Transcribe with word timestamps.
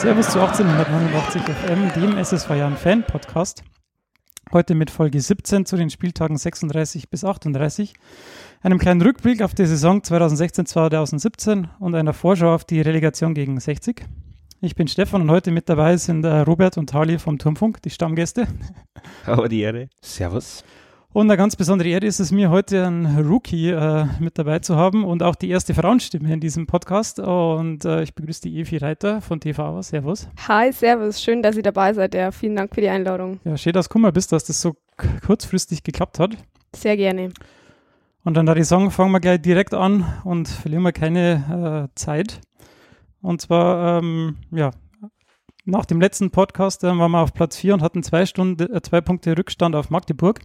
Servus 0.00 0.30
zu 0.30 0.40
1889 0.40 1.42
FM, 1.42 1.92
dem 1.92 2.16
SSV 2.16 2.48
Jahren 2.52 2.78
Fan 2.78 3.02
Podcast. 3.02 3.62
Heute 4.50 4.74
mit 4.74 4.90
Folge 4.90 5.20
17 5.20 5.66
zu 5.66 5.76
den 5.76 5.90
Spieltagen 5.90 6.38
36 6.38 7.10
bis 7.10 7.22
38, 7.22 7.92
einem 8.62 8.78
kleinen 8.78 9.02
Rückblick 9.02 9.42
auf 9.42 9.52
die 9.52 9.66
Saison 9.66 10.00
2016-2017 10.00 11.68
und 11.80 11.94
einer 11.94 12.14
Vorschau 12.14 12.54
auf 12.54 12.64
die 12.64 12.80
Relegation 12.80 13.34
gegen 13.34 13.60
60. 13.60 14.06
Ich 14.62 14.74
bin 14.74 14.88
Stefan 14.88 15.20
und 15.20 15.30
heute 15.30 15.50
mit 15.50 15.68
dabei 15.68 15.98
sind 15.98 16.24
äh, 16.24 16.38
Robert 16.38 16.78
und 16.78 16.88
Tali 16.88 17.18
vom 17.18 17.38
Turmfunk, 17.38 17.82
die 17.82 17.90
Stammgäste. 17.90 18.48
Aber 19.26 19.50
die 19.50 19.60
Ehre. 19.60 19.90
Servus. 20.00 20.64
Und 21.12 21.28
eine 21.28 21.36
ganz 21.36 21.56
besondere 21.56 21.88
Ehre 21.88 22.06
ist 22.06 22.20
es 22.20 22.30
mir, 22.30 22.50
heute 22.50 22.86
einen 22.86 23.26
Rookie 23.26 23.70
äh, 23.70 24.06
mit 24.20 24.38
dabei 24.38 24.60
zu 24.60 24.76
haben 24.76 25.04
und 25.04 25.24
auch 25.24 25.34
die 25.34 25.50
erste 25.50 25.74
Frauenstimme 25.74 26.32
in 26.32 26.38
diesem 26.38 26.68
Podcast. 26.68 27.18
Und 27.18 27.84
äh, 27.84 28.04
ich 28.04 28.14
begrüße 28.14 28.42
die 28.42 28.60
Evi 28.60 28.76
Reiter 28.76 29.20
von 29.20 29.40
TV. 29.40 29.82
Servus. 29.82 30.28
Hi, 30.46 30.70
servus. 30.70 31.20
Schön, 31.20 31.42
dass 31.42 31.56
ihr 31.56 31.64
dabei 31.64 31.92
seid. 31.94 32.14
Ja, 32.14 32.30
vielen 32.30 32.54
Dank 32.54 32.72
für 32.72 32.80
die 32.80 32.88
Einladung. 32.88 33.40
Ja, 33.42 33.56
schön, 33.56 33.72
dass 33.72 33.88
du 33.88 33.92
Kummer 33.94 34.12
bist, 34.12 34.30
dass 34.30 34.44
das 34.44 34.60
so 34.60 34.76
kurzfristig 35.26 35.82
geklappt 35.82 36.20
hat. 36.20 36.36
Sehr 36.76 36.96
gerne. 36.96 37.30
Und 38.22 38.34
dann 38.34 38.46
würde 38.46 38.60
ich 38.60 38.68
sagen, 38.68 38.92
fangen 38.92 39.10
wir 39.10 39.18
gleich 39.18 39.42
direkt 39.42 39.74
an 39.74 40.04
und 40.22 40.46
verlieren 40.46 40.84
wir 40.84 40.92
keine 40.92 41.88
äh, 41.90 41.94
Zeit. 41.96 42.40
Und 43.20 43.40
zwar, 43.40 43.98
ähm, 43.98 44.36
ja, 44.52 44.70
nach 45.64 45.86
dem 45.86 46.00
letzten 46.00 46.30
Podcast 46.30 46.84
äh, 46.84 46.86
waren 46.86 47.10
wir 47.10 47.20
auf 47.20 47.34
Platz 47.34 47.56
4 47.56 47.74
und 47.74 47.82
hatten 47.82 48.04
zwei, 48.04 48.26
Stunden, 48.26 48.72
äh, 48.72 48.80
zwei 48.80 49.00
Punkte 49.00 49.36
Rückstand 49.36 49.74
auf 49.74 49.90
Magdeburg 49.90 50.38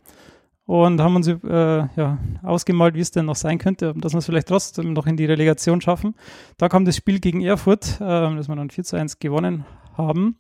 und 0.66 1.00
haben 1.00 1.16
uns 1.16 1.28
äh, 1.28 1.38
ja, 1.44 2.18
ausgemalt, 2.42 2.96
wie 2.96 3.00
es 3.00 3.12
denn 3.12 3.26
noch 3.26 3.36
sein 3.36 3.58
könnte, 3.58 3.94
dass 3.96 4.14
wir 4.14 4.20
es 4.20 4.26
vielleicht 4.26 4.48
trotzdem 4.48 4.94
noch 4.94 5.06
in 5.06 5.18
die 5.18 5.26
Relegation 5.26 5.82
schaffen. 5.82 6.16
Da 6.58 6.70
kam 6.70 6.86
das 6.86 6.96
Spiel 6.96 7.20
gegen 7.20 7.42
Erfurt, 7.42 8.00
äh, 8.02 8.36
das 8.36 8.48
wir 8.48 8.56
dann 8.56 8.70
4 8.70 8.84
zu 8.84 8.96
1 8.96 9.20
gewonnen 9.20 9.66
haben. 9.96 10.38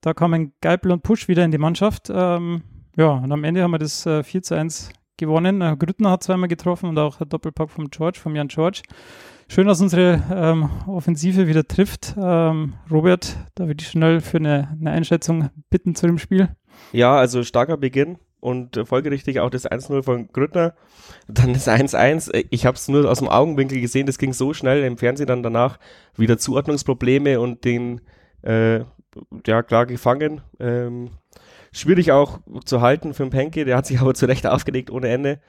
Da 0.00 0.14
kamen 0.14 0.52
Geipel 0.60 0.90
und 0.90 1.04
Pusch 1.04 1.28
wieder 1.28 1.44
in 1.44 1.52
die 1.52 1.58
Mannschaft. 1.58 2.10
Ähm, 2.12 2.62
ja, 2.96 3.10
und 3.10 3.30
am 3.30 3.44
Ende 3.44 3.62
haben 3.62 3.70
wir 3.70 3.78
das 3.78 4.04
äh, 4.04 4.24
4 4.24 4.42
zu 4.42 4.54
1 4.56 4.90
gewonnen. 5.16 5.60
Äh, 5.60 5.76
Grüttner 5.78 6.10
hat 6.10 6.24
zweimal 6.24 6.48
getroffen 6.48 6.88
und 6.88 6.98
auch 6.98 7.18
der 7.18 7.26
Doppelpack 7.26 7.70
vom 7.70 7.88
George, 7.88 8.18
vom 8.20 8.34
Jan 8.34 8.48
George. 8.48 8.82
Schön, 9.46 9.68
dass 9.68 9.80
unsere 9.80 10.22
ähm, 10.32 10.70
Offensive 10.88 11.46
wieder 11.46 11.68
trifft. 11.68 12.16
Ähm, 12.18 12.74
Robert, 12.90 13.36
da 13.54 13.68
würde 13.68 13.80
ich 13.80 13.88
schnell 13.88 14.20
für 14.20 14.38
eine, 14.38 14.76
eine 14.80 14.90
Einschätzung 14.90 15.50
bitten 15.70 15.94
zu 15.94 16.06
dem 16.06 16.18
Spiel. 16.18 16.48
Ja, 16.92 17.16
also 17.16 17.44
starker 17.44 17.76
Beginn 17.76 18.18
und 18.42 18.76
äh, 18.76 18.84
folgerichtig 18.84 19.38
auch 19.40 19.50
das 19.50 19.70
1-0 19.70 20.02
von 20.02 20.28
Grüttner. 20.32 20.74
Dann 21.28 21.52
das 21.54 21.68
1-1. 21.68 22.46
Ich 22.50 22.66
habe 22.66 22.76
es 22.76 22.88
nur 22.88 23.08
aus 23.08 23.20
dem 23.20 23.28
Augenwinkel 23.28 23.80
gesehen, 23.80 24.06
das 24.06 24.18
ging 24.18 24.32
so 24.32 24.52
schnell 24.52 24.82
im 24.82 24.98
Fernsehen 24.98 25.28
dann 25.28 25.44
danach 25.44 25.78
wieder 26.16 26.38
Zuordnungsprobleme 26.38 27.40
und 27.40 27.64
den 27.64 28.00
äh, 28.42 28.80
ja 29.46 29.62
klar 29.62 29.86
gefangen. 29.86 30.40
Ähm, 30.58 31.10
schwierig 31.72 32.10
auch 32.10 32.40
zu 32.64 32.80
halten 32.80 33.14
für 33.14 33.22
den 33.22 33.30
Penke, 33.30 33.64
der 33.64 33.76
hat 33.76 33.86
sich 33.86 34.00
aber 34.00 34.14
zurecht 34.14 34.46
aufgelegt 34.46 34.90
ohne 34.90 35.08
Ende. 35.08 35.40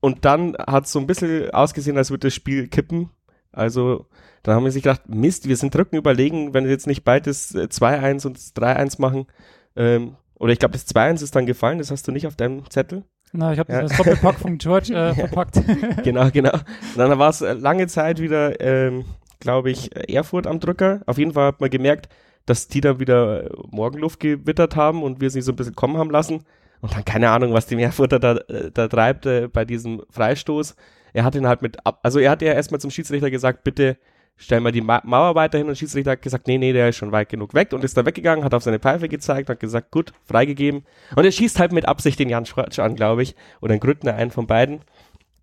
Und 0.00 0.26
dann 0.26 0.56
hat 0.58 0.84
es 0.84 0.92
so 0.92 0.98
ein 0.98 1.06
bisschen 1.06 1.50
ausgesehen, 1.50 1.96
als 1.96 2.10
würde 2.10 2.26
das 2.26 2.34
Spiel 2.34 2.68
kippen. 2.68 3.08
Also 3.50 4.06
dann 4.42 4.54
haben 4.54 4.64
wir 4.64 4.72
sich 4.72 4.82
gedacht, 4.82 5.08
Mist, 5.08 5.48
wir 5.48 5.56
sind 5.56 5.74
Drücken 5.74 5.96
überlegen, 5.96 6.52
wenn 6.52 6.64
wir 6.64 6.70
jetzt 6.70 6.86
nicht 6.86 7.02
bald 7.02 7.26
das 7.26 7.54
2-1 7.54 8.26
und 8.26 8.36
das 8.36 8.54
3-1 8.54 9.00
machen, 9.00 9.26
ähm, 9.74 10.16
oder 10.38 10.52
ich 10.52 10.58
glaube, 10.58 10.72
das 10.72 10.86
2-1 10.86 11.22
ist 11.22 11.36
dann 11.36 11.46
gefallen, 11.46 11.78
das 11.78 11.90
hast 11.90 12.06
du 12.06 12.12
nicht 12.12 12.26
auf 12.26 12.36
deinem 12.36 12.68
Zettel. 12.70 13.04
Na, 13.32 13.52
ich 13.52 13.58
habe 13.58 13.72
ja. 13.72 13.82
das 13.82 13.96
Doppelpack 13.96 14.38
von 14.38 14.58
George 14.58 14.94
äh, 14.94 15.14
verpackt. 15.18 15.60
genau, 16.02 16.30
genau. 16.30 16.52
Und 16.52 16.96
dann 16.96 17.18
war 17.18 17.30
es 17.30 17.40
äh, 17.40 17.52
lange 17.52 17.86
Zeit 17.86 18.20
wieder, 18.20 18.60
ähm, 18.60 19.04
glaube 19.40 19.70
ich, 19.70 19.94
Erfurt 20.12 20.46
am 20.46 20.60
Drücker. 20.60 21.00
Auf 21.06 21.18
jeden 21.18 21.32
Fall 21.32 21.48
hat 21.48 21.60
man 21.60 21.70
gemerkt, 21.70 22.08
dass 22.46 22.68
die 22.68 22.80
dann 22.80 23.00
wieder 23.00 23.50
Morgenluft 23.70 24.20
gewittert 24.20 24.76
haben 24.76 25.02
und 25.02 25.20
wir 25.20 25.30
sie 25.30 25.42
so 25.42 25.52
ein 25.52 25.56
bisschen 25.56 25.74
kommen 25.74 25.96
haben 25.96 26.10
lassen. 26.10 26.44
Und 26.80 26.94
dann 26.94 27.04
keine 27.04 27.30
Ahnung, 27.30 27.52
was 27.52 27.66
dem 27.66 27.78
Erfurter 27.78 28.20
da, 28.20 28.36
äh, 28.36 28.70
da 28.72 28.88
treibt 28.88 29.26
äh, 29.26 29.48
bei 29.48 29.64
diesem 29.64 30.02
Freistoß. 30.10 30.76
Er 31.12 31.24
hat 31.24 31.34
ihn 31.34 31.46
halt 31.46 31.62
mit, 31.62 31.84
ab 31.86 32.00
also 32.02 32.18
er 32.18 32.30
hat 32.30 32.42
ja 32.42 32.52
erstmal 32.52 32.80
zum 32.80 32.90
Schiedsrichter 32.90 33.30
gesagt, 33.30 33.64
bitte 33.64 33.96
stellen 34.36 34.62
wir 34.62 34.72
die 34.72 34.80
Ma 34.80 35.00
Mauer 35.04 35.34
weiterhin 35.34 35.68
und 35.68 35.76
Schiedsrichter 35.76 36.12
hat 36.12 36.22
gesagt, 36.22 36.46
nee, 36.46 36.58
nee, 36.58 36.72
der 36.72 36.90
ist 36.90 36.96
schon 36.96 37.12
weit 37.12 37.28
genug 37.28 37.54
weg 37.54 37.72
und 37.72 37.82
ist 37.84 37.96
da 37.96 38.04
weggegangen, 38.04 38.44
hat 38.44 38.54
auf 38.54 38.62
seine 38.62 38.78
Pfeife 38.78 39.08
gezeigt, 39.08 39.48
hat 39.48 39.60
gesagt, 39.60 39.90
gut, 39.90 40.12
freigegeben. 40.24 40.84
Und 41.14 41.24
er 41.24 41.32
schießt 41.32 41.58
halt 41.58 41.72
mit 41.72 41.86
Absicht 41.86 42.18
den 42.18 42.28
Jan 42.28 42.46
Schwarz 42.46 42.78
an, 42.78 42.96
glaube 42.96 43.22
ich, 43.22 43.34
oder 43.60 43.74
den 43.74 43.80
Grüttner, 43.80 44.14
einen 44.14 44.30
von 44.30 44.46
beiden 44.46 44.80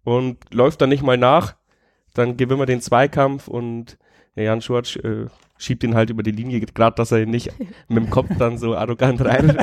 und 0.03 0.37
läuft 0.53 0.81
dann 0.81 0.89
nicht 0.89 1.03
mal 1.03 1.17
nach. 1.17 1.55
Dann 2.13 2.37
gewinnen 2.37 2.59
wir 2.59 2.65
den 2.67 2.81
Zweikampf 2.81 3.47
und 3.47 3.97
der 4.35 4.45
Jan 4.45 4.61
Schwarz 4.61 4.95
äh, 4.97 5.25
schiebt 5.63 5.83
ihn 5.83 5.95
halt 5.95 6.09
über 6.09 6.23
die 6.23 6.31
Linie, 6.31 6.59
gerade 6.59 6.95
dass 6.95 7.11
er 7.11 7.21
ihn 7.21 7.29
nicht 7.29 7.51
mit 7.87 8.03
dem 8.03 8.09
Kopf 8.09 8.29
dann 8.37 8.57
so 8.57 8.75
arrogant 8.75 9.23
rein. 9.23 9.57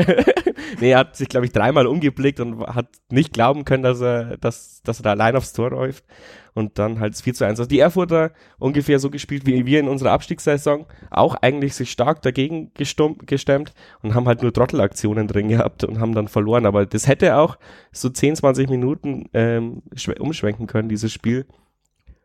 nee, 0.80 0.92
er 0.92 0.98
hat 0.98 1.16
sich, 1.16 1.28
glaube 1.28 1.46
ich, 1.46 1.52
dreimal 1.52 1.86
umgeblickt 1.86 2.40
und 2.40 2.66
hat 2.66 2.88
nicht 3.10 3.32
glauben 3.32 3.64
können, 3.64 3.82
dass 3.82 4.00
er, 4.00 4.36
dass, 4.38 4.82
dass 4.82 5.00
er 5.00 5.04
da 5.04 5.10
allein 5.10 5.36
aufs 5.36 5.52
Tor 5.52 5.70
läuft. 5.70 6.04
Und 6.52 6.80
dann 6.80 6.98
halt 6.98 7.16
4 7.16 7.34
zu 7.34 7.44
1. 7.44 7.60
Also 7.60 7.68
die 7.68 7.78
Erfurter 7.78 8.32
ungefähr 8.58 8.98
so 8.98 9.08
gespielt 9.08 9.46
wie 9.46 9.66
wir 9.66 9.78
in 9.78 9.88
unserer 9.88 10.10
Abstiegssaison, 10.10 10.84
auch 11.08 11.36
eigentlich 11.36 11.74
sich 11.74 11.92
stark 11.92 12.22
dagegen 12.22 12.72
gestemmt 12.74 13.72
und 14.02 14.14
haben 14.14 14.26
halt 14.26 14.42
nur 14.42 14.52
Trottelaktionen 14.52 15.28
drin 15.28 15.48
gehabt 15.48 15.84
und 15.84 16.00
haben 16.00 16.12
dann 16.12 16.26
verloren. 16.26 16.66
Aber 16.66 16.86
das 16.86 17.06
hätte 17.06 17.36
auch 17.36 17.56
so 17.92 18.08
10, 18.08 18.36
20 18.36 18.68
Minuten 18.68 19.26
ähm, 19.32 19.82
umschwenken 20.18 20.66
können, 20.66 20.88
dieses 20.88 21.12
Spiel. 21.12 21.46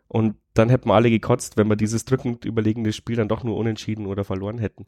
Und 0.07 0.35
dann 0.53 0.69
hätten 0.69 0.89
wir 0.89 0.93
alle 0.93 1.09
gekotzt, 1.09 1.57
wenn 1.57 1.67
wir 1.67 1.75
dieses 1.75 2.05
drückend 2.05 2.45
überlegene 2.45 2.93
Spiel 2.93 3.15
dann 3.15 3.27
doch 3.27 3.43
nur 3.43 3.57
unentschieden 3.57 4.05
oder 4.05 4.23
verloren 4.23 4.57
hätten. 4.57 4.85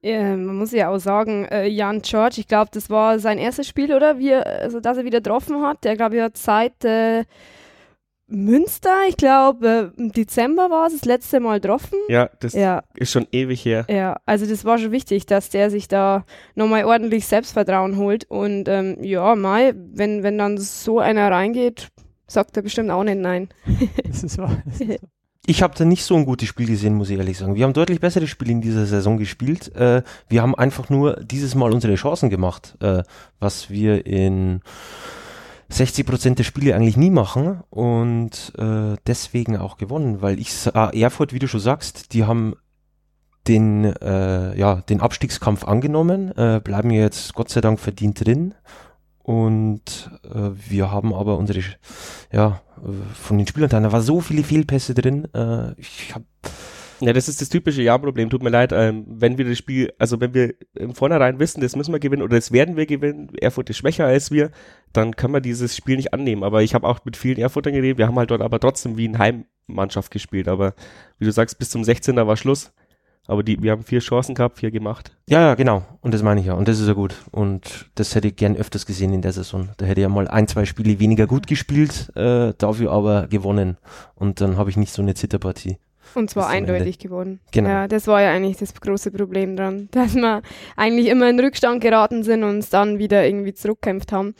Ja, 0.00 0.36
man 0.36 0.56
muss 0.56 0.72
ja 0.72 0.88
auch 0.88 0.98
sagen, 0.98 1.44
äh, 1.46 1.66
Jan 1.66 2.02
George, 2.02 2.36
ich 2.38 2.48
glaube, 2.48 2.70
das 2.72 2.88
war 2.88 3.18
sein 3.18 3.38
erstes 3.38 3.66
Spiel, 3.66 3.94
oder? 3.94 4.18
Wie, 4.18 4.32
also, 4.32 4.80
dass 4.80 4.96
er 4.96 5.04
wieder 5.04 5.20
getroffen 5.20 5.62
hat. 5.62 5.84
Der, 5.84 5.96
glaube 5.96 6.16
ich, 6.16 6.22
hat 6.22 6.36
seit 6.36 6.84
äh, 6.84 7.24
Münster, 8.28 8.94
ich 9.08 9.16
glaube, 9.16 9.92
im 9.96 10.12
Dezember 10.12 10.70
war 10.70 10.86
es 10.86 10.92
das 10.92 11.04
letzte 11.04 11.40
Mal 11.40 11.60
getroffen. 11.60 11.98
Ja, 12.08 12.28
das 12.40 12.52
ja. 12.52 12.82
ist 12.94 13.10
schon 13.10 13.26
ewig 13.32 13.64
her. 13.64 13.86
Ja, 13.88 14.16
also 14.26 14.46
das 14.46 14.64
war 14.64 14.78
schon 14.78 14.92
wichtig, 14.92 15.26
dass 15.26 15.48
der 15.48 15.70
sich 15.70 15.88
da 15.88 16.24
nochmal 16.54 16.84
ordentlich 16.84 17.26
Selbstvertrauen 17.26 17.96
holt. 17.96 18.30
Und 18.30 18.68
ähm, 18.68 19.02
ja, 19.02 19.34
mal, 19.34 19.74
wenn, 19.74 20.22
wenn 20.22 20.38
dann 20.38 20.58
so 20.58 20.98
einer 20.98 21.30
reingeht, 21.30 21.88
sagt 22.28 22.56
er 22.56 22.62
bestimmt 22.62 22.90
auch 22.90 23.04
nicht 23.04 23.18
nein. 23.18 23.48
Das 24.06 24.22
ist 24.22 24.38
wahr. 24.38 24.62
Das 24.64 24.80
ist 24.80 24.88
wahr. 24.88 24.98
Ich 25.46 25.62
habe 25.62 25.74
da 25.74 25.86
nicht 25.86 26.04
so 26.04 26.14
ein 26.14 26.26
gutes 26.26 26.46
Spiel 26.46 26.66
gesehen, 26.66 26.94
muss 26.94 27.08
ich 27.08 27.16
ehrlich 27.16 27.38
sagen. 27.38 27.54
Wir 27.54 27.64
haben 27.64 27.72
deutlich 27.72 28.00
bessere 28.00 28.26
Spiele 28.26 28.52
in 28.52 28.60
dieser 28.60 28.84
Saison 28.84 29.16
gespielt. 29.16 29.74
Äh, 29.74 30.02
wir 30.28 30.42
haben 30.42 30.54
einfach 30.54 30.90
nur 30.90 31.16
dieses 31.24 31.54
Mal 31.54 31.72
unsere 31.72 31.94
Chancen 31.94 32.28
gemacht, 32.28 32.76
äh, 32.80 33.02
was 33.40 33.70
wir 33.70 34.04
in 34.04 34.60
60 35.70 36.04
Prozent 36.06 36.38
der 36.38 36.44
Spiele 36.44 36.74
eigentlich 36.74 36.98
nie 36.98 37.08
machen 37.08 37.62
und 37.70 38.52
äh, 38.58 38.96
deswegen 39.06 39.56
auch 39.56 39.78
gewonnen, 39.78 40.20
weil 40.20 40.38
ich 40.38 40.52
sah, 40.52 40.90
Erfurt, 40.90 41.32
wie 41.32 41.38
du 41.38 41.48
schon 41.48 41.60
sagst, 41.60 42.12
die 42.12 42.24
haben 42.24 42.54
den, 43.46 43.84
äh, 43.84 44.58
ja, 44.58 44.82
den 44.82 45.00
Abstiegskampf 45.00 45.64
angenommen, 45.64 46.30
äh, 46.36 46.60
bleiben 46.62 46.90
jetzt 46.90 47.32
Gott 47.32 47.48
sei 47.48 47.62
Dank 47.62 47.80
verdient 47.80 48.22
drin 48.26 48.54
und 49.28 50.10
äh, 50.24 50.52
wir 50.70 50.90
haben 50.90 51.12
aber 51.12 51.36
unsere, 51.36 51.60
ja, 52.32 52.62
von 53.12 53.36
den 53.36 53.46
Spielern, 53.46 53.68
da 53.68 53.92
war 53.92 54.00
so 54.00 54.22
viele 54.22 54.42
Fehlpässe 54.42 54.94
drin. 54.94 55.28
Äh, 55.34 55.78
ich 55.78 56.14
hab, 56.14 56.22
ja, 57.00 57.12
das 57.12 57.28
ist 57.28 57.42
das 57.42 57.50
typische 57.50 57.82
Ja-Problem. 57.82 58.30
Tut 58.30 58.42
mir 58.42 58.48
leid, 58.48 58.72
ähm, 58.72 59.04
wenn 59.06 59.36
wir 59.36 59.44
das 59.44 59.58
Spiel, 59.58 59.92
also 59.98 60.18
wenn 60.22 60.32
wir 60.32 60.54
im 60.74 60.94
Vornherein 60.94 61.38
wissen, 61.38 61.60
das 61.60 61.76
müssen 61.76 61.92
wir 61.92 62.00
gewinnen 62.00 62.22
oder 62.22 62.36
das 62.36 62.52
werden 62.52 62.76
wir 62.78 62.86
gewinnen, 62.86 63.28
Erfurt 63.38 63.68
ist 63.68 63.76
schwächer 63.76 64.06
als 64.06 64.30
wir, 64.30 64.50
dann 64.94 65.14
können 65.14 65.34
wir 65.34 65.42
dieses 65.42 65.76
Spiel 65.76 65.96
nicht 65.96 66.14
annehmen. 66.14 66.42
Aber 66.42 66.62
ich 66.62 66.72
habe 66.72 66.88
auch 66.88 67.04
mit 67.04 67.18
vielen 67.18 67.36
Erfurtern 67.36 67.74
geredet, 67.74 67.98
wir 67.98 68.06
haben 68.06 68.18
halt 68.18 68.30
dort 68.30 68.40
aber 68.40 68.58
trotzdem 68.58 68.96
wie 68.96 69.08
eine 69.08 69.18
Heimmannschaft 69.18 70.10
gespielt. 70.10 70.48
Aber 70.48 70.72
wie 71.18 71.26
du 71.26 71.32
sagst, 71.32 71.58
bis 71.58 71.68
zum 71.68 71.82
16er 71.82 72.26
war 72.26 72.38
Schluss. 72.38 72.72
Aber 73.28 73.42
die, 73.42 73.62
wir 73.62 73.72
haben 73.72 73.82
vier 73.82 74.00
Chancen 74.00 74.34
gehabt, 74.34 74.58
vier 74.58 74.70
gemacht. 74.70 75.12
Ja, 75.28 75.40
ja, 75.42 75.54
genau. 75.54 75.84
Und 76.00 76.14
das 76.14 76.22
meine 76.22 76.40
ich 76.40 76.46
ja. 76.46 76.54
Und 76.54 76.66
das 76.66 76.80
ist 76.80 76.88
ja 76.88 76.94
gut. 76.94 77.14
Und 77.30 77.90
das 77.94 78.14
hätte 78.14 78.28
ich 78.28 78.36
gern 78.36 78.56
öfters 78.56 78.86
gesehen 78.86 79.12
in 79.12 79.20
der 79.20 79.32
Saison. 79.32 79.68
Da 79.76 79.84
hätte 79.84 80.00
ich 80.00 80.02
ja 80.02 80.08
mal 80.08 80.26
ein, 80.26 80.48
zwei 80.48 80.64
Spiele 80.64 80.98
weniger 80.98 81.26
gut 81.26 81.46
gespielt, 81.46 82.10
äh, 82.16 82.54
dafür 82.56 82.90
aber 82.90 83.28
gewonnen. 83.28 83.76
Und 84.14 84.40
dann 84.40 84.56
habe 84.56 84.70
ich 84.70 84.78
nicht 84.78 84.94
so 84.94 85.02
eine 85.02 85.12
Zitterpartie. 85.12 85.76
Und 86.14 86.30
zwar 86.30 86.48
eindeutig 86.48 86.98
geworden. 86.98 87.40
Genau. 87.52 87.68
Ja, 87.68 87.88
das 87.88 88.06
war 88.06 88.22
ja 88.22 88.30
eigentlich 88.30 88.56
das 88.56 88.74
große 88.74 89.10
Problem 89.10 89.56
dran, 89.56 89.88
dass 89.92 90.14
wir 90.14 90.42
eigentlich 90.76 91.08
immer 91.08 91.28
in 91.28 91.40
Rückstand 91.40 91.80
geraten 91.80 92.22
sind 92.22 92.42
und 92.42 92.50
uns 92.50 92.70
dann 92.70 92.98
wieder 92.98 93.26
irgendwie 93.26 93.54
zurückkämpft 93.54 94.12
haben. 94.12 94.34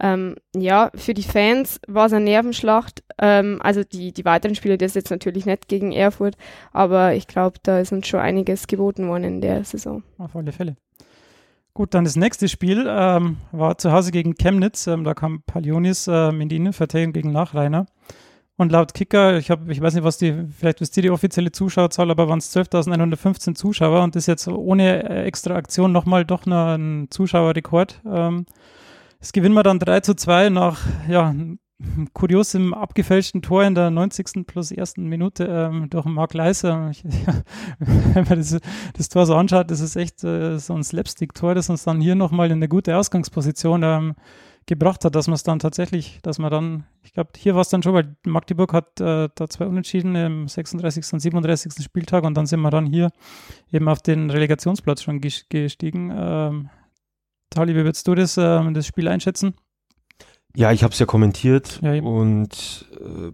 Ähm, 0.00 0.36
ja, 0.56 0.90
für 0.94 1.14
die 1.14 1.22
Fans 1.22 1.80
war 1.86 2.06
es 2.06 2.12
eine 2.12 2.24
Nervenschlacht. 2.24 3.02
Ähm, 3.18 3.58
also 3.62 3.82
die, 3.84 4.12
die 4.12 4.24
weiteren 4.24 4.54
Spiele, 4.54 4.78
das 4.78 4.94
jetzt 4.94 5.10
natürlich 5.10 5.46
nicht 5.46 5.68
gegen 5.68 5.92
Erfurt, 5.92 6.36
aber 6.72 7.14
ich 7.14 7.26
glaube, 7.26 7.58
da 7.62 7.78
ist 7.78 7.92
uns 7.92 8.06
schon 8.06 8.20
einiges 8.20 8.66
geboten 8.66 9.08
worden 9.08 9.24
in 9.24 9.40
der 9.40 9.64
Saison. 9.64 10.02
Auf 10.18 10.36
alle 10.36 10.52
Fälle. 10.52 10.76
Gut, 11.74 11.94
dann 11.94 12.04
das 12.04 12.16
nächste 12.16 12.48
Spiel 12.48 12.84
ähm, 12.86 13.38
war 13.50 13.78
zu 13.78 13.92
Hause 13.92 14.10
gegen 14.10 14.34
Chemnitz. 14.34 14.86
Ähm, 14.86 15.04
da 15.04 15.14
kam 15.14 15.42
Palionis 15.46 16.06
ähm, 16.06 16.42
in 16.42 16.50
die 16.50 16.56
Innenverteidigung 16.56 17.14
gegen 17.14 17.32
Nachreiner. 17.32 17.86
Und 18.56 18.70
laut 18.70 18.92
Kicker, 18.92 19.38
ich 19.38 19.50
habe, 19.50 19.72
ich 19.72 19.80
weiß 19.80 19.94
nicht, 19.94 20.04
was 20.04 20.18
die, 20.18 20.46
vielleicht 20.56 20.80
wisst 20.80 20.96
ihr 20.96 21.02
die 21.02 21.10
offizielle 21.10 21.52
Zuschauerzahl, 21.52 22.10
aber 22.10 22.28
waren 22.28 22.38
es 22.38 22.54
12.115 22.54 23.54
Zuschauer 23.54 24.02
und 24.02 24.14
das 24.14 24.24
ist 24.24 24.26
jetzt 24.26 24.48
ohne 24.48 25.08
äh, 25.08 25.24
extra 25.24 25.56
Aktion 25.56 25.90
nochmal 25.90 26.24
doch 26.24 26.44
noch 26.44 26.74
ein 26.74 27.08
Zuschauerrekord. 27.10 28.02
Ähm, 28.04 28.46
das 29.20 29.32
gewinnen 29.32 29.54
wir 29.54 29.62
dann 29.62 29.78
3 29.78 30.00
zu 30.00 30.14
2 30.14 30.50
nach, 30.50 30.80
ja, 31.08 31.34
kurios 32.12 32.54
im 32.54 32.74
abgefälschten 32.74 33.42
Tor 33.42 33.64
in 33.64 33.74
der 33.74 33.90
90. 33.90 34.46
plus 34.46 34.70
ersten 34.70 35.06
Minute 35.06 35.44
ähm, 35.44 35.88
durch 35.90 36.04
Mark 36.04 36.34
Leiser. 36.34 36.90
Ich, 36.90 37.02
ja, 37.02 37.42
wenn 37.78 38.24
man 38.24 38.38
das, 38.38 38.58
das, 38.94 39.08
Tor 39.08 39.26
so 39.26 39.34
anschaut, 39.34 39.70
das 39.70 39.80
ist 39.80 39.96
echt 39.96 40.22
äh, 40.24 40.58
so 40.58 40.74
ein 40.74 40.84
Slapstick-Tor, 40.84 41.54
das 41.54 41.70
uns 41.70 41.84
dann 41.84 42.00
hier 42.00 42.14
nochmal 42.14 42.48
in 42.48 42.58
eine 42.58 42.68
gute 42.68 42.96
Ausgangsposition 42.96 43.82
ähm, 43.82 44.14
gebracht 44.66 45.04
hat, 45.04 45.14
dass 45.14 45.26
man 45.26 45.34
es 45.34 45.42
dann 45.42 45.58
tatsächlich, 45.58 46.20
dass 46.22 46.38
man 46.38 46.50
dann, 46.50 46.84
ich 47.02 47.12
glaube, 47.12 47.30
hier 47.36 47.54
war 47.54 47.62
es 47.62 47.68
dann 47.68 47.82
schon, 47.82 47.94
weil 47.94 48.16
Magdeburg 48.24 48.72
hat 48.72 49.00
äh, 49.00 49.28
da 49.34 49.48
zwei 49.48 49.66
Unentschieden 49.66 50.14
im 50.14 50.48
36. 50.48 51.12
und 51.12 51.20
37. 51.20 51.82
Spieltag 51.82 52.24
und 52.24 52.34
dann 52.34 52.46
sind 52.46 52.60
wir 52.60 52.70
dann 52.70 52.86
hier 52.86 53.10
eben 53.72 53.88
auf 53.88 54.02
den 54.02 54.30
Relegationsplatz 54.30 55.02
schon 55.02 55.20
gestiegen. 55.20 56.12
Ähm, 56.14 56.70
Tali, 57.50 57.74
wie 57.74 57.84
würdest 57.84 58.06
du 58.06 58.14
das, 58.14 58.36
äh, 58.36 58.72
das 58.72 58.86
Spiel 58.86 59.08
einschätzen? 59.08 59.54
Ja, 60.54 60.70
ich 60.70 60.84
habe 60.84 60.92
es 60.92 60.98
ja 60.98 61.06
kommentiert 61.06 61.80
ja, 61.82 62.00
und 62.02 62.86
äh, 63.00 63.32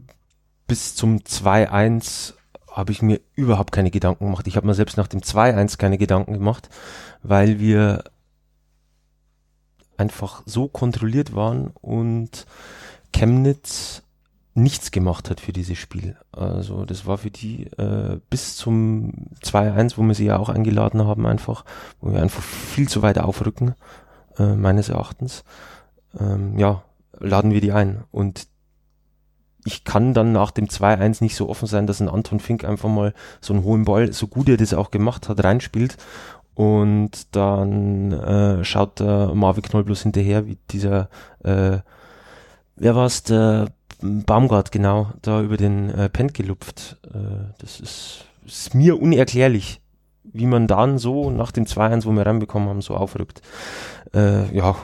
bis 0.67 0.95
zum 0.95 1.19
2-1 1.19 2.35
habe 2.71 2.93
ich 2.93 3.03
mir 3.03 3.21
überhaupt 3.35 3.73
keine 3.73 3.91
Gedanken 3.91 4.27
gemacht. 4.27 4.47
Ich 4.47 4.57
habe 4.57 4.67
mir 4.67 4.75
selbst 4.75 4.97
nach 4.97 5.09
dem 5.09 5.21
2-1 5.21 5.79
keine 5.79 5.99
Gedanken 5.99 6.35
gemacht, 6.35 6.69
weil 7.23 7.59
wir 7.59 8.05
einfach 9.99 10.43
so 10.47 10.69
kontrolliert 10.69 11.35
waren 11.35 11.73
und 11.81 12.47
Chemnitz 13.13 14.03
nichts 14.55 14.91
gemacht 14.91 15.31
hat 15.31 15.41
für 15.41 15.53
dieses 15.53 15.79
Spiel. 15.79 16.17
Also 16.33 16.85
das 16.85 17.07
war 17.07 17.19
für 17.19 17.31
die 17.31 17.67
äh, 17.79 18.21
bis 18.29 18.57
zum 18.57 19.13
2-1, 19.43 19.97
wo 19.97 20.03
wir 20.03 20.15
sie 20.15 20.27
ja 20.27 20.39
auch 20.39 20.49
eingeladen 20.49 21.07
haben, 21.07 21.27
einfach, 21.27 21.65
wo 22.01 22.13
wir 22.13 22.21
einfach 22.21 22.43
viel 22.43 22.89
zu 22.89 23.03
weit 23.03 23.19
aufrücken, 23.19 23.75
äh, 24.39 24.55
meines 24.55 24.89
Erachtens. 24.89 25.45
Ähm, 26.19 26.59
ja, 26.59 26.83
laden 27.19 27.53
wir 27.53 27.61
die 27.61 27.73
ein. 27.73 28.05
Und 28.11 28.49
ich 29.65 29.85
kann 29.85 30.15
dann 30.15 30.33
nach 30.33 30.51
dem 30.51 30.67
2-1 30.67 31.23
nicht 31.23 31.37
so 31.37 31.49
offen 31.49 31.67
sein, 31.67 31.87
dass 31.87 32.01
ein 32.01 32.09
Anton 32.09 32.41
Fink 32.41 32.65
einfach 32.65 32.89
mal 32.89 33.15
so 33.41 33.53
einen 33.53 33.65
hohen 33.65 33.85
Ball, 33.85 34.13
so 34.13 34.27
gut 34.27 34.49
er 34.49 34.57
das 34.57 34.75
auch 34.75 34.91
gemacht 34.91 35.29
hat, 35.29 35.43
reinspielt. 35.43 35.97
Und 36.59 37.37
dann 37.37 38.11
äh, 38.11 38.65
schaut 38.65 38.99
der 38.99 39.33
Marvin 39.33 39.63
Knoll 39.63 39.85
bloß 39.85 40.03
hinterher, 40.03 40.49
wie 40.49 40.59
dieser, 40.73 41.09
äh, 41.45 41.79
wer 42.75 42.97
war 42.97 43.07
es, 43.07 43.23
der 43.23 43.69
Baumgart, 44.03 44.73
genau, 44.73 45.13
da 45.23 45.41
über 45.41 45.57
den 45.57 45.89
äh, 45.89 46.09
Pent 46.09 46.35
gelupft. 46.35 46.97
Äh, 47.15 47.53
das 47.61 47.79
ist, 47.79 48.25
ist 48.45 48.75
mir 48.75 49.01
unerklärlich, 49.01 49.81
wie 50.25 50.47
man 50.47 50.67
dann 50.67 50.99
so 50.99 51.31
nach 51.31 51.53
dem 51.53 51.65
2-1, 51.65 52.07
wo 52.07 52.11
wir 52.11 52.27
reinbekommen 52.27 52.69
haben, 52.69 52.83
so 52.83 52.97
aufrückt. 52.97 53.41
Äh, 54.13 54.53
ja, 54.53 54.75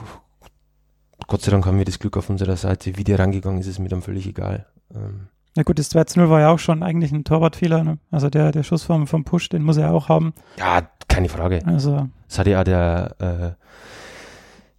Gott 1.27 1.41
sei 1.41 1.51
Dank 1.51 1.65
haben 1.65 1.77
wir 1.77 1.83
das 1.83 1.99
Glück 1.99 2.15
auf 2.15 2.29
unserer 2.29 2.55
Seite. 2.55 2.95
Wie 2.95 3.03
der 3.03 3.19
rangegangen 3.19 3.59
ist, 3.59 3.67
ist 3.67 3.79
mir 3.79 3.89
dann 3.89 4.01
völlig 4.01 4.25
egal. 4.27 4.65
Ähm. 4.93 5.27
Ja 5.55 5.63
gut, 5.63 5.79
das 5.79 5.93
2-0 5.93 6.29
war 6.29 6.41
ja 6.41 6.49
auch 6.49 6.59
schon 6.59 6.83
eigentlich 6.83 7.11
ein 7.11 7.23
Torwartfehler. 7.23 7.83
Ne? 7.83 7.97
Also 8.11 8.29
der, 8.29 8.51
der 8.51 8.63
Schuss 8.63 8.83
vom, 8.83 9.07
vom 9.07 9.23
Push, 9.23 9.49
den 9.49 9.63
muss 9.63 9.77
er 9.77 9.93
auch 9.93 10.09
haben. 10.09 10.33
Ja, 10.57 10.81
keine 11.07 11.29
Frage. 11.29 11.61
Also. 11.65 12.07
Das 12.27 12.39
hatte 12.39 12.49
ja 12.51 12.63
der, 12.63 13.15
äh, 13.19 13.63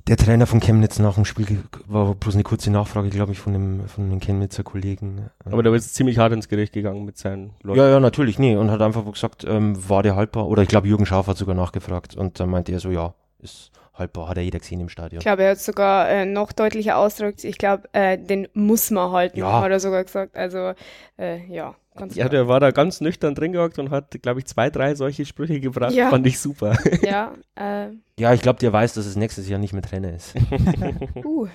der 0.07 0.17
Trainer 0.19 0.47
von 0.47 0.61
Chemnitz 0.61 0.99
nach 0.99 1.15
dem 1.15 1.25
Spiel, 1.25 1.65
war 1.87 2.15
bloß 2.15 2.35
eine 2.35 2.43
kurze 2.43 2.71
Nachfrage, 2.71 3.09
glaube 3.09 3.33
ich, 3.33 3.39
von 3.39 3.55
dem, 3.55 3.89
von 3.89 4.11
den 4.11 4.21
Chemnitzer 4.21 4.63
Kollegen. 4.63 5.31
Aber 5.45 5.63
der 5.63 5.73
ist 5.73 5.95
ziemlich 5.95 6.19
hart 6.19 6.33
ins 6.33 6.49
Gericht 6.49 6.75
gegangen 6.75 7.05
mit 7.07 7.17
seinen 7.17 7.55
Leuten. 7.63 7.81
Ja, 7.81 7.89
ja, 7.89 8.01
natürlich, 8.01 8.39
nee. 8.39 8.55
Und 8.55 8.71
hat 8.71 8.83
einfach 8.83 9.11
gesagt, 9.11 9.45
ähm, 9.49 9.77
war 9.89 10.03
der 10.03 10.15
haltbar? 10.15 10.47
Oder 10.47 10.63
ich 10.63 10.69
glaube, 10.69 10.89
Jürgen 10.89 11.07
Schaaf 11.07 11.27
hat 11.27 11.39
sogar 11.39 11.55
nachgefragt. 11.55 12.15
Und 12.17 12.39
dann 12.39 12.51
meinte 12.51 12.73
er 12.73 12.81
so, 12.81 12.91
ja, 12.91 13.15
ist 13.41 13.73
haltbar, 13.99 14.29
hat 14.29 14.37
er 14.37 14.43
jeder 14.43 14.59
gesehen 14.59 14.81
im 14.81 14.89
Stadion. 14.89 15.19
Ich 15.19 15.25
glaube, 15.25 15.43
er 15.43 15.53
hat 15.53 15.59
sogar 15.59 16.09
äh, 16.09 16.25
noch 16.25 16.53
deutlicher 16.53 16.97
ausgedrückt. 16.99 17.45
Ich 17.45 17.59
glaube, 17.59 17.89
äh, 17.93 18.19
den 18.19 18.49
muss 18.55 18.91
man 18.91 19.13
halten, 19.13 19.39
ja. 19.39 19.61
hat 19.61 19.71
er 19.71 19.81
sogar 19.81 20.05
gesagt. 20.05 20.37
Also, 20.37 20.73
äh, 21.19 21.45
ja. 21.49 21.75
Ganz 21.97 22.15
ja, 22.15 22.29
der 22.29 22.47
war 22.47 22.61
da 22.61 22.73
ganz 22.73 23.01
nüchtern 23.01 23.35
drin 23.35 23.53
gehockt 23.53 23.79
und 23.79 23.91
hat, 23.91 24.23
glaube 24.23 24.41
ich, 24.41 24.47
zwei, 24.47 24.69
drei 24.69 24.95
solche 24.95 25.25
Sprüche 25.25 25.61
gebracht. 25.61 25.93
Ja. 25.93 26.11
Fand 26.11 26.27
ich 26.27 26.39
super. 26.39 26.77
Ja, 27.03 27.33
äh. 27.55 27.89
ja 28.19 28.35
ich 28.35 28.43
glaube, 28.43 28.59
der 28.59 28.73
weiß, 28.73 28.95
dass 28.95 29.07
es 29.07 29.17
nächstes 29.17 29.49
Jahr 29.49 29.59
nicht 29.59 29.73
mehr 29.73 29.83
Trainer 29.83 30.15
ist. 30.15 30.35
uh. 31.25 31.49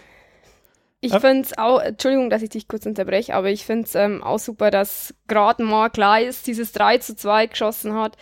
Ich 1.04 1.14
finde 1.16 1.42
es 1.42 1.58
auch, 1.58 1.80
Entschuldigung, 1.80 2.30
dass 2.30 2.44
ich 2.44 2.50
dich 2.50 2.68
kurz 2.68 2.86
unterbreche, 2.86 3.34
aber 3.34 3.50
ich 3.50 3.66
finde 3.66 3.86
es 3.86 3.96
ähm, 3.96 4.24
auch 4.24 4.38
super, 4.38 4.70
dass 4.70 5.16
gerade 5.28 5.64
Mark 5.64 5.98
Leis 5.98 6.44
dieses 6.44 6.74
3 6.74 7.00
zu 7.00 7.16
2 7.16 7.48
geschossen 7.48 7.96
hat, 7.96 8.18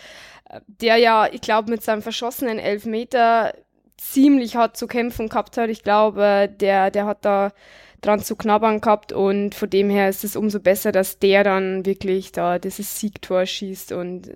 äh, 0.50 0.62
der 0.68 0.95
ja, 0.95 1.27
ich 1.30 1.42
glaube, 1.42 1.69
mit 1.69 1.83
seinem 1.83 2.01
verschossenen 2.01 2.57
Elfmeter 2.57 3.54
ziemlich 4.00 4.56
hart 4.56 4.78
zu 4.78 4.88
kämpfen 4.88 5.30
gehabt 5.30 5.57
hat. 5.57 5.69
Ich 5.69 5.84
glaube, 5.84 6.50
der, 6.60 6.92
der 6.92 7.06
hat 7.06 7.25
da 7.25 7.51
dran 8.01 8.19
zu 8.19 8.36
knabbern 8.36 8.81
gehabt 8.81 9.12
und 9.12 9.56
von 9.56 9.69
dem 9.69 9.90
her 9.90 10.10
ist 10.10 10.24
es 10.24 10.36
umso 10.36 10.60
besser, 10.60 10.92
dass 10.92 11.19
der 11.19 11.44
dann 11.44 11.86
wirklich 11.86 12.31
da 12.31 12.60
dieses 12.60 13.00
Siegtor 13.00 13.46
schießt 13.46 13.92
und 13.92 14.28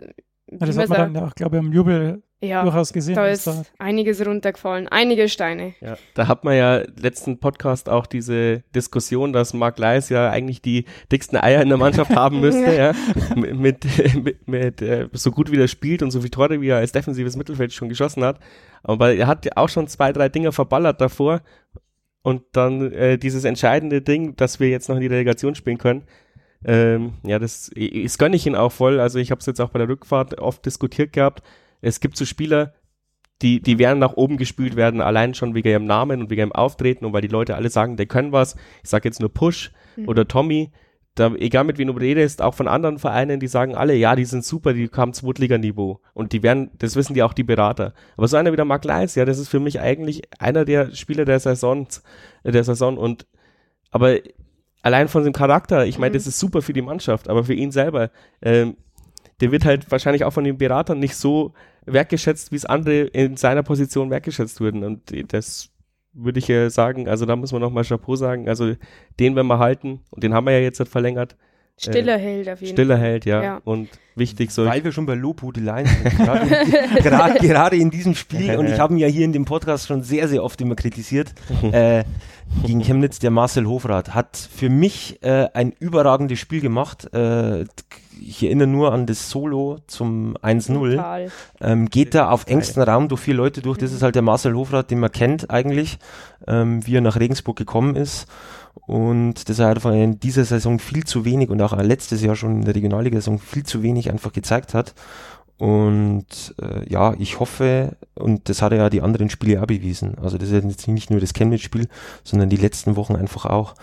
ja, 0.51 0.67
das 0.67 0.77
hat 0.77 0.89
man 0.89 1.13
dann 1.13 1.23
auch, 1.23 1.33
glaube 1.33 1.57
ich, 1.57 1.63
im 1.63 1.71
Jubel 1.71 2.21
ja, 2.43 2.63
durchaus 2.63 2.91
gesehen. 2.91 3.15
Da 3.15 3.27
ist 3.27 3.47
da 3.47 3.63
einiges 3.79 4.25
runtergefallen, 4.25 4.87
einige 4.89 5.29
Steine. 5.29 5.73
Ja, 5.79 5.97
da 6.13 6.27
hat 6.27 6.43
man 6.43 6.55
ja 6.55 6.83
letzten 6.99 7.39
Podcast 7.39 7.89
auch 7.89 8.05
diese 8.05 8.63
Diskussion, 8.75 9.31
dass 9.31 9.53
Mark 9.53 9.79
Leis 9.79 10.09
ja 10.09 10.29
eigentlich 10.29 10.61
die 10.61 10.85
dicksten 11.11 11.37
Eier 11.37 11.61
in 11.61 11.69
der 11.69 11.77
Mannschaft 11.77 12.11
haben 12.15 12.41
müsste, 12.41 12.75
ja. 12.75 12.93
Mit, 13.35 13.57
mit, 13.57 14.23
mit, 14.23 14.47
mit 14.47 14.81
äh, 14.81 15.07
so 15.13 15.31
gut 15.31 15.51
wie 15.51 15.59
er 15.59 15.67
spielt 15.67 16.03
und 16.03 16.11
so 16.11 16.19
viele 16.19 16.31
Tore, 16.31 16.61
wie 16.61 16.67
er 16.67 16.77
als 16.77 16.91
defensives 16.91 17.37
Mittelfeld 17.37 17.71
schon 17.71 17.89
geschossen 17.89 18.23
hat. 18.23 18.39
Aber 18.83 19.13
er 19.13 19.27
hat 19.27 19.45
ja 19.45 19.53
auch 19.55 19.69
schon 19.69 19.87
zwei, 19.87 20.11
drei 20.11 20.27
Dinger 20.27 20.51
verballert 20.51 20.99
davor. 20.99 21.41
Und 22.23 22.43
dann 22.53 22.91
äh, 22.93 23.17
dieses 23.17 23.43
entscheidende 23.43 24.01
Ding, 24.01 24.35
dass 24.35 24.59
wir 24.59 24.69
jetzt 24.69 24.87
noch 24.87 24.95
in 24.95 25.01
die 25.01 25.07
Relegation 25.07 25.55
spielen 25.55 25.77
können. 25.77 26.03
Ähm, 26.65 27.13
ja, 27.25 27.37
das, 27.37 27.69
das 27.75 28.17
gönne 28.17 28.37
ich 28.37 28.47
ihn 28.47 28.55
auch 28.55 28.71
voll. 28.71 29.01
Also 29.01 29.19
ich 29.19 29.31
habe 29.31 29.39
es 29.39 29.45
jetzt 29.45 29.59
auch 29.59 29.69
bei 29.69 29.79
der 29.79 29.89
Rückfahrt 29.89 30.39
oft 30.39 30.65
diskutiert 30.65 31.11
gehabt 31.11 31.43
es 31.83 31.99
gibt 31.99 32.17
so 32.17 32.25
Spieler, 32.25 32.73
die, 33.41 33.61
die 33.61 33.77
werden 33.77 33.99
nach 33.99 34.13
oben 34.13 34.37
gespült 34.37 34.75
werden, 34.75 35.01
allein 35.01 35.33
schon 35.33 35.53
wegen 35.53 35.67
ihrem 35.67 35.85
Namen 35.85 36.21
und 36.21 36.29
wegen 36.29 36.39
ihrem 36.39 36.51
Auftreten 36.53 37.05
und 37.05 37.13
weil 37.13 37.21
die 37.21 37.27
Leute 37.27 37.55
alle 37.55 37.69
sagen, 37.69 37.97
der 37.97 38.05
können 38.05 38.31
was. 38.31 38.55
Ich 38.83 38.89
sage 38.89 39.07
jetzt 39.07 39.19
nur 39.19 39.33
Push 39.33 39.71
mhm. 39.97 40.07
oder 40.07 40.27
Tommy. 40.27 40.71
Da, 41.15 41.31
egal 41.35 41.65
mit 41.65 41.77
wem 41.77 41.89
du 41.89 41.93
redest, 41.93 42.41
auch 42.41 42.55
von 42.55 42.67
anderen 42.67 42.97
Vereinen, 42.97 43.39
die 43.39 43.47
sagen 43.47 43.75
alle, 43.75 43.93
ja, 43.93 44.15
die 44.15 44.25
sind 44.25 44.43
super, 44.43 44.73
die 44.73 44.89
haben 44.95 45.13
Zweitliganiveau. 45.13 45.99
Und 46.13 46.31
die 46.31 46.41
werden, 46.41 46.71
das 46.79 46.95
wissen 46.95 47.13
die 47.13 47.21
auch 47.21 47.33
die 47.33 47.43
Berater. 47.43 47.93
Aber 48.17 48.27
so 48.27 48.37
einer 48.37 48.51
wie 48.51 48.55
der 48.55 48.65
Mark 48.65 48.83
Leis, 48.85 49.13
ja, 49.13 49.25
das 49.25 49.37
ist 49.37 49.49
für 49.49 49.59
mich 49.59 49.79
eigentlich 49.79 50.23
einer 50.39 50.65
der 50.65 50.95
Spieler 50.95 51.25
der 51.25 51.39
Saison, 51.39 51.87
der 52.43 52.63
Saison 52.63 52.97
und, 52.97 53.27
aber 53.91 54.17
allein 54.81 55.07
von 55.07 55.23
seinem 55.23 55.33
Charakter, 55.33 55.85
ich 55.85 55.99
meine, 55.99 56.11
mhm. 56.11 56.15
das 56.15 56.27
ist 56.27 56.39
super 56.39 56.63
für 56.63 56.73
die 56.73 56.81
Mannschaft, 56.81 57.29
aber 57.29 57.43
für 57.43 57.53
ihn 57.53 57.71
selber, 57.71 58.09
ähm, 58.41 58.77
der 59.39 59.51
wird 59.51 59.65
halt 59.65 59.91
wahrscheinlich 59.91 60.23
auch 60.23 60.33
von 60.33 60.45
den 60.45 60.57
Beratern 60.57 60.97
nicht 60.97 61.15
so 61.15 61.53
wertgeschätzt, 61.85 62.51
wie 62.51 62.55
es 62.55 62.65
andere 62.65 63.01
in 63.01 63.37
seiner 63.37 63.63
Position 63.63 64.09
wertgeschätzt 64.09 64.61
würden. 64.61 64.83
Und 64.83 65.13
das 65.33 65.69
würde 66.13 66.39
ich 66.39 66.47
ja 66.47 66.69
sagen, 66.69 67.07
also 67.07 67.25
da 67.25 67.35
muss 67.35 67.51
man 67.51 67.61
nochmal 67.61 67.83
Chapeau 67.83 68.15
sagen. 68.15 68.47
Also 68.47 68.75
den 69.19 69.35
werden 69.35 69.47
wir 69.47 69.59
halten 69.59 70.01
und 70.11 70.23
den 70.23 70.33
haben 70.33 70.45
wir 70.45 70.53
ja 70.53 70.59
jetzt 70.59 70.81
verlängert. 70.87 71.35
Stiller 71.77 72.15
äh, 72.15 72.19
Held 72.19 72.49
auf 72.49 72.61
jeden 72.61 72.73
Stiller 72.73 72.95
Fall. 72.95 73.05
Held, 73.05 73.25
ja. 73.25 73.43
ja. 73.43 73.61
Und 73.63 73.89
wichtig 74.15 74.51
so. 74.51 74.65
Weil 74.65 74.83
wir 74.83 74.91
schon 74.91 75.05
bei 75.05 75.15
Lobhudeleien 75.15 75.87
sind. 75.87 76.17
Gerade, 77.03 77.39
gerade 77.39 77.75
in 77.77 77.89
diesem 77.89 78.15
Spiel. 78.15 78.57
Und 78.57 78.67
ich 78.67 78.79
habe 78.79 78.93
ihn 78.93 78.99
ja 78.99 79.07
hier 79.07 79.25
in 79.25 79.33
dem 79.33 79.45
Podcast 79.45 79.87
schon 79.87 80.03
sehr, 80.03 80.27
sehr 80.27 80.43
oft 80.43 80.61
immer 80.61 80.75
kritisiert. 80.75 81.33
äh, 81.71 82.03
gegen 82.65 82.81
Chemnitz, 82.81 83.19
der 83.19 83.31
Marcel 83.31 83.65
Hofrat, 83.65 84.13
hat 84.13 84.37
für 84.37 84.69
mich 84.69 85.17
äh, 85.23 85.47
ein 85.53 85.73
überragendes 85.79 86.39
Spiel 86.39 86.61
gemacht. 86.61 87.11
Äh, 87.13 87.65
ich 88.21 88.43
erinnere 88.43 88.67
nur 88.67 88.93
an 88.93 89.05
das 89.07 89.29
Solo 89.29 89.79
zum 89.87 90.37
1-0. 90.37 91.29
Ähm, 91.61 91.89
geht 91.89 92.13
da 92.13 92.29
auf 92.29 92.45
engstem 92.47 92.83
Raum 92.83 93.09
durch 93.09 93.21
vier 93.21 93.33
Leute 93.33 93.61
durch. 93.61 93.77
Das 93.77 93.91
ist 93.91 94.03
halt 94.03 94.15
der 94.15 94.21
Marcel 94.21 94.53
Hofrat, 94.55 94.91
den 94.91 94.99
man 94.99 95.11
kennt 95.11 95.49
eigentlich, 95.49 95.97
ähm, 96.47 96.85
wie 96.85 96.95
er 96.95 97.01
nach 97.01 97.19
Regensburg 97.19 97.57
gekommen 97.57 97.95
ist. 97.95 98.27
Und 98.85 99.47
das 99.49 99.59
hat 99.59 99.75
einfach 99.75 99.93
in 99.93 100.19
dieser 100.19 100.45
Saison 100.45 100.79
viel 100.79 101.03
zu 101.05 101.25
wenig 101.25 101.49
und 101.49 101.61
auch 101.61 101.77
letztes 101.77 102.21
Jahr 102.21 102.35
schon 102.35 102.57
in 102.57 102.65
der 102.65 102.75
Regionalliga-Saison 102.75 103.39
viel 103.39 103.63
zu 103.63 103.81
wenig 103.81 104.11
einfach 104.11 104.33
gezeigt 104.33 104.73
hat. 104.73 104.93
Und 105.57 106.55
äh, 106.61 106.89
ja, 106.91 107.13
ich 107.19 107.39
hoffe, 107.39 107.95
und 108.15 108.49
das 108.49 108.61
hat 108.61 108.71
er 108.71 108.79
ja 108.79 108.89
die 108.89 109.01
anderen 109.01 109.29
Spiele 109.29 109.61
auch 109.61 109.67
bewiesen. 109.67 110.17
Also 110.17 110.37
das 110.37 110.49
ist 110.49 110.63
jetzt 110.63 110.87
nicht 110.87 111.09
nur 111.09 111.19
das 111.19 111.33
Chemnitz-Spiel, 111.33 111.87
sondern 112.23 112.49
die 112.49 112.57
letzten 112.57 112.95
Wochen 112.95 113.15
einfach 113.15 113.45
auch. 113.45 113.75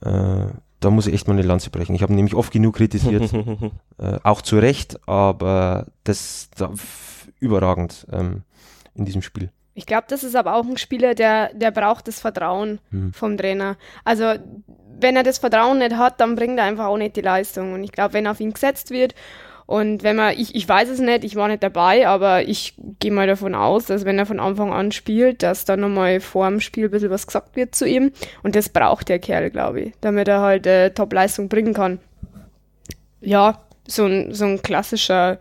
Äh, 0.00 0.46
da 0.80 0.90
muss 0.90 1.06
ich 1.06 1.14
echt 1.14 1.28
mal 1.28 1.34
eine 1.34 1.42
Lanze 1.42 1.70
brechen. 1.70 1.94
Ich 1.94 2.02
habe 2.02 2.14
nämlich 2.14 2.34
oft 2.34 2.52
genug 2.52 2.76
kritisiert, 2.76 3.32
äh, 3.98 4.18
auch 4.22 4.40
zu 4.40 4.58
Recht, 4.58 5.06
aber 5.06 5.86
das 6.04 6.48
da, 6.56 6.72
überragend 7.38 8.06
ähm, 8.10 8.42
in 8.94 9.04
diesem 9.04 9.22
Spiel. 9.22 9.50
Ich 9.74 9.86
glaube, 9.86 10.04
das 10.08 10.24
ist 10.24 10.36
aber 10.36 10.54
auch 10.54 10.66
ein 10.66 10.76
Spieler, 10.76 11.14
der, 11.14 11.54
der 11.54 11.70
braucht 11.70 12.08
das 12.08 12.20
Vertrauen 12.20 12.80
hm. 12.90 13.12
vom 13.12 13.36
Trainer. 13.36 13.76
Also 14.04 14.34
wenn 15.00 15.16
er 15.16 15.22
das 15.22 15.38
Vertrauen 15.38 15.78
nicht 15.78 15.96
hat, 15.96 16.20
dann 16.20 16.36
bringt 16.36 16.58
er 16.58 16.64
einfach 16.64 16.86
auch 16.86 16.98
nicht 16.98 17.16
die 17.16 17.22
Leistung. 17.22 17.72
Und 17.72 17.84
ich 17.84 17.92
glaube, 17.92 18.14
wenn 18.14 18.26
auf 18.26 18.40
ihn 18.40 18.52
gesetzt 18.52 18.90
wird 18.90 19.14
und 19.70 20.02
wenn 20.02 20.16
man, 20.16 20.36
ich, 20.36 20.56
ich 20.56 20.68
weiß 20.68 20.88
es 20.88 20.98
nicht, 20.98 21.22
ich 21.22 21.36
war 21.36 21.46
nicht 21.46 21.62
dabei, 21.62 22.08
aber 22.08 22.42
ich 22.42 22.74
gehe 22.98 23.12
mal 23.12 23.28
davon 23.28 23.54
aus, 23.54 23.86
dass 23.86 24.04
wenn 24.04 24.18
er 24.18 24.26
von 24.26 24.40
Anfang 24.40 24.72
an 24.72 24.90
spielt, 24.90 25.44
dass 25.44 25.64
dann 25.64 25.78
nochmal 25.78 26.18
vor 26.18 26.48
dem 26.48 26.60
Spiel 26.60 26.86
ein 26.86 26.90
bisschen 26.90 27.10
was 27.10 27.28
gesagt 27.28 27.54
wird 27.54 27.76
zu 27.76 27.86
ihm. 27.86 28.10
Und 28.42 28.56
das 28.56 28.68
braucht 28.68 29.08
der 29.08 29.20
Kerl, 29.20 29.48
glaube 29.48 29.80
ich, 29.80 29.92
damit 30.00 30.26
er 30.26 30.40
halt 30.40 30.66
äh, 30.66 30.90
Top-Leistung 30.90 31.48
bringen 31.48 31.72
kann. 31.72 32.00
Ja, 33.20 33.60
so 33.86 34.06
ein, 34.06 34.34
so 34.34 34.44
ein 34.44 34.60
klassischer 34.60 35.38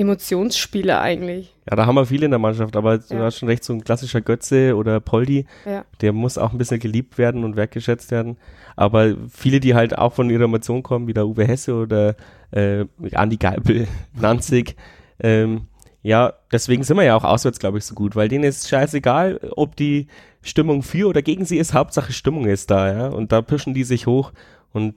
Emotionsspieler 0.00 1.00
eigentlich. 1.00 1.54
Ja, 1.68 1.76
da 1.76 1.86
haben 1.86 1.94
wir 1.94 2.06
viele 2.06 2.24
in 2.24 2.30
der 2.30 2.40
Mannschaft, 2.40 2.74
aber 2.74 2.98
du 2.98 3.18
hast 3.18 3.38
schon 3.38 3.48
recht, 3.48 3.62
so 3.62 3.72
ein 3.72 3.84
klassischer 3.84 4.20
Götze 4.20 4.74
oder 4.74 4.98
Poldi, 4.98 5.46
ja. 5.66 5.84
der 6.00 6.12
muss 6.12 6.38
auch 6.38 6.52
ein 6.52 6.58
bisschen 6.58 6.80
geliebt 6.80 7.18
werden 7.18 7.44
und 7.44 7.56
wertgeschätzt 7.56 8.10
werden. 8.10 8.38
Aber 8.76 9.14
viele, 9.28 9.60
die 9.60 9.74
halt 9.74 9.98
auch 9.98 10.14
von 10.14 10.30
ihrer 10.30 10.44
Emotion 10.44 10.82
kommen, 10.82 11.06
wie 11.06 11.12
der 11.12 11.26
Uwe 11.26 11.46
Hesse 11.46 11.74
oder 11.74 12.16
äh, 12.50 12.86
Andi 13.12 13.36
Geipel, 13.36 13.86
Nanzig, 14.14 14.76
ähm, 15.20 15.66
ja, 16.02 16.32
deswegen 16.50 16.82
sind 16.82 16.96
wir 16.96 17.04
ja 17.04 17.14
auch 17.14 17.24
auswärts, 17.24 17.58
glaube 17.58 17.76
ich, 17.76 17.84
so 17.84 17.94
gut, 17.94 18.16
weil 18.16 18.28
denen 18.28 18.44
ist 18.44 18.68
scheißegal, 18.68 19.38
ob 19.54 19.76
die 19.76 20.06
Stimmung 20.40 20.82
für 20.82 21.08
oder 21.08 21.20
gegen 21.20 21.44
sie 21.44 21.58
ist, 21.58 21.74
Hauptsache 21.74 22.14
Stimmung 22.14 22.46
ist 22.46 22.70
da, 22.70 22.90
ja, 22.90 23.08
und 23.08 23.32
da 23.32 23.42
pischen 23.42 23.74
die 23.74 23.84
sich 23.84 24.06
hoch 24.06 24.32
und 24.72 24.94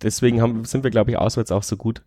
deswegen 0.00 0.40
haben, 0.40 0.64
sind 0.64 0.84
wir, 0.84 0.92
glaube 0.92 1.10
ich, 1.10 1.18
auswärts 1.18 1.50
auch 1.50 1.64
so 1.64 1.76
gut. 1.76 2.02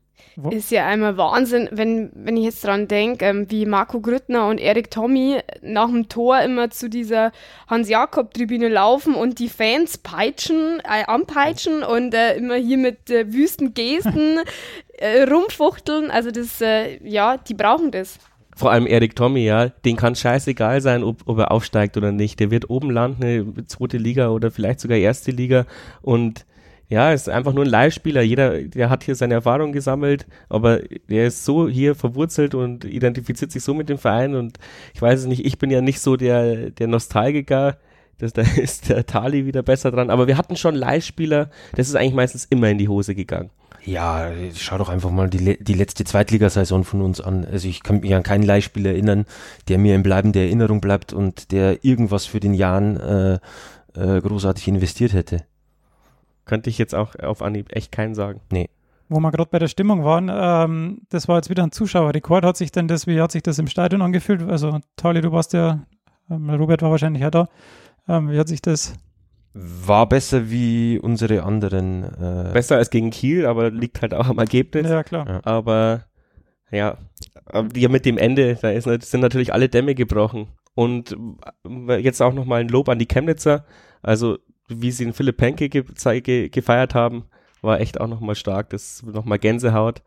Ist 0.51 0.69
ja 0.69 0.85
einmal 0.85 1.17
Wahnsinn, 1.17 1.67
wenn, 1.71 2.11
wenn 2.13 2.37
ich 2.37 2.43
jetzt 2.43 2.63
dran 2.63 2.87
denke, 2.87 3.25
ähm, 3.25 3.49
wie 3.49 3.65
Marco 3.65 3.99
Grüttner 3.99 4.47
und 4.47 4.59
Erik 4.59 4.91
Tommy 4.91 5.39
nach 5.63 5.87
dem 5.87 6.09
Tor 6.09 6.41
immer 6.41 6.69
zu 6.69 6.91
dieser 6.91 7.31
Hans-Jakob-Tribüne 7.67 8.67
laufen 8.67 9.15
und 9.15 9.39
die 9.39 9.49
Fans 9.49 9.97
peitschen, 9.97 10.79
äh, 10.83 11.05
anpeitschen 11.07 11.81
und 11.81 12.13
äh, 12.13 12.35
immer 12.35 12.55
hier 12.55 12.77
mit 12.77 13.09
äh, 13.09 13.33
wüsten 13.33 13.73
Gesten 13.73 14.39
äh, 14.99 15.23
rumfuchteln. 15.23 16.11
Also 16.11 16.29
das, 16.29 16.61
äh, 16.61 17.03
ja, 17.03 17.37
die 17.37 17.55
brauchen 17.55 17.89
das. 17.89 18.19
Vor 18.55 18.71
allem 18.71 18.85
Erik 18.85 19.15
Tommy, 19.15 19.43
ja, 19.43 19.69
den 19.69 19.95
kann 19.95 20.15
scheißegal 20.15 20.81
sein, 20.81 21.03
ob, 21.03 21.23
ob 21.25 21.39
er 21.39 21.51
aufsteigt 21.51 21.97
oder 21.97 22.11
nicht. 22.11 22.39
Der 22.39 22.51
wird 22.51 22.69
oben 22.69 22.91
landen, 22.91 23.65
zweite 23.67 23.97
Liga 23.97 24.29
oder 24.29 24.51
vielleicht 24.51 24.81
sogar 24.81 24.97
erste 24.97 25.31
Liga 25.31 25.65
und 26.03 26.45
ja, 26.89 27.11
ist 27.11 27.27
einfach 27.27 27.53
nur 27.53 27.65
ein 27.65 27.69
Leihspieler. 27.69 28.21
Jeder, 28.21 28.61
der 28.61 28.89
hat 28.89 29.03
hier 29.03 29.15
seine 29.15 29.33
Erfahrung 29.33 29.73
gesammelt, 29.73 30.25
aber 30.47 30.79
der 31.09 31.27
ist 31.27 31.43
so 31.43 31.67
hier 31.67 31.95
verwurzelt 31.95 32.55
und 32.55 32.85
identifiziert 32.85 33.51
sich 33.51 33.63
so 33.63 33.73
mit 33.73 33.89
dem 33.89 33.97
Verein 33.97 34.35
und 34.35 34.57
ich 34.93 35.01
weiß 35.01 35.21
es 35.21 35.25
nicht, 35.25 35.45
ich 35.45 35.57
bin 35.59 35.69
ja 35.69 35.81
nicht 35.81 35.99
so 35.99 36.15
der, 36.15 36.71
der 36.71 36.87
Nostalgiker. 36.87 37.77
Das, 38.19 38.33
da 38.33 38.41
ist 38.55 38.89
der 38.89 39.05
Tali 39.05 39.45
wieder 39.45 39.63
besser 39.63 39.91
dran. 39.91 40.09
Aber 40.09 40.27
wir 40.27 40.37
hatten 40.37 40.55
schon 40.55 40.75
Leihspieler, 40.75 41.49
das 41.75 41.89
ist 41.89 41.95
eigentlich 41.95 42.13
meistens 42.13 42.45
immer 42.45 42.69
in 42.69 42.77
die 42.77 42.87
Hose 42.87 43.15
gegangen. 43.15 43.49
Ja, 43.83 44.31
schau 44.55 44.77
doch 44.77 44.89
einfach 44.89 45.11
mal 45.11 45.29
die, 45.29 45.63
die 45.63 45.73
letzte 45.73 46.03
Zweitligasaison 46.03 46.83
von 46.83 47.01
uns 47.01 47.21
an. 47.21 47.45
Also 47.45 47.67
ich 47.67 47.83
kann 47.83 47.99
mich 47.99 48.13
an 48.15 48.23
keinen 48.23 48.43
Leihspieler 48.43 48.91
erinnern, 48.91 49.25
der 49.67 49.77
mir 49.77 49.95
in 49.95 50.03
bleibender 50.03 50.41
Erinnerung 50.41 50.81
bleibt 50.81 51.13
und 51.13 51.51
der 51.51 51.85
irgendwas 51.85 52.25
für 52.25 52.39
den 52.39 52.53
Jahren 52.53 52.97
äh, 52.97 53.39
äh, 53.95 54.21
großartig 54.21 54.67
investiert 54.67 55.13
hätte. 55.13 55.43
Könnte 56.47 56.69
ich 56.69 56.77
jetzt 56.77 56.95
auch 56.95 57.15
auf 57.19 57.41
Anhieb 57.41 57.75
echt 57.75 57.91
keinen 57.91 58.15
sagen. 58.15 58.41
Nee. 58.51 58.69
Wo 59.09 59.19
wir 59.19 59.31
gerade 59.31 59.49
bei 59.51 59.59
der 59.59 59.67
Stimmung 59.67 60.03
waren, 60.03 60.29
ähm, 60.33 61.01
das 61.09 61.27
war 61.27 61.37
jetzt 61.37 61.49
wieder 61.49 61.63
ein 61.63 61.71
Zuschauerrekord. 61.71 62.43
Hat 62.43 62.57
sich 62.57 62.71
denn 62.71 62.87
das, 62.87 63.07
wie 63.07 63.21
hat 63.21 63.31
sich 63.31 63.43
das 63.43 63.59
im 63.59 63.67
Stadion 63.67 64.01
angefühlt? 64.01 64.41
Also, 64.41 64.79
Tali, 64.95 65.21
du 65.21 65.31
warst 65.31 65.53
ja, 65.53 65.85
ähm, 66.29 66.49
Robert 66.49 66.81
war 66.81 66.91
wahrscheinlich 66.91 67.21
ja 67.21 67.29
da. 67.29 67.47
Ähm, 68.07 68.31
wie 68.31 68.39
hat 68.39 68.47
sich 68.47 68.61
das 68.61 68.95
war 69.59 70.07
besser 70.07 70.51
wie 70.51 70.99
unsere 70.99 71.43
anderen. 71.43 72.03
Äh 72.03 72.51
besser 72.53 72.77
als 72.77 72.89
gegen 72.89 73.09
Kiel, 73.09 73.45
aber 73.45 73.71
liegt 73.71 74.01
halt 74.01 74.13
auch 74.13 74.27
am 74.27 74.37
Ergebnis. 74.37 74.87
Ja, 74.87 75.03
klar. 75.03 75.27
Ja. 75.27 75.39
Aber 75.43 76.05
ja, 76.71 76.97
ja, 77.75 77.89
mit 77.89 78.05
dem 78.05 78.17
Ende, 78.17 78.57
da 78.61 78.69
ist, 78.69 78.85
sind 78.85 79.21
natürlich 79.21 79.53
alle 79.53 79.69
Dämme 79.69 79.95
gebrochen. 79.95 80.49
Und 80.75 81.17
äh, 81.87 81.97
jetzt 81.97 82.21
auch 82.21 82.33
nochmal 82.33 82.61
ein 82.61 82.67
Lob 82.67 82.89
an 82.89 82.99
die 82.99 83.07
Chemnitzer. 83.07 83.65
Also 84.03 84.37
wie 84.67 84.91
sie 84.91 85.05
den 85.05 85.13
Philipp 85.13 85.37
Penke 85.37 85.69
ge 85.69 85.83
ge 86.21 86.49
gefeiert 86.49 86.95
haben, 86.95 87.25
war 87.61 87.79
echt 87.79 87.99
auch 87.99 88.07
nochmal 88.07 88.35
stark. 88.35 88.69
Das 88.69 89.03
nochmal 89.03 89.39
Gänsehaut. 89.39 90.01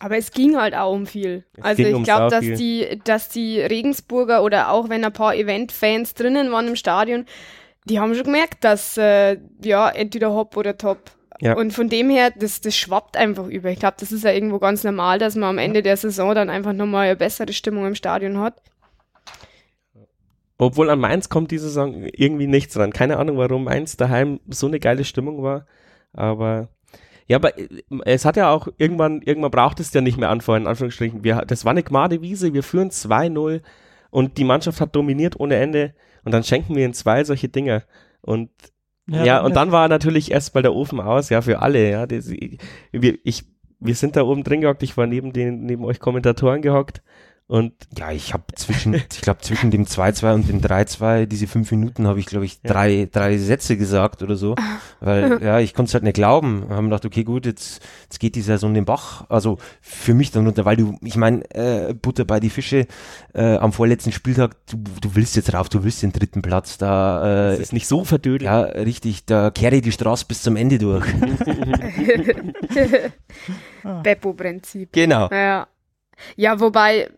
Aber 0.00 0.16
es 0.16 0.30
ging 0.30 0.56
halt 0.56 0.74
auch 0.74 0.92
um 0.94 1.06
viel. 1.06 1.44
Es 1.56 1.64
also 1.64 1.82
ich 1.82 2.02
glaube, 2.04 2.30
dass 2.30 2.44
die, 2.44 3.00
dass 3.04 3.28
die 3.28 3.60
Regensburger 3.60 4.44
oder 4.44 4.70
auch 4.70 4.88
wenn 4.88 5.04
ein 5.04 5.12
paar 5.12 5.34
Event-Fans 5.34 6.14
drinnen 6.14 6.52
waren 6.52 6.68
im 6.68 6.76
Stadion, 6.76 7.26
die 7.84 7.98
haben 7.98 8.14
schon 8.14 8.24
gemerkt, 8.24 8.62
dass 8.62 8.96
äh, 8.96 9.38
ja 9.62 9.88
entweder 9.88 10.32
Hop 10.32 10.56
oder 10.56 10.78
Top. 10.78 11.10
Ja. 11.40 11.56
Und 11.56 11.72
von 11.72 11.88
dem 11.88 12.10
her, 12.10 12.32
das, 12.36 12.60
das 12.60 12.76
schwappt 12.76 13.16
einfach 13.16 13.46
über. 13.46 13.70
Ich 13.70 13.78
glaube, 13.78 13.96
das 13.98 14.12
ist 14.12 14.24
ja 14.24 14.32
irgendwo 14.32 14.58
ganz 14.58 14.84
normal, 14.84 15.18
dass 15.18 15.36
man 15.36 15.50
am 15.50 15.58
Ende 15.58 15.82
der 15.82 15.96
Saison 15.96 16.34
dann 16.34 16.50
einfach 16.50 16.72
nochmal 16.72 17.06
eine 17.06 17.16
bessere 17.16 17.52
Stimmung 17.52 17.86
im 17.86 17.94
Stadion 17.94 18.38
hat. 18.38 18.60
Obwohl 20.58 20.90
an 20.90 20.98
Mainz 20.98 21.28
kommt 21.28 21.52
diese 21.52 21.68
Saison 21.68 22.02
irgendwie 22.12 22.48
nichts 22.48 22.76
ran. 22.76 22.92
Keine 22.92 23.16
Ahnung, 23.18 23.38
warum 23.38 23.64
Mainz 23.64 23.96
daheim 23.96 24.40
so 24.48 24.66
eine 24.66 24.80
geile 24.80 25.04
Stimmung 25.04 25.42
war. 25.42 25.66
Aber 26.12 26.68
ja, 27.28 27.36
aber 27.36 27.56
äh, 27.56 27.68
es 28.04 28.24
hat 28.24 28.36
ja 28.36 28.50
auch 28.50 28.68
irgendwann, 28.78 29.22
irgendwann 29.22 29.52
braucht 29.52 29.78
es 29.78 29.92
ja 29.92 30.00
nicht 30.00 30.18
mehr 30.18 30.30
anfangen, 30.30 30.62
in 30.62 30.68
Anführungsstrichen. 30.68 31.22
Wir, 31.22 31.42
das 31.46 31.64
war 31.64 31.70
eine 31.70 31.82
gmade 31.82 32.22
Wiese, 32.22 32.54
wir 32.54 32.62
führen 32.62 32.90
2-0 32.90 33.60
und 34.10 34.38
die 34.38 34.44
Mannschaft 34.44 34.80
hat 34.80 34.96
dominiert 34.96 35.38
ohne 35.38 35.56
Ende 35.56 35.94
und 36.24 36.32
dann 36.32 36.42
schenken 36.42 36.74
wir 36.74 36.84
in 36.84 36.94
zwei 36.94 37.22
solche 37.22 37.48
Dinge. 37.48 37.84
Und 38.22 38.50
ja, 39.06 39.24
ja 39.24 39.40
und 39.44 39.54
dann 39.54 39.70
war 39.70 39.88
natürlich 39.88 40.32
erst 40.32 40.54
mal 40.54 40.62
der 40.62 40.74
Ofen 40.74 41.00
aus, 41.00 41.28
ja, 41.28 41.40
für 41.42 41.60
alle, 41.60 41.90
ja. 41.90 42.06
Das, 42.06 42.30
wir, 42.30 43.18
ich, 43.22 43.44
wir 43.78 43.94
sind 43.94 44.16
da 44.16 44.22
oben 44.22 44.42
drin 44.42 44.62
gehockt, 44.62 44.82
ich 44.82 44.96
war 44.96 45.06
neben 45.06 45.32
den, 45.32 45.64
neben 45.64 45.84
euch 45.84 46.00
Kommentatoren 46.00 46.62
gehockt 46.62 47.02
und 47.48 47.72
ja, 47.96 48.12
ich 48.12 48.34
habe 48.34 48.44
zwischen, 48.56 48.92
ich 48.92 49.22
glaube, 49.22 49.40
zwischen 49.40 49.70
dem 49.70 49.86
2-2 49.86 50.34
und 50.34 50.48
dem 50.50 50.60
3-2, 50.60 51.24
diese 51.24 51.46
fünf 51.46 51.70
Minuten 51.70 52.06
habe 52.06 52.20
ich, 52.20 52.26
glaube 52.26 52.44
ich, 52.44 52.60
ja. 52.62 52.70
drei, 52.70 53.08
drei 53.10 53.38
Sätze 53.38 53.78
gesagt 53.78 54.22
oder 54.22 54.36
so. 54.36 54.54
Weil, 55.00 55.42
ja, 55.42 55.58
ich 55.58 55.72
konnte 55.72 55.88
es 55.88 55.94
halt 55.94 56.04
nicht 56.04 56.12
glauben. 56.12 56.66
Haben 56.68 56.90
gedacht, 56.90 57.06
okay, 57.06 57.24
gut, 57.24 57.46
jetzt, 57.46 57.80
jetzt 58.02 58.20
geht 58.20 58.34
die 58.34 58.42
Saison 58.42 58.74
den 58.74 58.84
Bach. 58.84 59.24
Also 59.30 59.56
für 59.80 60.12
mich 60.12 60.30
dann 60.30 60.44
runter, 60.44 60.66
weil 60.66 60.76
du, 60.76 60.98
ich 61.02 61.16
meine, 61.16 61.42
äh, 61.54 61.94
Butter 61.94 62.26
bei 62.26 62.38
die 62.38 62.50
Fische 62.50 62.86
äh, 63.32 63.56
am 63.56 63.72
vorletzten 63.72 64.12
Spieltag, 64.12 64.54
du, 64.66 64.76
du 65.00 65.14
willst 65.14 65.34
jetzt 65.34 65.54
rauf, 65.54 65.70
du 65.70 65.82
willst 65.84 66.02
den 66.02 66.12
dritten 66.12 66.42
Platz. 66.42 66.76
Da 66.76 67.52
äh, 67.52 67.52
das 67.52 67.60
ist 67.60 67.72
nicht 67.72 67.88
so 67.88 68.04
verdödelt. 68.04 68.42
Ja, 68.42 68.60
richtig, 68.60 69.24
da 69.24 69.50
kehre 69.50 69.76
ich 69.76 69.82
die 69.82 69.92
Straße 69.92 70.26
bis 70.28 70.42
zum 70.42 70.56
Ende 70.56 70.76
durch. 70.76 71.06
Beppo-Prinzip. 74.02 74.92
Genau. 74.92 75.30
Ja. 75.30 75.66
Ja, 76.36 76.60
wobei, 76.60 77.08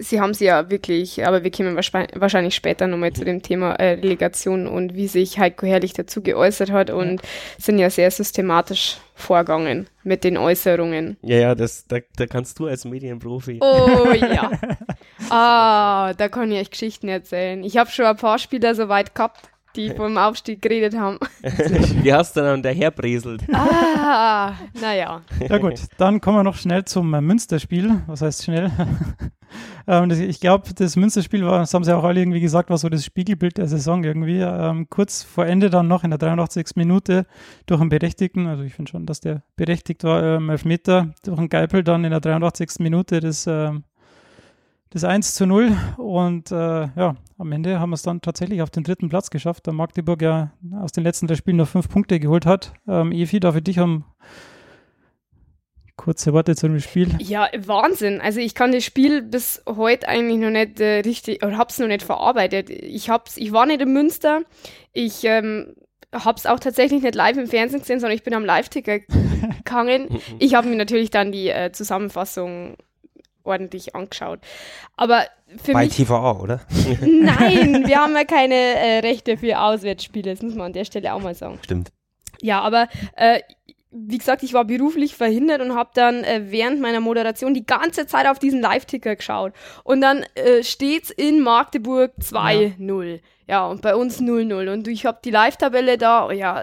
Sie 0.00 0.20
haben 0.20 0.34
sie 0.34 0.46
ja 0.46 0.70
wirklich, 0.70 1.26
aber 1.26 1.44
wir 1.44 1.50
kommen 1.50 1.76
wahrscheinlich 1.76 2.54
später 2.54 2.86
nochmal 2.86 3.12
zu 3.12 3.24
dem 3.24 3.42
Thema 3.42 3.74
äh, 3.74 3.94
Relegation 3.94 4.66
und 4.66 4.94
wie 4.94 5.08
sich 5.08 5.38
Heiko 5.38 5.66
Herrlich 5.66 5.92
dazu 5.92 6.22
geäußert 6.22 6.70
hat 6.70 6.90
und 6.90 7.20
sind 7.58 7.78
ja 7.78 7.90
sehr 7.90 8.10
systematisch 8.10 8.96
vorgegangen 9.14 9.88
mit 10.02 10.24
den 10.24 10.36
Äußerungen. 10.36 11.16
Ja, 11.22 11.36
ja, 11.36 11.54
das, 11.54 11.86
da, 11.86 11.98
da 12.16 12.26
kannst 12.26 12.58
du 12.58 12.66
als 12.66 12.84
Medienprofi. 12.84 13.58
Oh 13.60 14.12
ja. 14.12 14.50
ah, 15.30 16.14
da 16.14 16.28
kann 16.28 16.50
ich 16.50 16.60
euch 16.60 16.70
Geschichten 16.70 17.08
erzählen. 17.08 17.62
Ich 17.62 17.76
habe 17.76 17.90
schon 17.90 18.06
ein 18.06 18.16
paar 18.16 18.38
Spieler 18.38 18.74
so 18.74 18.88
weit 18.88 19.14
gehabt, 19.14 19.50
die 19.76 19.90
vom 19.90 20.16
Aufstieg 20.18 20.62
geredet 20.62 20.96
haben. 20.96 21.18
Wie 21.42 22.12
hast 22.12 22.36
du 22.36 22.40
dann 22.40 22.62
daherbreselt? 22.62 23.42
Ah, 23.52 24.54
naja. 24.80 25.22
Ja 25.48 25.58
gut, 25.58 25.80
dann 25.98 26.20
kommen 26.20 26.38
wir 26.38 26.44
noch 26.44 26.56
schnell 26.56 26.84
zum 26.84 27.12
äh, 27.14 27.20
Münsterspiel. 27.20 28.02
Was 28.06 28.22
heißt 28.22 28.44
schnell? 28.44 28.70
ähm, 29.86 30.08
das, 30.08 30.18
ich 30.18 30.40
glaube, 30.40 30.72
das 30.74 30.96
Münsterspiel 30.96 31.44
war, 31.44 31.58
das 31.58 31.72
haben 31.74 31.84
sie 31.84 31.96
auch 31.96 32.04
alle 32.04 32.20
irgendwie 32.20 32.40
gesagt, 32.40 32.70
war 32.70 32.78
so 32.78 32.88
das 32.88 33.04
Spiegelbild 33.04 33.58
der 33.58 33.68
Saison 33.68 34.04
irgendwie. 34.04 34.40
Ähm, 34.40 34.88
kurz 34.90 35.22
vor 35.22 35.46
Ende 35.46 35.70
dann 35.70 35.88
noch 35.88 36.04
in 36.04 36.10
der 36.10 36.18
83. 36.18 36.76
Minute 36.76 37.26
durch 37.66 37.80
einen 37.80 37.90
Berechtigten, 37.90 38.46
also 38.46 38.62
ich 38.62 38.74
finde 38.74 38.90
schon, 38.90 39.06
dass 39.06 39.20
der 39.20 39.42
berechtigt 39.56 40.04
war, 40.04 40.22
ähm, 40.22 40.50
Elfmeter, 40.50 41.14
durch 41.24 41.38
einen 41.38 41.48
Geipel 41.48 41.84
dann 41.84 42.04
in 42.04 42.10
der 42.10 42.20
83. 42.20 42.80
Minute 42.80 43.20
das 43.20 43.46
ähm, 43.46 43.84
das 44.90 45.04
1 45.04 45.34
zu 45.34 45.46
0 45.46 45.76
und 45.98 46.50
äh, 46.50 46.54
ja, 46.54 47.14
am 47.38 47.52
Ende 47.52 47.78
haben 47.78 47.90
wir 47.90 47.94
es 47.94 48.02
dann 48.02 48.20
tatsächlich 48.20 48.60
auf 48.60 48.70
den 48.70 48.82
dritten 48.82 49.08
Platz 49.08 49.30
geschafft, 49.30 49.66
da 49.66 49.72
Magdeburg 49.72 50.20
ja 50.20 50.50
aus 50.80 50.92
den 50.92 51.04
letzten 51.04 51.28
drei 51.28 51.36
Spielen 51.36 51.58
noch 51.58 51.68
fünf 51.68 51.88
Punkte 51.88 52.18
geholt 52.18 52.44
hat. 52.44 52.72
Ähm, 52.88 53.12
Evi, 53.12 53.38
darf 53.38 53.56
ich 53.56 53.64
dich 53.64 53.78
um 53.78 54.04
kurze 55.96 56.32
Worte 56.32 56.56
zu 56.56 56.66
dem 56.66 56.80
Spiel? 56.80 57.14
Ja, 57.20 57.48
Wahnsinn. 57.56 58.20
Also 58.20 58.40
ich 58.40 58.54
kann 58.54 58.72
das 58.72 58.84
Spiel 58.84 59.22
bis 59.22 59.62
heute 59.66 60.08
eigentlich 60.08 60.38
noch 60.38 60.50
nicht 60.50 60.80
äh, 60.80 61.00
richtig, 61.00 61.44
oder 61.44 61.56
hab's 61.56 61.78
noch 61.78 61.86
nicht 61.86 62.02
verarbeitet. 62.02 62.68
Ich 62.70 63.10
hab's, 63.10 63.36
ich 63.36 63.52
war 63.52 63.66
nicht 63.66 63.82
in 63.82 63.92
Münster. 63.92 64.42
Ich 64.92 65.22
ähm, 65.24 65.74
hab's 66.12 66.46
auch 66.46 66.58
tatsächlich 66.58 67.02
nicht 67.02 67.14
live 67.14 67.36
im 67.36 67.46
Fernsehen 67.46 67.80
gesehen, 67.80 68.00
sondern 68.00 68.16
ich 68.16 68.24
bin 68.24 68.34
am 68.34 68.44
Live-Ticker 68.44 68.98
gegangen. 69.58 70.08
ich 70.40 70.54
habe 70.54 70.68
mir 70.68 70.76
natürlich 70.76 71.10
dann 71.10 71.30
die 71.30 71.48
äh, 71.48 71.70
Zusammenfassung 71.70 72.76
ordentlich 73.44 73.94
angeschaut. 73.94 74.40
Aber 74.96 75.24
für 75.62 75.72
Bei 75.72 75.84
mich, 75.84 75.96
TVA, 75.96 76.38
oder? 76.38 76.60
Nein, 77.00 77.86
wir 77.86 77.96
haben 77.96 78.14
ja 78.14 78.24
keine 78.24 78.54
äh, 78.54 78.98
Rechte 79.00 79.36
für 79.36 79.58
Auswärtsspiele, 79.60 80.30
das 80.30 80.42
muss 80.42 80.54
man 80.54 80.66
an 80.66 80.72
der 80.72 80.84
Stelle 80.84 81.12
auch 81.14 81.20
mal 81.20 81.34
sagen. 81.34 81.58
Stimmt. 81.62 81.90
Ja, 82.40 82.60
aber 82.60 82.88
äh, 83.16 83.40
wie 83.90 84.18
gesagt, 84.18 84.42
ich 84.42 84.52
war 84.52 84.64
beruflich 84.64 85.16
verhindert 85.16 85.60
und 85.60 85.74
habe 85.74 85.90
dann 85.94 86.22
äh, 86.22 86.42
während 86.46 86.80
meiner 86.80 87.00
Moderation 87.00 87.54
die 87.54 87.66
ganze 87.66 88.06
Zeit 88.06 88.26
auf 88.26 88.38
diesen 88.38 88.60
Live-Ticker 88.60 89.16
geschaut. 89.16 89.52
Und 89.82 90.00
dann 90.00 90.24
äh, 90.34 90.62
steht's 90.62 91.10
in 91.10 91.40
Magdeburg 91.40 92.12
2-0. 92.20 93.04
Ja. 93.04 93.18
ja. 93.48 93.66
und 93.66 93.82
bei 93.82 93.96
uns 93.96 94.20
0-0. 94.20 94.72
Und 94.72 94.86
ich 94.86 95.06
habe 95.06 95.18
die 95.24 95.30
Live-Tabelle 95.30 95.98
da, 95.98 96.28
oh 96.28 96.30
ja, 96.30 96.62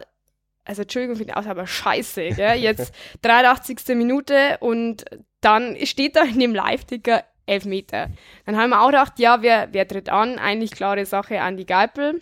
also 0.63 0.83
Entschuldigung 0.83 1.17
für 1.17 1.25
den 1.25 1.33
Ausdruck, 1.33 1.51
aber 1.51 1.67
scheiße, 1.67 2.29
gell? 2.29 2.57
Jetzt 2.59 2.93
83. 3.21 3.95
Minute 3.95 4.57
und 4.59 5.05
dann 5.41 5.75
steht 5.85 6.15
da 6.15 6.23
in 6.23 6.39
dem 6.39 6.55
Live-Ticker 6.55 7.23
Elfmeter. 7.47 8.09
Dann 8.45 8.57
haben 8.57 8.69
wir 8.69 8.81
auch 8.81 8.87
gedacht, 8.87 9.19
ja, 9.19 9.41
wer, 9.41 9.69
wer 9.71 9.87
tritt 9.87 10.09
an? 10.09 10.37
Eigentlich 10.37 10.71
klare 10.71 11.05
Sache 11.05 11.41
an 11.41 11.57
die 11.57 11.65
Geipel. 11.65 12.21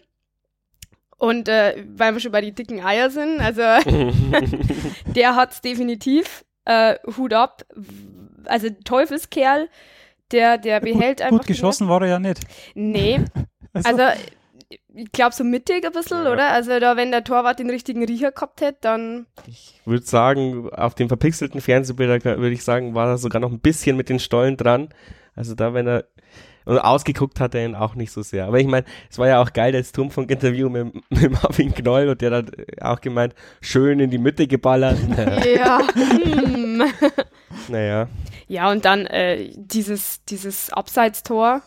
Und 1.18 1.48
äh, 1.50 1.84
weil 1.96 2.14
wir 2.14 2.20
schon 2.20 2.32
bei 2.32 2.42
die 2.42 2.52
dicken 2.52 2.84
Eier 2.84 3.10
sind, 3.10 3.40
also 3.40 3.62
der 5.08 5.36
hat's 5.36 5.62
definitiv. 5.62 6.46
Äh, 6.66 6.96
Hut 7.18 7.34
ab. 7.34 7.66
Also 8.46 8.70
Teufelskerl, 8.84 9.70
der, 10.32 10.58
der 10.58 10.80
behält 10.80 11.18
gut, 11.18 11.22
einfach. 11.22 11.38
Gut 11.40 11.48
geschossen 11.48 11.88
war 11.88 12.02
er 12.02 12.08
ja 12.08 12.20
nicht. 12.20 12.42
Nee. 12.74 13.22
also, 13.74 13.90
also 13.90 14.20
ich 14.70 15.12
glaube 15.12 15.36
so 15.36 15.44
mittig 15.44 15.86
ein 15.86 15.92
bisschen, 15.92 16.24
ja. 16.24 16.32
oder? 16.32 16.52
Also 16.52 16.80
da, 16.80 16.98
wenn 16.98 17.12
der 17.12 17.24
Torwart 17.24 17.60
den 17.60 17.70
richtigen 17.70 18.04
Riecher 18.04 18.32
gehabt 18.32 18.62
hätte, 18.62 18.80
dann. 18.82 19.26
Ich 19.48 19.82
würde 19.86 20.06
sagen, 20.06 20.70
auf 20.72 20.96
dem 20.96 21.08
verpixelten 21.08 21.62
Fernsehbilder 21.62 22.24
würde 22.24 22.52
ich 22.52 22.64
sagen, 22.64 22.96
war 22.96 23.08
er 23.08 23.18
sogar 23.18 23.42
noch 23.42 23.52
ein 23.52 23.60
bisschen 23.60 23.98
mit 23.98 24.10
den 24.10 24.20
Stollen 24.20 24.58
dran. 24.58 24.90
Also 25.36 25.54
da, 25.54 25.74
wenn 25.74 25.88
er 25.88 26.06
und 26.66 26.80
ausgeguckt 26.80 27.40
hat 27.40 27.56
er 27.56 27.64
ihn 27.64 27.76
auch 27.76 27.96
nicht 27.96 28.12
so 28.12 28.24
sehr. 28.24 28.48
Aber 28.48 28.60
ich 28.60 28.68
meine, 28.68 28.86
es 29.10 29.20
war 29.20 29.28
ja 29.28 29.42
auch 29.42 29.54
geil, 29.54 29.72
das 29.72 29.92
Turmfunk-Interview 29.92 30.70
mit, 30.70 30.94
mit 31.10 31.32
Marvin 31.32 31.74
Knoll 31.74 32.10
und 32.10 32.22
der 32.22 32.32
hat 32.32 32.52
auch 32.82 33.02
gemeint, 33.02 33.36
schön 33.62 34.00
in 34.00 34.10
die 34.10 34.18
Mitte 34.18 34.48
geballert. 34.48 34.98
ja. 35.56 35.82
Hm. 36.76 36.84
naja. 37.70 38.10
Ja, 38.48 38.72
und 38.72 38.84
dann 38.84 39.06
äh, 39.06 39.50
dieses, 39.56 40.24
dieses 40.26 40.72
Abseitstor, 40.72 41.62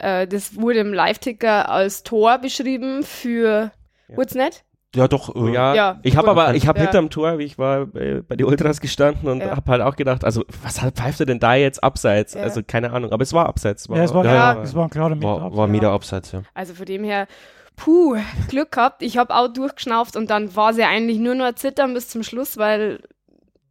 äh, 0.00 0.26
das 0.26 0.56
wurde 0.56 0.80
im 0.80 0.92
Live-Ticker 0.92 1.68
als 1.68 2.02
Tor 2.02 2.38
beschrieben 2.38 3.02
für, 3.02 3.70
ja. 4.08 4.16
wurde 4.16 4.38
nicht? 4.38 4.64
Ja, 4.94 5.06
doch. 5.06 5.34
Äh, 5.36 5.52
ja, 5.52 5.74
ja, 5.74 6.00
ich 6.02 6.16
habe 6.16 6.28
aber, 6.28 6.54
ich 6.54 6.66
habe 6.66 6.80
ja. 6.80 6.86
hinterm 6.86 7.10
Tor, 7.10 7.38
wie 7.38 7.44
ich 7.44 7.58
war 7.58 7.86
bei, 7.86 8.22
bei 8.26 8.34
den 8.34 8.46
Ultras 8.46 8.80
gestanden 8.80 9.28
und 9.28 9.40
ja. 9.40 9.56
habe 9.56 9.70
halt 9.70 9.82
auch 9.82 9.94
gedacht, 9.94 10.24
also 10.24 10.44
was 10.62 10.78
pfeift 10.78 11.20
er 11.20 11.26
denn 11.26 11.38
da 11.38 11.54
jetzt 11.54 11.82
abseits? 11.84 12.34
Ja. 12.34 12.42
Also 12.42 12.62
keine 12.66 12.90
Ahnung, 12.90 13.12
aber 13.12 13.22
es 13.22 13.32
war 13.32 13.46
abseits. 13.46 13.88
War, 13.88 13.98
ja, 13.98 14.04
es 14.04 14.14
war, 14.14 14.24
ja, 14.24 14.60
es 14.62 14.74
war 14.74 14.84
ein 14.84 14.90
klarer 14.90 15.14
Meter 15.14 15.28
war, 15.28 15.56
war 15.56 15.68
Meter 15.68 15.92
abseits, 15.92 16.32
ja. 16.32 16.42
Also 16.54 16.74
von 16.74 16.86
dem 16.86 17.04
her, 17.04 17.28
puh, 17.76 18.16
Glück 18.48 18.72
gehabt. 18.72 19.02
Ich 19.02 19.16
habe 19.16 19.34
auch 19.34 19.48
durchgeschnauft 19.48 20.16
und 20.16 20.28
dann 20.28 20.56
war 20.56 20.74
sie 20.74 20.82
eigentlich 20.82 21.18
nur 21.18 21.36
noch 21.36 21.54
zittern 21.54 21.94
bis 21.94 22.08
zum 22.08 22.24
Schluss, 22.24 22.56
weil, 22.56 23.00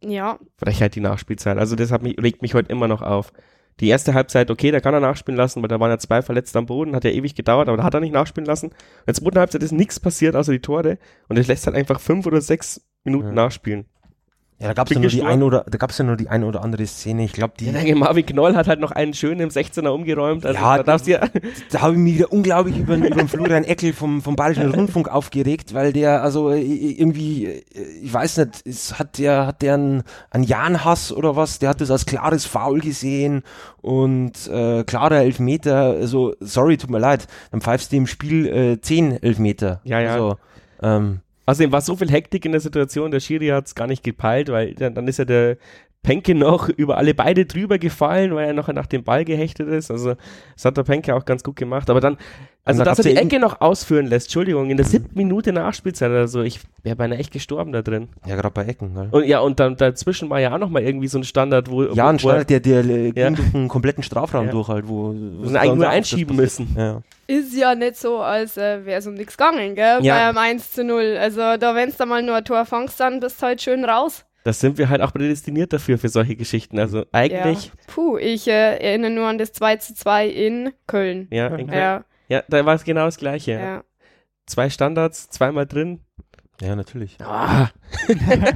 ja. 0.02 0.38
Frechheit 0.56 0.94
die 0.94 1.00
Nachspielzeit. 1.00 1.58
Also 1.58 1.76
das 1.76 1.92
hat 1.92 2.02
mich, 2.02 2.16
regt 2.22 2.40
mich 2.40 2.54
heute 2.54 2.72
immer 2.72 2.88
noch 2.88 3.02
auf 3.02 3.32
die 3.80 3.88
erste 3.88 4.14
Halbzeit, 4.14 4.50
okay, 4.50 4.70
da 4.70 4.80
kann 4.80 4.94
er 4.94 5.00
nachspielen 5.00 5.36
lassen, 5.36 5.62
weil 5.62 5.68
da 5.68 5.80
waren 5.80 5.90
ja 5.90 5.98
zwei 5.98 6.22
verletzt 6.22 6.56
am 6.56 6.66
Boden, 6.66 6.94
hat 6.94 7.04
ja 7.04 7.10
ewig 7.10 7.34
gedauert, 7.34 7.68
aber 7.68 7.78
da 7.78 7.84
hat 7.84 7.94
er 7.94 8.00
nicht 8.00 8.12
nachspielen 8.12 8.46
lassen. 8.46 8.66
Und 8.66 8.74
in 8.74 9.06
der 9.06 9.14
zweiten 9.14 9.38
Halbzeit 9.38 9.62
ist 9.62 9.72
nichts 9.72 9.98
passiert, 9.98 10.36
außer 10.36 10.52
die 10.52 10.60
Tore. 10.60 10.98
Und 11.28 11.38
er 11.38 11.44
lässt 11.44 11.66
halt 11.66 11.76
einfach 11.76 12.00
fünf 12.00 12.26
oder 12.26 12.40
sechs 12.40 12.82
Minuten 13.04 13.28
ja. 13.28 13.34
nachspielen. 13.34 13.86
Ja, 14.60 14.68
da 14.68 14.74
gab 14.74 14.88
es 14.88 14.94
ja 14.94 15.00
nur 15.00 15.08
die 15.08 15.22
ein 15.22 15.42
oder 15.42 15.64
da 15.70 15.78
gab's 15.78 15.96
ja 15.96 16.04
nur 16.04 16.18
die 16.18 16.28
eine 16.28 16.44
oder 16.44 16.62
andere 16.62 16.86
Szene. 16.86 17.24
Ich 17.24 17.32
glaube, 17.32 17.54
die. 17.58 17.70
Ja, 17.70 17.94
Marvin 17.94 18.26
Knoll 18.26 18.54
hat 18.54 18.68
halt 18.68 18.78
noch 18.78 18.90
einen 18.90 19.14
schönen 19.14 19.40
im 19.40 19.48
16er 19.48 19.88
umgeräumt. 19.88 20.44
Also 20.44 20.60
ja, 20.60 20.76
da, 20.76 20.82
darfst 20.82 21.06
ja 21.06 21.26
da 21.70 21.80
habe 21.80 21.94
ich 21.94 21.98
mich 21.98 22.14
wieder 22.16 22.30
unglaublich 22.30 22.76
über, 22.76 22.96
über 22.96 23.08
den 23.08 23.28
Florian 23.28 23.64
Eckel 23.64 23.94
vom, 23.94 24.20
vom 24.20 24.36
Bayerischen 24.36 24.70
Rundfunk 24.74 25.08
aufgeregt, 25.08 25.72
weil 25.72 25.94
der, 25.94 26.22
also 26.22 26.50
äh, 26.50 26.60
irgendwie, 26.60 27.46
äh, 27.46 27.62
ich 28.02 28.12
weiß 28.12 28.36
nicht, 28.36 28.60
ist, 28.60 28.98
hat 28.98 29.16
der, 29.16 29.46
hat 29.46 29.62
der 29.62 29.74
einen, 29.74 30.02
einen 30.30 30.44
Jan-Hass 30.44 31.10
oder 31.10 31.36
was? 31.36 31.58
Der 31.58 31.70
hat 31.70 31.80
das 31.80 31.90
als 31.90 32.04
klares 32.04 32.44
Foul 32.44 32.80
gesehen 32.80 33.42
und 33.80 34.46
äh, 34.48 34.84
klarer 34.84 35.22
Elfmeter. 35.22 35.94
Also, 36.00 36.34
sorry, 36.40 36.76
tut 36.76 36.90
mir 36.90 36.98
leid. 36.98 37.28
Dann 37.50 37.62
pfeifst 37.62 37.92
du 37.92 37.96
im 37.96 38.06
Spiel 38.06 38.46
äh, 38.46 38.80
zehn 38.82 39.22
Elfmeter. 39.22 39.80
Ja, 39.84 40.00
ja. 40.00 40.12
Also, 40.12 40.36
ähm, 40.82 41.20
Außerdem 41.50 41.72
war 41.72 41.80
so 41.80 41.96
viel 41.96 42.10
Hektik 42.12 42.44
in 42.44 42.52
der 42.52 42.60
Situation, 42.60 43.10
der 43.10 43.18
Schiri 43.18 43.48
hat 43.48 43.66
es 43.66 43.74
gar 43.74 43.88
nicht 43.88 44.04
gepeilt, 44.04 44.50
weil 44.50 44.72
dann, 44.74 44.94
dann 44.94 45.08
ist 45.08 45.18
ja 45.18 45.24
der 45.24 45.56
Penke 46.02 46.34
noch 46.34 46.68
über 46.76 46.96
alle 46.96 47.14
beide 47.14 47.46
drüber 47.46 47.78
gefallen, 47.78 48.34
weil 48.34 48.48
er 48.48 48.52
noch 48.54 48.68
nach 48.68 48.86
dem 48.86 49.04
Ball 49.04 49.24
gehechtet 49.24 49.68
ist. 49.68 49.90
Also 49.90 50.14
das 50.54 50.64
hat 50.64 50.76
der 50.76 50.82
Penke 50.82 51.14
auch 51.14 51.24
ganz 51.24 51.42
gut 51.42 51.56
gemacht. 51.56 51.90
Aber 51.90 52.00
dann, 52.00 52.16
also 52.64 52.84
dass 52.84 52.98
er 52.98 53.04
die 53.04 53.16
Ecke 53.16 53.38
noch 53.38 53.60
ausführen 53.60 54.06
lässt, 54.06 54.28
Entschuldigung, 54.28 54.70
in 54.70 54.76
der 54.76 54.86
siebten 54.86 55.16
Minute 55.16 55.52
Nachspielzeit 55.52 56.10
oder 56.10 56.28
so, 56.28 56.42
ich 56.42 56.60
wäre 56.82 56.96
beinahe 56.96 57.18
echt 57.18 57.32
gestorben 57.32 57.72
da 57.72 57.82
drin. 57.82 58.08
Ja, 58.26 58.36
gerade 58.36 58.50
bei 58.50 58.64
Ecken. 58.64 58.96
Halt. 58.96 59.12
Und 59.12 59.24
ja, 59.26 59.40
und 59.40 59.60
dann 59.60 59.76
dazwischen 59.76 60.30
war 60.30 60.40
ja 60.40 60.54
auch 60.54 60.58
nochmal 60.58 60.82
irgendwie 60.82 61.08
so 61.08 61.18
ein 61.18 61.24
Standard, 61.24 61.70
wo. 61.70 61.84
Ja, 61.84 62.08
ein 62.08 62.18
Standard, 62.18 62.48
der, 62.48 62.60
der 62.60 62.82
ja. 62.82 63.10
ging 63.10 63.34
durch 63.34 63.54
einen 63.54 63.68
kompletten 63.68 64.02
Strafraum 64.02 64.46
ja. 64.46 64.52
durch 64.52 64.68
halt, 64.68 64.88
wo. 64.88 65.14
wo 65.14 65.56
eigentlich 65.56 65.74
nur 65.74 65.88
einschieben 65.88 66.36
müssen. 66.36 66.74
Ja. 66.76 67.02
Ist 67.26 67.54
ja 67.54 67.74
nicht 67.74 67.96
so, 67.96 68.18
als 68.18 68.56
äh, 68.56 68.84
wäre 68.84 68.98
es 68.98 69.06
um 69.06 69.14
nichts 69.14 69.36
gegangen, 69.36 69.74
gell? 69.74 69.98
Ja. 70.02 70.14
Bei 70.14 70.28
einem 70.28 70.38
1 70.38 70.72
zu 70.72 70.84
0. 70.84 71.16
Also 71.20 71.40
da, 71.58 71.74
wenn 71.74 71.90
es 71.90 71.96
da 71.96 72.06
mal 72.06 72.22
nur 72.22 72.36
ein 72.36 72.44
Tor 72.44 72.64
fangst, 72.64 72.98
dann 73.00 73.20
bist 73.20 73.40
du 73.40 73.46
halt 73.46 73.62
schön 73.62 73.84
raus. 73.84 74.24
Das 74.44 74.60
sind 74.60 74.78
wir 74.78 74.88
halt 74.88 75.02
auch 75.02 75.12
prädestiniert 75.12 75.72
dafür, 75.72 75.98
für 75.98 76.08
solche 76.08 76.36
Geschichten. 76.36 76.78
Also 76.78 77.04
eigentlich. 77.12 77.66
Ja. 77.66 77.72
Puh, 77.88 78.16
ich 78.16 78.48
äh, 78.48 78.76
erinnere 78.76 79.10
nur 79.10 79.26
an 79.26 79.38
das 79.38 79.52
2 79.52 79.76
zu 79.76 79.94
2 79.94 80.28
in 80.28 80.72
Köln. 80.86 81.28
Ja, 81.30 81.48
in 81.48 81.66
Köln. 81.66 81.78
Ja. 81.78 82.04
ja 82.28 82.42
da 82.48 82.64
war 82.64 82.74
es 82.74 82.84
genau 82.84 83.04
das 83.04 83.18
Gleiche. 83.18 83.52
Ja. 83.52 83.84
Zwei 84.46 84.70
Standards, 84.70 85.28
zweimal 85.28 85.66
drin. 85.66 86.00
Ja, 86.60 86.74
natürlich. 86.74 87.16
Ah. 87.20 87.70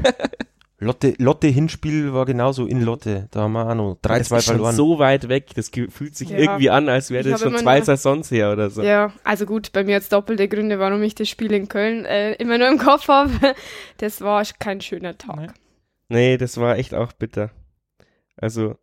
Lotte, 0.78 1.14
Lotte 1.18 1.46
Hinspiel 1.48 2.12
war 2.12 2.26
genauso 2.26 2.66
in 2.66 2.82
Lotte. 2.82 3.28
Da 3.30 3.42
haben 3.42 3.52
wir 3.52 3.68
auch 3.68 3.74
noch 3.74 3.96
3-2 4.02 4.42
verloren. 4.42 4.74
so 4.74 4.98
weit 4.98 5.28
weg. 5.28 5.50
Das 5.54 5.70
fühlt 5.70 6.16
sich 6.16 6.30
ja. 6.30 6.38
irgendwie 6.38 6.68
an, 6.68 6.88
als 6.88 7.10
wäre 7.10 7.28
das 7.30 7.40
schon 7.40 7.56
zwei 7.56 7.80
Saisons 7.80 8.30
her 8.30 8.52
oder 8.52 8.70
so. 8.70 8.82
Ja, 8.82 9.12
also 9.22 9.46
gut, 9.46 9.72
bei 9.72 9.84
mir 9.84 9.92
jetzt 9.92 10.12
doppelte 10.12 10.48
Gründe, 10.48 10.78
warum 10.78 11.02
ich 11.02 11.14
das 11.14 11.28
Spiel 11.28 11.52
in 11.52 11.68
Köln 11.68 12.04
äh, 12.04 12.32
immer 12.34 12.58
nur 12.58 12.68
im 12.68 12.78
Kopf 12.78 13.08
habe. 13.08 13.30
Das 13.98 14.20
war 14.20 14.44
kein 14.58 14.80
schöner 14.80 15.16
Tag. 15.16 15.40
Nee. 15.40 15.46
Nee, 16.14 16.36
das 16.36 16.58
war 16.58 16.78
echt 16.78 16.94
auch 16.94 17.12
bitter. 17.12 17.50
Also, 18.36 18.76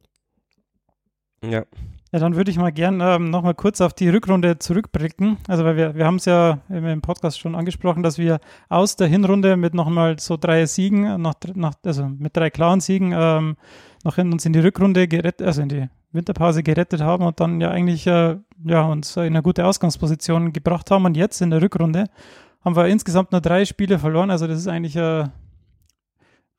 ja. 1.42 1.64
Ja, 2.12 2.20
dann 2.20 2.36
würde 2.36 2.52
ich 2.52 2.58
mal 2.58 2.74
gern 2.74 3.00
ähm, 3.00 3.30
nochmal 3.30 3.54
kurz 3.54 3.80
auf 3.80 3.94
die 3.94 4.10
Rückrunde 4.10 4.60
zurückblicken. 4.60 5.38
Also, 5.48 5.64
weil 5.64 5.78
wir, 5.78 5.96
wir 5.96 6.06
haben 6.06 6.18
es 6.18 6.26
ja 6.26 6.60
im 6.68 7.02
Podcast 7.02 7.40
schon 7.40 7.56
angesprochen, 7.56 8.04
dass 8.04 8.18
wir 8.18 8.42
aus 8.68 8.98
der 8.98 9.08
Hinrunde 9.08 9.56
mit 9.56 9.74
nochmal 9.74 10.20
so 10.20 10.36
drei 10.36 10.66
Siegen, 10.66 11.22
nach, 11.22 11.36
nach, 11.54 11.76
also 11.86 12.06
mit 12.06 12.36
drei 12.36 12.50
klaren 12.50 12.82
Siegen, 12.82 13.14
ähm, 13.16 13.56
noch 14.04 14.18
in, 14.18 14.34
uns 14.34 14.46
in 14.46 14.52
die 14.52 14.60
Rückrunde 14.60 15.08
gerettet, 15.08 15.48
also 15.48 15.62
in 15.62 15.70
die 15.70 15.90
Winterpause 16.12 16.64
gerettet 16.64 17.00
haben 17.00 17.26
und 17.26 17.40
dann 17.40 17.62
ja 17.62 17.72
eigentlich 17.72 18.06
äh, 18.08 18.36
ja, 18.66 18.82
uns 18.84 19.16
in 19.16 19.24
eine 19.24 19.42
gute 19.42 19.66
Ausgangsposition 19.66 20.52
gebracht 20.52 20.92
haben. 20.92 21.06
Und 21.06 21.16
jetzt 21.16 21.40
in 21.40 21.50
der 21.50 21.62
Rückrunde 21.62 22.08
haben 22.60 22.76
wir 22.76 22.88
insgesamt 22.88 23.32
nur 23.32 23.40
drei 23.40 23.64
Spiele 23.64 24.00
verloren. 24.00 24.32
Also, 24.32 24.48
das 24.48 24.60
ist 24.60 24.68
eigentlich 24.68 24.98
äh, 24.98 25.30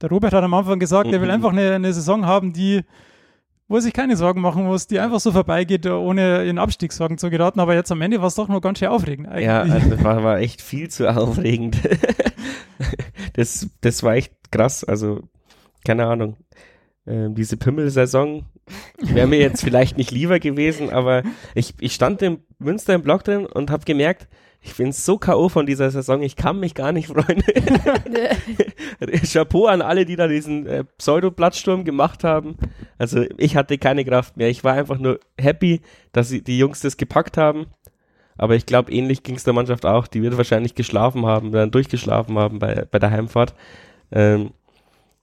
der 0.03 0.11
Robert 0.11 0.33
hat 0.33 0.43
am 0.43 0.55
Anfang 0.55 0.79
gesagt, 0.79 1.07
mhm. 1.07 1.15
er 1.15 1.21
will 1.21 1.29
mhm. 1.29 1.35
einfach 1.35 1.53
eine, 1.53 1.75
eine, 1.75 1.93
Saison 1.93 2.27
haben, 2.27 2.53
die, 2.53 2.83
wo 3.69 3.77
er 3.77 3.83
sich 3.83 3.93
keine 3.93 4.17
Sorgen 4.17 4.41
machen 4.41 4.65
muss, 4.65 4.87
die 4.87 4.99
einfach 4.99 5.21
so 5.21 5.33
vorbeigeht, 5.33 5.87
ohne 5.87 6.45
in 6.45 6.59
Abstiegssorgen 6.59 7.19
zu 7.19 7.31
geraten. 7.31 7.61
Aber 7.61 7.75
jetzt 7.75 7.93
am 7.93 8.03
Ende 8.03 8.21
war 8.21 8.27
es 8.27 8.35
doch 8.35 8.49
noch 8.49 8.61
ganz 8.61 8.81
schön 8.81 8.89
aufregend 8.89 9.29
eigentlich. 9.29 9.47
Ja, 9.47 9.63
also 9.63 9.91
das 9.91 10.05
war, 10.05 10.23
war 10.25 10.39
echt 10.41 10.61
viel 10.61 10.91
zu 10.91 11.09
aufregend. 11.09 11.79
das, 13.35 13.69
das 13.81 14.03
war 14.03 14.15
echt 14.15 14.33
krass. 14.51 14.85
Also, 14.85 15.21
keine 15.85 16.07
Ahnung. 16.07 16.37
Ähm, 17.07 17.35
diese 17.35 17.57
Pimmelsaison 17.57 18.45
wäre 19.01 19.27
mir 19.27 19.39
jetzt 19.39 19.63
vielleicht 19.65 19.97
nicht 19.97 20.11
lieber 20.11 20.39
gewesen, 20.41 20.91
aber 20.91 21.23
ich, 21.55 21.75
ich 21.81 21.95
stand 21.95 22.23
im 22.23 22.41
Münster 22.59 22.95
im 22.95 23.03
Blog 23.03 23.25
drin 23.25 23.47
und 23.47 23.71
habe 23.71 23.85
gemerkt, 23.85 24.29
ich 24.65 24.77
bin 24.77 24.93
so 24.93 25.19
K.O. 25.19 25.49
von 25.49 25.67
dieser 25.67 25.91
Saison, 25.91 26.23
ich 26.23 26.37
kann 26.37 26.61
mich 26.61 26.75
gar 26.75 26.93
nicht 26.93 27.09
freuen. 27.09 27.43
Chapeau 29.33 29.67
an 29.67 29.83
alle, 29.83 30.05
die 30.05 30.17
da 30.17 30.29
diesen 30.29 30.67
äh, 30.67 30.85
Pseudo-Plattsturm 30.99 31.85
gemacht 31.85 32.23
haben. 32.23 32.57
Also 32.97 33.25
ich 33.39 33.57
hatte 33.57 33.77
keine 33.79 34.05
Kraft 34.05 34.37
mehr. 34.37 34.49
Ich 34.49 34.63
war 34.63 34.75
einfach 34.75 34.99
nur 34.99 35.19
happy, 35.39 35.81
dass 36.13 36.29
sie, 36.29 36.43
die 36.43 36.59
Jungs 36.59 36.81
das 36.81 36.97
gepackt 36.97 37.37
haben. 37.37 37.67
Aber 38.39 38.55
ich 38.55 38.65
glaube, 38.65 38.93
ähnlich 38.93 39.25
ging 39.25 39.35
es 39.35 39.45
der 39.45 39.53
Mannschaft 39.53 39.85
auch. 39.85 40.07
Die 40.07 40.23
wird 40.23 40.37
wahrscheinlich 40.37 40.75
geschlafen 40.75 41.27
haben, 41.27 41.51
dann 41.51 41.71
durchgeschlafen 41.71 42.39
haben 42.39 42.61
bei, 42.61 42.87
bei 42.91 42.99
der 42.99 43.11
Heimfahrt. 43.11 43.55
Ähm, 44.13 44.53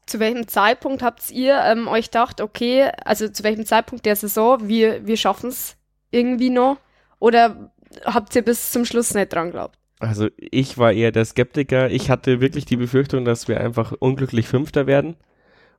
zu 0.06 0.20
welchem 0.20 0.48
Zeitpunkt 0.48 1.02
habt 1.02 1.30
ihr 1.32 1.62
ähm, 1.64 1.88
euch 1.88 2.06
gedacht, 2.06 2.42
okay, 2.42 2.90
also 3.06 3.30
zu 3.30 3.44
welchem 3.44 3.66
Zeitpunkt 3.66 4.06
der 4.06 4.16
Saison, 4.16 4.68
wir, 4.68 5.06
wir 5.08 5.18
schaffen 5.18 5.50
es 5.50 5.78
irgendwie 6.12 6.50
noch? 6.50 6.78
Oder 7.20 7.72
habt 8.06 8.36
ihr 8.36 8.44
bis 8.44 8.72
zum 8.72 8.86
Schluss 8.86 9.14
nicht 9.14 9.34
dran 9.34 9.48
geglaubt? 9.48 9.78
Also 10.00 10.28
ich 10.38 10.78
war 10.78 10.94
eher 10.94 11.12
der 11.12 11.26
Skeptiker. 11.26 11.90
Ich 11.90 12.10
hatte 12.10 12.40
wirklich 12.40 12.66
die 12.66 12.78
Befürchtung, 12.78 13.26
dass 13.26 13.48
wir 13.48 13.60
einfach 13.60 13.94
unglücklich 14.00 14.48
Fünfter 14.48 14.88
werden. 14.88 15.18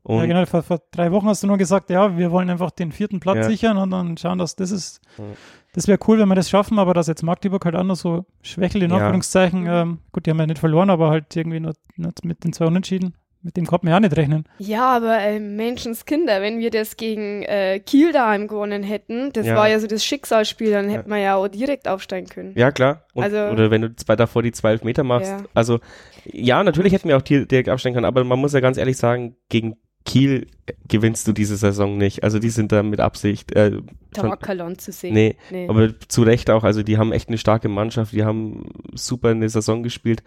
Und 0.02 0.20
ja, 0.20 0.26
genau, 0.26 0.46
vor, 0.46 0.62
vor, 0.62 0.80
drei 0.92 1.12
Wochen 1.12 1.26
hast 1.26 1.42
du 1.42 1.46
nur 1.46 1.58
gesagt, 1.58 1.90
ja, 1.90 2.16
wir 2.16 2.30
wollen 2.30 2.48
einfach 2.48 2.70
den 2.70 2.90
vierten 2.90 3.20
Platz 3.20 3.36
ja. 3.36 3.42
sichern 3.44 3.76
und 3.76 3.90
dann 3.90 4.16
schauen, 4.16 4.38
dass 4.38 4.56
das 4.56 4.70
ist. 4.70 5.00
Ja. 5.18 5.24
Das 5.72 5.86
wäre 5.88 5.98
cool, 6.08 6.18
wenn 6.18 6.28
wir 6.28 6.34
das 6.34 6.50
schaffen, 6.50 6.78
aber 6.78 6.94
dass 6.94 7.06
jetzt 7.06 7.22
Magdeburg 7.22 7.64
halt 7.64 7.76
auch 7.76 7.84
noch 7.84 7.96
so 7.96 8.24
schwächelt, 8.42 8.82
in 8.82 8.92
Anführungszeichen. 8.92 9.66
Ähm, 9.68 9.98
gut, 10.10 10.26
die 10.26 10.30
haben 10.30 10.38
ja 10.38 10.46
nicht 10.46 10.58
verloren, 10.58 10.90
aber 10.90 11.10
halt 11.10 11.36
irgendwie 11.36 11.60
nur, 11.60 11.74
nur 11.96 12.12
mit 12.24 12.42
den 12.42 12.52
zwei 12.52 12.66
Unentschieden. 12.66 13.14
Mit 13.42 13.56
dem 13.56 13.66
konnte 13.66 13.86
man 13.86 13.92
ja 13.92 13.96
auch 13.96 14.00
nicht 14.00 14.16
rechnen. 14.16 14.44
Ja, 14.58 14.96
aber 14.96 15.18
äh, 15.18 15.40
Menschenskinder, 15.40 16.42
wenn 16.42 16.58
wir 16.58 16.70
das 16.70 16.98
gegen 16.98 17.42
äh, 17.44 17.80
Kiel 17.80 18.12
daheim 18.12 18.48
gewonnen 18.48 18.82
hätten, 18.82 19.32
das 19.32 19.46
ja. 19.46 19.56
war 19.56 19.66
ja 19.68 19.78
so 19.78 19.86
das 19.86 20.04
Schicksalsspiel, 20.04 20.70
dann 20.70 20.90
ja. 20.90 20.98
hätten 20.98 21.08
wir 21.08 21.16
ja 21.16 21.36
auch 21.36 21.48
direkt 21.48 21.88
aufsteigen 21.88 22.28
können. 22.28 22.52
Ja, 22.54 22.70
klar. 22.70 23.04
Und, 23.14 23.24
also, 23.24 23.38
oder 23.38 23.70
wenn 23.70 23.80
du 23.80 23.96
zwei 23.96 24.14
davor 24.14 24.42
die 24.42 24.52
zwölf 24.52 24.84
Meter 24.84 25.04
machst. 25.04 25.30
Ja. 25.30 25.42
Also, 25.54 25.80
ja, 26.24 26.62
natürlich 26.62 26.92
hätten 26.92 27.08
wir 27.08 27.16
auch 27.16 27.22
direkt 27.22 27.70
aufsteigen 27.70 27.94
können, 27.94 28.04
aber 28.04 28.24
man 28.24 28.38
muss 28.38 28.52
ja 28.52 28.60
ganz 28.60 28.76
ehrlich 28.76 28.98
sagen, 28.98 29.36
gegen 29.48 29.76
Kiel 30.04 30.46
gewinnst 30.88 31.28
du 31.28 31.32
diese 31.32 31.56
Saison 31.56 31.96
nicht. 31.96 32.24
Also 32.24 32.38
die 32.38 32.50
sind 32.50 32.72
da 32.72 32.82
mit 32.82 33.00
Absicht. 33.00 33.52
Äh, 33.52 33.80
Land 34.16 34.80
zu 34.80 34.92
sehen. 34.92 35.14
Nee, 35.14 35.36
nee, 35.50 35.68
aber 35.68 35.98
zu 36.08 36.22
Recht 36.22 36.50
auch. 36.50 36.64
Also 36.64 36.82
die 36.82 36.98
haben 36.98 37.12
echt 37.12 37.28
eine 37.28 37.38
starke 37.38 37.68
Mannschaft, 37.68 38.12
die 38.12 38.24
haben 38.24 38.66
super 38.94 39.28
eine 39.28 39.48
Saison 39.48 39.82
gespielt. 39.82 40.22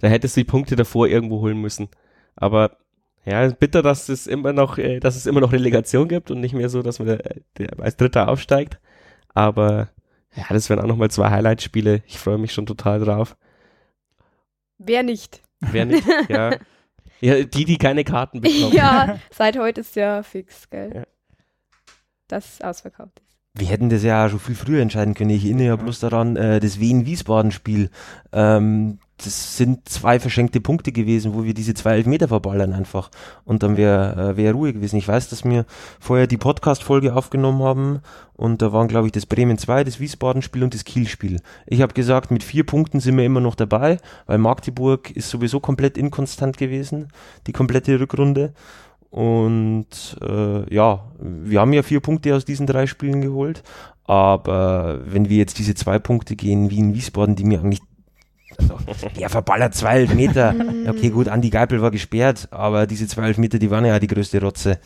Da 0.00 0.08
hättest 0.08 0.36
du 0.36 0.40
die 0.40 0.44
Punkte 0.44 0.76
davor 0.76 1.08
irgendwo 1.08 1.40
holen 1.40 1.60
müssen. 1.60 1.88
Aber 2.36 2.76
ja, 3.24 3.48
bitter, 3.48 3.82
dass 3.82 4.08
es 4.08 4.26
immer 4.26 4.52
noch, 4.52 4.78
äh, 4.78 5.00
dass 5.00 5.16
es 5.16 5.26
immer 5.26 5.40
noch 5.40 5.52
Relegation 5.52 6.08
gibt 6.08 6.30
und 6.30 6.40
nicht 6.40 6.54
mehr 6.54 6.68
so, 6.68 6.82
dass 6.82 7.00
man 7.00 7.18
der 7.58 7.80
als 7.80 7.96
Dritter 7.96 8.28
aufsteigt. 8.28 8.78
Aber 9.34 9.88
ja, 10.36 10.44
das 10.50 10.70
wären 10.70 10.80
auch 10.80 10.86
nochmal 10.86 11.10
zwei 11.10 11.30
Highlight-Spiele. 11.30 12.02
Ich 12.06 12.18
freue 12.18 12.38
mich 12.38 12.52
schon 12.52 12.66
total 12.66 13.00
drauf. 13.00 13.36
Wer 14.78 15.02
nicht? 15.02 15.42
Wer 15.60 15.86
nicht, 15.86 16.06
ja. 16.28 16.56
ja. 17.20 17.44
Die, 17.44 17.64
die 17.64 17.78
keine 17.78 18.04
Karten 18.04 18.42
bekommen. 18.42 18.72
ja, 18.72 19.18
seit 19.30 19.58
heute 19.58 19.80
ist 19.80 19.96
ja 19.96 20.22
fix, 20.22 20.68
gell? 20.70 20.92
Ja. 20.94 21.02
Das 22.28 22.60
ausverkauft 22.60 23.20
ist. 23.20 23.25
Wir 23.58 23.68
hätten 23.68 23.88
das 23.88 24.02
ja 24.02 24.28
schon 24.28 24.38
viel 24.38 24.54
früher 24.54 24.82
entscheiden 24.82 25.14
können. 25.14 25.30
Ich 25.30 25.44
erinnere 25.44 25.66
ja 25.66 25.76
bloß 25.76 26.00
daran, 26.00 26.36
äh, 26.36 26.60
das 26.60 26.78
Wien-Wiesbaden-Spiel. 26.78 27.90
Ähm, 28.32 28.98
das 29.18 29.56
sind 29.56 29.88
zwei 29.88 30.20
verschenkte 30.20 30.60
Punkte 30.60 30.92
gewesen, 30.92 31.32
wo 31.34 31.44
wir 31.44 31.54
diese 31.54 31.72
zwei 31.72 31.94
Elfmeter 31.96 32.28
verballern 32.28 32.74
einfach. 32.74 33.10
Und 33.44 33.62
dann 33.62 33.78
wäre 33.78 34.32
äh, 34.32 34.36
wär 34.36 34.52
Ruhe 34.52 34.74
gewesen. 34.74 34.96
Ich 34.96 35.08
weiß, 35.08 35.30
dass 35.30 35.44
wir 35.44 35.64
vorher 35.98 36.26
die 36.26 36.36
Podcast-Folge 36.36 37.14
aufgenommen 37.14 37.62
haben 37.62 38.00
und 38.34 38.60
da 38.60 38.72
waren, 38.72 38.88
glaube 38.88 39.06
ich, 39.06 39.12
das 39.12 39.24
Bremen 39.24 39.56
2, 39.56 39.84
das 39.84 40.00
Wiesbaden-Spiel 40.00 40.62
und 40.62 40.74
das 40.74 40.84
Kiel-Spiel. 40.84 41.40
Ich 41.66 41.80
habe 41.80 41.94
gesagt, 41.94 42.30
mit 42.30 42.44
vier 42.44 42.66
Punkten 42.66 43.00
sind 43.00 43.16
wir 43.16 43.24
immer 43.24 43.40
noch 43.40 43.54
dabei, 43.54 43.96
weil 44.26 44.36
Magdeburg 44.36 45.10
ist 45.10 45.30
sowieso 45.30 45.60
komplett 45.60 45.96
inkonstant 45.96 46.58
gewesen, 46.58 47.08
die 47.46 47.52
komplette 47.52 47.98
Rückrunde. 47.98 48.52
Und 49.10 50.18
äh, 50.20 50.74
ja, 50.74 51.10
wir 51.18 51.60
haben 51.60 51.72
ja 51.72 51.82
vier 51.82 52.00
Punkte 52.00 52.34
aus 52.34 52.44
diesen 52.44 52.66
drei 52.66 52.86
Spielen 52.86 53.20
geholt. 53.20 53.62
Aber 54.04 55.00
wenn 55.04 55.28
wir 55.28 55.38
jetzt 55.38 55.58
diese 55.58 55.74
zwei 55.74 55.98
Punkte 55.98 56.36
gehen, 56.36 56.70
wie 56.70 56.78
in 56.78 56.94
Wiesbaden, 56.94 57.34
die 57.34 57.44
mir 57.44 57.60
eigentlich 57.60 57.80
also, 58.58 58.78
der 59.18 59.28
verballert 59.28 59.74
zwölf 59.74 60.14
Meter. 60.14 60.54
okay, 60.88 61.10
gut, 61.10 61.28
Andi 61.28 61.50
Geipel 61.50 61.82
war 61.82 61.90
gesperrt, 61.90 62.48
aber 62.50 62.86
diese 62.86 63.06
zwölf 63.06 63.38
Meter, 63.38 63.58
die 63.58 63.70
waren 63.70 63.84
ja 63.84 63.98
die 63.98 64.06
größte 64.06 64.40
Rotze. 64.40 64.78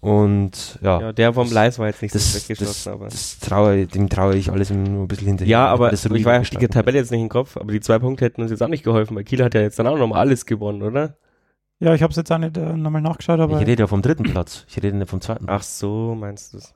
Und 0.00 0.78
ja. 0.82 1.00
ja 1.00 1.12
der 1.12 1.32
vom 1.32 1.50
Leis 1.50 1.78
war 1.78 1.86
jetzt 1.86 2.02
nicht 2.02 2.14
das, 2.14 2.32
so 2.32 2.38
weggeschossen, 2.38 2.92
aber. 2.92 3.06
Das 3.06 3.38
traue, 3.38 3.86
dem 3.86 4.08
traue 4.08 4.36
ich 4.36 4.50
alles 4.50 4.70
nur 4.70 5.02
ein 5.02 5.08
bisschen 5.08 5.28
hinterher. 5.28 5.50
Ja, 5.50 5.66
aber 5.66 5.90
das 5.90 6.04
ich 6.04 6.24
war 6.24 6.34
ja 6.34 6.42
die 6.42 6.68
Tabelle 6.68 6.98
jetzt 6.98 7.10
nicht 7.10 7.22
im 7.22 7.28
Kopf, 7.28 7.56
aber 7.56 7.72
die 7.72 7.80
zwei 7.80 7.98
Punkte 7.98 8.24
hätten 8.24 8.42
uns 8.42 8.50
jetzt 8.50 8.62
auch 8.62 8.68
nicht 8.68 8.84
geholfen, 8.84 9.16
weil 9.16 9.24
Kiel 9.24 9.42
hat 9.42 9.54
ja 9.54 9.62
jetzt 9.62 9.78
dann 9.78 9.86
auch 9.86 9.98
nochmal 9.98 10.20
alles 10.20 10.46
gewonnen, 10.46 10.82
oder? 10.82 11.16
Ja, 11.80 11.94
ich 11.94 12.02
habe 12.02 12.10
es 12.10 12.16
jetzt 12.16 12.30
auch 12.32 12.38
nicht 12.38 12.56
äh, 12.56 12.72
nochmal 12.72 13.02
nachgeschaut, 13.02 13.38
aber. 13.38 13.60
Ich 13.60 13.66
rede 13.66 13.82
ja 13.82 13.86
vom 13.86 14.02
dritten 14.02 14.24
Platz. 14.24 14.64
Ich 14.68 14.76
rede 14.82 14.96
nicht 14.96 15.08
vom 15.08 15.20
zweiten. 15.20 15.44
Ach 15.48 15.62
so, 15.62 16.16
meinst 16.18 16.52
du 16.52 16.58
es? 16.58 16.74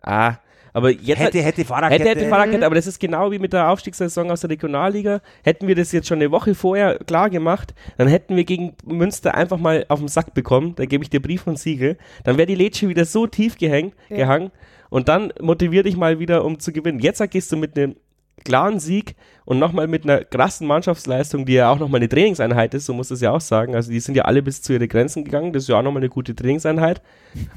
Ah, 0.00 0.36
aber 0.72 0.90
jetzt 0.90 1.18
hätte, 1.18 1.42
hätte 1.42 1.64
Fahrradkette. 1.64 2.04
Hätte, 2.04 2.20
hätte 2.20 2.30
Fahrradkette, 2.30 2.64
aber 2.64 2.74
das 2.74 2.86
ist 2.86 2.98
genau 2.98 3.30
wie 3.30 3.38
mit 3.38 3.52
der 3.52 3.68
Aufstiegssaison 3.68 4.30
aus 4.30 4.40
der 4.40 4.50
Regionalliga. 4.50 5.20
Hätten 5.44 5.68
wir 5.68 5.74
das 5.74 5.92
jetzt 5.92 6.08
schon 6.08 6.18
eine 6.18 6.30
Woche 6.30 6.54
vorher 6.54 6.98
klar 6.98 7.28
gemacht, 7.28 7.74
dann 7.98 8.08
hätten 8.08 8.36
wir 8.36 8.44
gegen 8.44 8.74
Münster 8.84 9.34
einfach 9.34 9.58
mal 9.58 9.84
auf 9.88 9.98
den 9.98 10.08
Sack 10.08 10.32
bekommen. 10.34 10.74
Da 10.76 10.86
gebe 10.86 11.04
ich 11.04 11.10
dir 11.10 11.20
Brief 11.20 11.46
und 11.46 11.58
Siegel. 11.58 11.98
Dann 12.24 12.38
wäre 12.38 12.46
die 12.46 12.54
Letsche 12.54 12.88
wieder 12.88 13.04
so 13.04 13.26
tief 13.26 13.58
gehängt, 13.58 13.94
ja. 14.08 14.16
gehangen. 14.16 14.50
Und 14.88 15.08
dann 15.08 15.32
motivier 15.40 15.82
dich 15.82 15.96
mal 15.96 16.18
wieder, 16.18 16.44
um 16.44 16.58
zu 16.58 16.72
gewinnen. 16.72 17.00
Jetzt 17.00 17.22
gehst 17.30 17.52
du 17.52 17.56
mit 17.56 17.76
einem 17.76 17.96
klaren 18.44 18.80
Sieg 18.80 19.14
und 19.44 19.58
nochmal 19.58 19.86
mit 19.86 20.04
einer 20.04 20.24
krassen 20.24 20.66
Mannschaftsleistung, 20.66 21.46
die 21.46 21.54
ja 21.54 21.70
auch 21.70 21.78
nochmal 21.78 22.00
eine 22.00 22.08
Trainingseinheit 22.08 22.74
ist, 22.74 22.86
so 22.86 22.94
muss 22.94 23.10
es 23.10 23.20
ja 23.20 23.30
auch 23.30 23.40
sagen. 23.40 23.74
Also 23.74 23.90
die 23.90 24.00
sind 24.00 24.14
ja 24.14 24.24
alle 24.24 24.42
bis 24.42 24.62
zu 24.62 24.72
ihren 24.72 24.88
Grenzen 24.88 25.24
gegangen, 25.24 25.52
das 25.52 25.64
ist 25.64 25.68
ja 25.68 25.78
auch 25.78 25.82
nochmal 25.82 26.02
eine 26.02 26.08
gute 26.08 26.34
Trainingseinheit. 26.34 27.02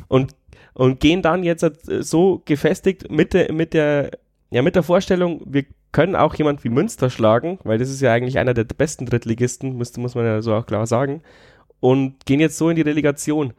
Und 0.08 0.36
und 0.76 1.00
gehen 1.00 1.22
dann 1.22 1.44
jetzt 1.44 1.64
äh, 1.64 2.04
so 2.04 2.42
gefestigt 2.46 3.10
mit 3.10 3.34
der, 3.34 3.52
mit 3.52 3.74
der, 3.74 4.12
ja, 4.52 4.62
mit 4.62 4.76
der 4.76 4.84
Vorstellung, 4.84 5.42
wir 5.46 5.66
können 5.92 6.16
auch 6.16 6.36
jemand 6.36 6.64
wie 6.64 6.70
Münster 6.70 7.10
schlagen, 7.10 7.58
weil 7.64 7.80
das 7.80 7.90
ist 7.90 8.02
ja 8.02 8.12
eigentlich 8.12 8.38
einer 8.38 8.54
der 8.54 8.66
besten 8.66 9.06
Drittligisten, 9.06 9.76
muss, 9.78 9.96
muss 9.98 10.14
man 10.14 10.26
ja 10.26 10.42
so 10.42 10.54
auch 10.54 10.66
klar 10.66 10.86
sagen, 10.86 11.24
und 11.80 12.26
gehen 12.26 12.42
jetzt 12.42 12.58
so 12.58 12.70
in 12.70 12.76
die 12.76 12.82
Relegation. 12.82 13.54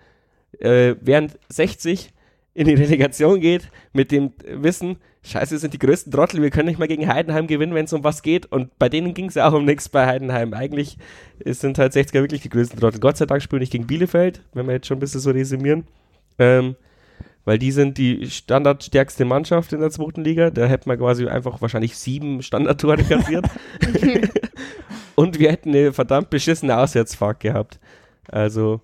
Äh, 0.58 0.94
während 1.00 1.38
60 1.48 2.12
in 2.54 2.66
die 2.66 2.74
Relegation 2.74 3.40
geht, 3.40 3.70
mit 3.92 4.12
dem 4.12 4.32
Wissen, 4.46 4.98
scheiße, 5.30 5.52
wir 5.52 5.58
sind 5.58 5.74
die 5.74 5.78
größten 5.78 6.12
Trottel, 6.12 6.42
wir 6.42 6.50
können 6.50 6.68
nicht 6.68 6.78
mal 6.78 6.88
gegen 6.88 7.08
Heidenheim 7.08 7.46
gewinnen, 7.46 7.74
wenn 7.74 7.84
es 7.84 7.92
um 7.92 8.04
was 8.04 8.22
geht. 8.22 8.46
Und 8.46 8.78
bei 8.78 8.88
denen 8.88 9.14
ging 9.14 9.26
es 9.26 9.34
ja 9.34 9.48
auch 9.48 9.52
um 9.52 9.64
nichts 9.64 9.88
bei 9.88 10.06
Heidenheim. 10.06 10.54
Eigentlich 10.54 10.98
sind 11.44 11.78
halt 11.78 11.92
60er 11.92 12.20
wirklich 12.20 12.42
die 12.42 12.48
größten 12.48 12.80
Trottel. 12.80 13.00
Gott 13.00 13.16
sei 13.16 13.26
Dank 13.26 13.42
spielen 13.42 13.60
nicht 13.60 13.72
gegen 13.72 13.86
Bielefeld, 13.86 14.42
wenn 14.54 14.66
wir 14.66 14.74
jetzt 14.74 14.86
schon 14.86 14.96
ein 14.96 15.00
bisschen 15.00 15.20
so 15.20 15.30
resümieren. 15.30 15.86
Ähm, 16.38 16.76
weil 17.44 17.58
die 17.58 17.70
sind 17.70 17.96
die 17.96 18.28
standardstärkste 18.28 19.24
Mannschaft 19.24 19.72
in 19.72 19.80
der 19.80 19.90
zweiten 19.90 20.24
Liga. 20.24 20.50
Da 20.50 20.66
hätten 20.66 20.90
wir 20.90 20.96
quasi 20.96 21.26
einfach 21.28 21.60
wahrscheinlich 21.62 21.96
sieben 21.96 22.42
Standardtore 22.42 23.04
kassiert. 23.04 23.46
und 25.14 25.38
wir 25.38 25.52
hätten 25.52 25.70
eine 25.70 25.92
verdammt 25.92 26.30
beschissene 26.30 26.76
Auswärtsfahrt 26.76 27.40
gehabt. 27.40 27.78
Also. 28.28 28.80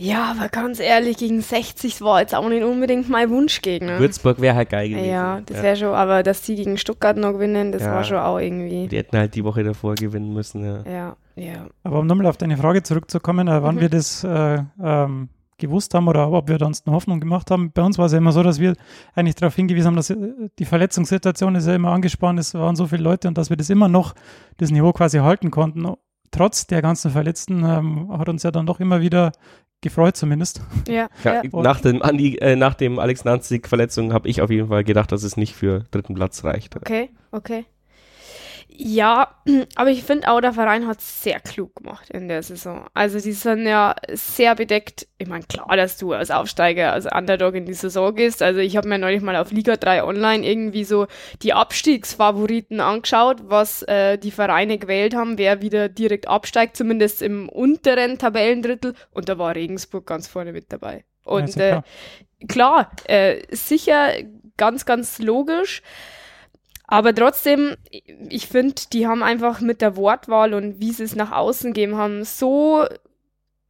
Ja, 0.00 0.30
aber 0.30 0.48
ganz 0.48 0.80
ehrlich, 0.80 1.18
gegen 1.18 1.42
60 1.42 2.00
war 2.00 2.22
jetzt 2.22 2.34
auch 2.34 2.48
nicht 2.48 2.64
unbedingt 2.64 3.10
mein 3.10 3.28
Wunschgegner. 3.28 3.98
Würzburg 3.98 4.40
wäre 4.40 4.56
halt 4.56 4.70
geil 4.70 4.88
gewesen. 4.88 5.10
Ja, 5.10 5.42
das 5.44 5.62
wäre 5.62 5.76
schon, 5.76 5.94
aber 5.94 6.22
dass 6.22 6.40
die 6.40 6.54
gegen 6.54 6.78
Stuttgart 6.78 7.18
noch 7.18 7.32
gewinnen, 7.32 7.70
das 7.70 7.82
ja. 7.82 7.92
war 7.92 8.02
schon 8.02 8.16
auch 8.16 8.38
irgendwie. 8.38 8.88
Die 8.88 8.96
hätten 8.96 9.18
halt 9.18 9.34
die 9.34 9.44
Woche 9.44 9.62
davor 9.62 9.96
gewinnen 9.96 10.32
müssen, 10.32 10.64
ja. 10.64 10.82
Ja, 10.90 11.16
ja. 11.36 11.66
Aber 11.84 11.98
um 11.98 12.06
nochmal 12.06 12.28
auf 12.28 12.38
deine 12.38 12.56
Frage 12.56 12.82
zurückzukommen, 12.82 13.46
äh, 13.46 13.62
wann 13.62 13.74
mhm. 13.74 13.80
wir 13.80 13.88
das 13.90 14.24
äh, 14.24 14.62
ähm, 14.82 15.28
gewusst 15.58 15.92
haben 15.92 16.08
oder 16.08 16.32
ob 16.32 16.48
wir 16.48 16.56
da 16.56 16.64
uns 16.64 16.86
eine 16.86 16.96
Hoffnung 16.96 17.20
gemacht 17.20 17.50
haben. 17.50 17.70
Bei 17.70 17.82
uns 17.82 17.98
war 17.98 18.06
es 18.06 18.12
ja 18.12 18.18
immer 18.18 18.32
so, 18.32 18.42
dass 18.42 18.58
wir 18.58 18.76
eigentlich 19.14 19.34
darauf 19.34 19.54
hingewiesen 19.54 19.88
haben, 19.88 19.96
dass 19.96 20.08
äh, 20.08 20.16
die 20.58 20.64
Verletzungssituation 20.64 21.56
ist 21.56 21.66
ja 21.66 21.74
immer 21.74 21.92
angespannt, 21.92 22.40
es 22.40 22.54
waren 22.54 22.74
so 22.74 22.86
viele 22.86 23.02
Leute 23.02 23.28
und 23.28 23.36
dass 23.36 23.50
wir 23.50 23.58
das 23.58 23.68
immer 23.68 23.88
noch, 23.88 24.14
das 24.56 24.70
Niveau 24.70 24.94
quasi 24.94 25.18
halten 25.18 25.50
konnten. 25.50 25.92
Trotz 26.30 26.66
der 26.66 26.80
ganzen 26.80 27.10
Verletzten 27.10 27.64
ähm, 27.64 28.18
hat 28.18 28.30
uns 28.30 28.44
ja 28.44 28.50
dann 28.50 28.64
doch 28.64 28.80
immer 28.80 29.02
wieder 29.02 29.32
gefreut 29.80 30.16
zumindest. 30.16 30.62
Ja, 30.88 31.08
ja. 31.24 31.42
Nach, 31.52 31.80
dem 31.80 32.02
Andi, 32.02 32.36
äh, 32.36 32.56
nach 32.56 32.74
dem 32.74 32.98
Alex 32.98 33.24
Nanzig 33.24 33.68
Verletzung 33.68 34.12
habe 34.12 34.28
ich 34.28 34.42
auf 34.42 34.50
jeden 34.50 34.68
Fall 34.68 34.84
gedacht, 34.84 35.12
dass 35.12 35.22
es 35.22 35.36
nicht 35.36 35.54
für 35.54 35.84
dritten 35.90 36.14
Platz 36.14 36.44
reicht. 36.44 36.76
Okay, 36.76 37.10
okay. 37.32 37.64
Ja, 38.72 39.34
aber 39.74 39.90
ich 39.90 40.04
finde 40.04 40.28
auch, 40.28 40.40
der 40.40 40.52
Verein 40.52 40.86
hat 40.86 41.00
es 41.00 41.22
sehr 41.22 41.40
klug 41.40 41.74
gemacht 41.76 42.08
in 42.10 42.28
der 42.28 42.42
Saison. 42.42 42.86
Also 42.94 43.18
die 43.18 43.32
sind 43.32 43.66
ja 43.66 43.96
sehr 44.12 44.54
bedeckt. 44.54 45.06
Ich 45.18 45.28
meine, 45.28 45.44
klar, 45.44 45.76
dass 45.76 45.98
du 45.98 46.12
als 46.12 46.30
Aufsteiger, 46.30 46.92
als 46.92 47.06
Underdog 47.06 47.54
in 47.54 47.66
die 47.66 47.74
Saison 47.74 48.14
gehst. 48.14 48.42
Also 48.42 48.60
ich 48.60 48.76
habe 48.76 48.88
mir 48.88 48.98
neulich 48.98 49.22
mal 49.22 49.36
auf 49.36 49.50
Liga 49.50 49.76
3 49.76 50.04
Online 50.04 50.46
irgendwie 50.46 50.84
so 50.84 51.08
die 51.42 51.52
Abstiegsfavoriten 51.52 52.80
angeschaut, 52.80 53.38
was 53.44 53.82
äh, 53.82 54.18
die 54.18 54.30
Vereine 54.30 54.78
gewählt 54.78 55.14
haben, 55.14 55.36
wer 55.36 55.62
wieder 55.62 55.88
direkt 55.88 56.28
absteigt, 56.28 56.76
zumindest 56.76 57.22
im 57.22 57.48
unteren 57.48 58.18
Tabellendrittel. 58.18 58.94
Und 59.10 59.28
da 59.28 59.36
war 59.38 59.54
Regensburg 59.54 60.06
ganz 60.06 60.26
vorne 60.26 60.52
mit 60.52 60.72
dabei. 60.72 61.04
Und 61.24 61.54
ja, 61.56 61.78
äh, 62.40 62.46
klar, 62.46 62.90
äh, 63.04 63.42
sicher 63.50 64.12
ganz, 64.56 64.84
ganz 64.84 65.18
logisch. 65.18 65.82
Aber 66.90 67.14
trotzdem, 67.14 67.76
ich 68.28 68.48
finde, 68.48 68.74
die 68.92 69.06
haben 69.06 69.22
einfach 69.22 69.60
mit 69.60 69.80
der 69.80 69.96
Wortwahl 69.96 70.54
und 70.54 70.80
wie 70.80 70.90
sie 70.90 71.04
es 71.04 71.14
nach 71.14 71.30
außen 71.30 71.72
geben 71.72 71.96
haben, 71.96 72.24
so, 72.24 72.84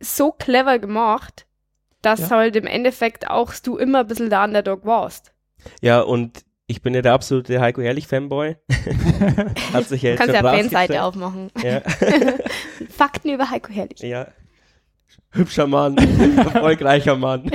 so 0.01 0.33
clever 0.33 0.79
gemacht, 0.79 1.47
dass 2.01 2.21
ja. 2.21 2.31
halt 2.31 2.57
im 2.57 2.67
Endeffekt 2.67 3.29
auch 3.29 3.53
du 3.63 3.77
immer 3.77 4.01
ein 4.01 4.07
bisschen 4.07 4.31
der 4.31 4.43
Underdog 4.43 4.87
warst. 4.87 5.33
Ja, 5.83 6.01
und 6.01 6.47
ich 6.67 6.81
bin 6.81 6.95
ja 6.95 7.03
der 7.03 7.13
absolute 7.13 7.61
Heiko 7.61 7.83
Herrlich-Fanboy. 7.83 8.57
Hat 9.75 9.87
sich 9.87 10.01
ja 10.01 10.11
jetzt 10.11 10.19
Kannst 10.21 10.35
ja 10.35 10.41
Fanseite 10.41 11.03
aufmachen. 11.03 11.51
Ja. 11.63 11.83
Fakten 12.89 13.29
über 13.29 13.51
Heiko 13.51 13.71
Herrlich. 13.71 14.01
Ja. 14.01 14.29
Hübscher 15.33 15.67
Mann, 15.67 15.99
erfolgreicher 16.39 17.17
Mann. 17.17 17.51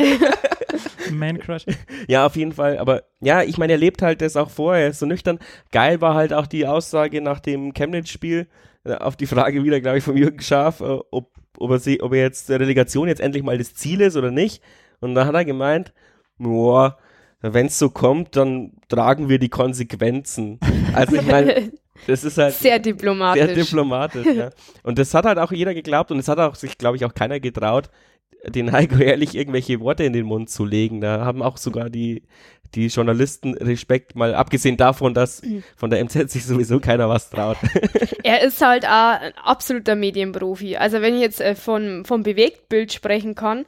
Man 1.11 1.39
Crush. 1.39 1.65
Ja, 2.07 2.25
auf 2.25 2.35
jeden 2.35 2.51
Fall. 2.51 2.77
Aber 2.77 3.03
ja, 3.21 3.43
ich 3.43 3.57
meine, 3.57 3.73
er 3.73 3.79
lebt 3.79 4.01
halt 4.01 4.21
das 4.21 4.35
auch 4.35 4.49
vor. 4.49 4.75
Er 4.75 4.89
ist 4.89 4.99
so 4.99 5.05
nüchtern. 5.05 5.39
Geil 5.71 6.01
war 6.01 6.15
halt 6.15 6.33
auch 6.33 6.47
die 6.47 6.67
Aussage 6.67 7.21
nach 7.21 7.39
dem 7.39 7.73
Chemnitz-Spiel. 7.73 8.47
auf 8.83 9.15
die 9.15 9.27
Frage 9.27 9.63
wieder, 9.63 9.81
glaube 9.81 9.97
ich, 9.97 10.03
von 10.03 10.17
Jürgen 10.17 10.41
Schaaf, 10.41 10.81
äh, 10.81 10.99
ob, 11.11 11.31
ob, 11.57 11.71
er, 11.71 11.79
sie, 11.79 12.01
ob 12.01 12.13
er 12.13 12.21
jetzt 12.21 12.49
der 12.49 12.59
Relegation 12.59 13.07
jetzt 13.07 13.21
endlich 13.21 13.43
mal 13.43 13.57
das 13.57 13.73
Ziel 13.73 14.01
ist 14.01 14.15
oder 14.15 14.31
nicht. 14.31 14.61
Und 14.99 15.15
da 15.15 15.25
hat 15.25 15.35
er 15.35 15.45
gemeint, 15.45 15.93
boah, 16.37 16.97
wenn 17.41 17.67
es 17.67 17.77
so 17.77 17.89
kommt, 17.89 18.35
dann 18.35 18.71
tragen 18.87 19.29
wir 19.29 19.39
die 19.39 19.49
Konsequenzen. 19.49 20.59
Also 20.93 21.15
ich 21.15 21.25
meine, 21.27 21.71
das 22.07 22.23
ist 22.23 22.37
halt 22.37 22.53
sehr 22.53 22.79
diplomatisch. 22.79 23.43
Sehr 23.43 23.55
diplomatisch, 23.55 24.25
ja. 24.25 24.49
Und 24.83 24.97
das 24.97 25.13
hat 25.13 25.25
halt 25.25 25.37
auch 25.37 25.51
jeder 25.51 25.73
geglaubt 25.73 26.11
und 26.11 26.19
es 26.19 26.27
hat 26.27 26.39
auch 26.39 26.55
sich, 26.55 26.77
glaube 26.77 26.97
ich, 26.97 27.05
auch 27.05 27.13
keiner 27.13 27.39
getraut, 27.39 27.89
den 28.47 28.71
Heiko 28.71 28.97
ehrlich 28.97 29.35
irgendwelche 29.35 29.79
Worte 29.79 30.03
in 30.03 30.13
den 30.13 30.25
Mund 30.25 30.49
zu 30.49 30.65
legen. 30.65 31.01
Da 31.01 31.25
haben 31.25 31.41
auch 31.41 31.57
sogar 31.57 31.89
die, 31.89 32.23
die 32.75 32.87
Journalisten 32.87 33.55
Respekt, 33.55 34.15
mal 34.15 34.35
abgesehen 34.35 34.77
davon, 34.77 35.13
dass 35.13 35.41
von 35.75 35.89
der 35.89 36.03
MZ 36.03 36.29
sich 36.29 36.45
sowieso 36.45 36.79
keiner 36.79 37.09
was 37.09 37.29
traut. 37.29 37.57
er 38.23 38.41
ist 38.43 38.61
halt 38.61 38.85
auch 38.85 39.19
ein 39.19 39.33
absoluter 39.43 39.95
Medienprofi. 39.95 40.77
Also 40.77 41.01
wenn 41.01 41.15
ich 41.15 41.21
jetzt 41.21 41.41
äh, 41.41 41.55
von, 41.55 42.05
vom 42.05 42.23
Bewegtbild 42.23 42.93
sprechen 42.93 43.35
kann, 43.35 43.65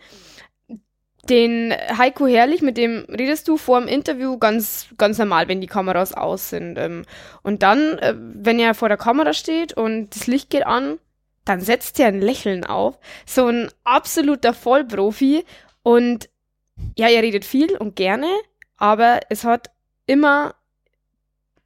den 1.29 1.73
Heiko 1.97 2.25
Herrlich, 2.25 2.61
mit 2.61 2.77
dem 2.77 3.05
redest 3.09 3.47
du 3.49 3.57
vor 3.57 3.81
dem 3.81 3.89
Interview 3.89 4.37
ganz, 4.37 4.87
ganz 4.97 5.17
normal, 5.17 5.49
wenn 5.49 5.59
die 5.59 5.67
Kameras 5.67 6.13
aus 6.13 6.49
sind. 6.49 6.77
Ähm, 6.77 7.03
und 7.43 7.63
dann, 7.63 7.97
äh, 7.97 8.13
wenn 8.17 8.59
er 8.59 8.73
vor 8.73 8.87
der 8.87 8.97
Kamera 8.97 9.33
steht 9.33 9.73
und 9.73 10.15
das 10.15 10.27
Licht 10.27 10.49
geht 10.49 10.65
an, 10.65 10.99
dann 11.47 11.61
setzt 11.61 11.99
er 11.99 12.07
ein 12.07 12.21
Lächeln 12.21 12.65
auf. 12.65 12.99
So 13.25 13.47
ein 13.47 13.69
absoluter 13.83 14.53
Vollprofi. 14.53 15.45
Und 15.83 16.29
ja, 16.97 17.07
er 17.07 17.23
redet 17.23 17.45
viel 17.45 17.75
und 17.77 17.95
gerne, 17.95 18.27
aber 18.77 19.19
es 19.29 19.43
hat 19.43 19.71
immer, 20.05 20.55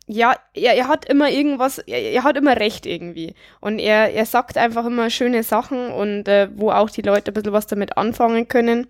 ja, 0.07 0.35
er, 0.53 0.75
er 0.75 0.87
hat 0.87 1.05
immer 1.05 1.29
irgendwas, 1.29 1.79
er, 1.79 2.01
er, 2.01 2.23
hat 2.23 2.37
immer 2.37 2.57
recht 2.57 2.85
irgendwie. 2.85 3.35
Und 3.59 3.79
er, 3.79 4.13
er 4.13 4.25
sagt 4.25 4.57
einfach 4.57 4.85
immer 4.85 5.09
schöne 5.09 5.43
Sachen 5.43 5.91
und 5.91 6.27
äh, 6.27 6.49
wo 6.55 6.71
auch 6.71 6.89
die 6.89 7.01
Leute 7.01 7.31
ein 7.31 7.33
bisschen 7.33 7.53
was 7.53 7.67
damit 7.67 7.97
anfangen 7.97 8.47
können. 8.47 8.87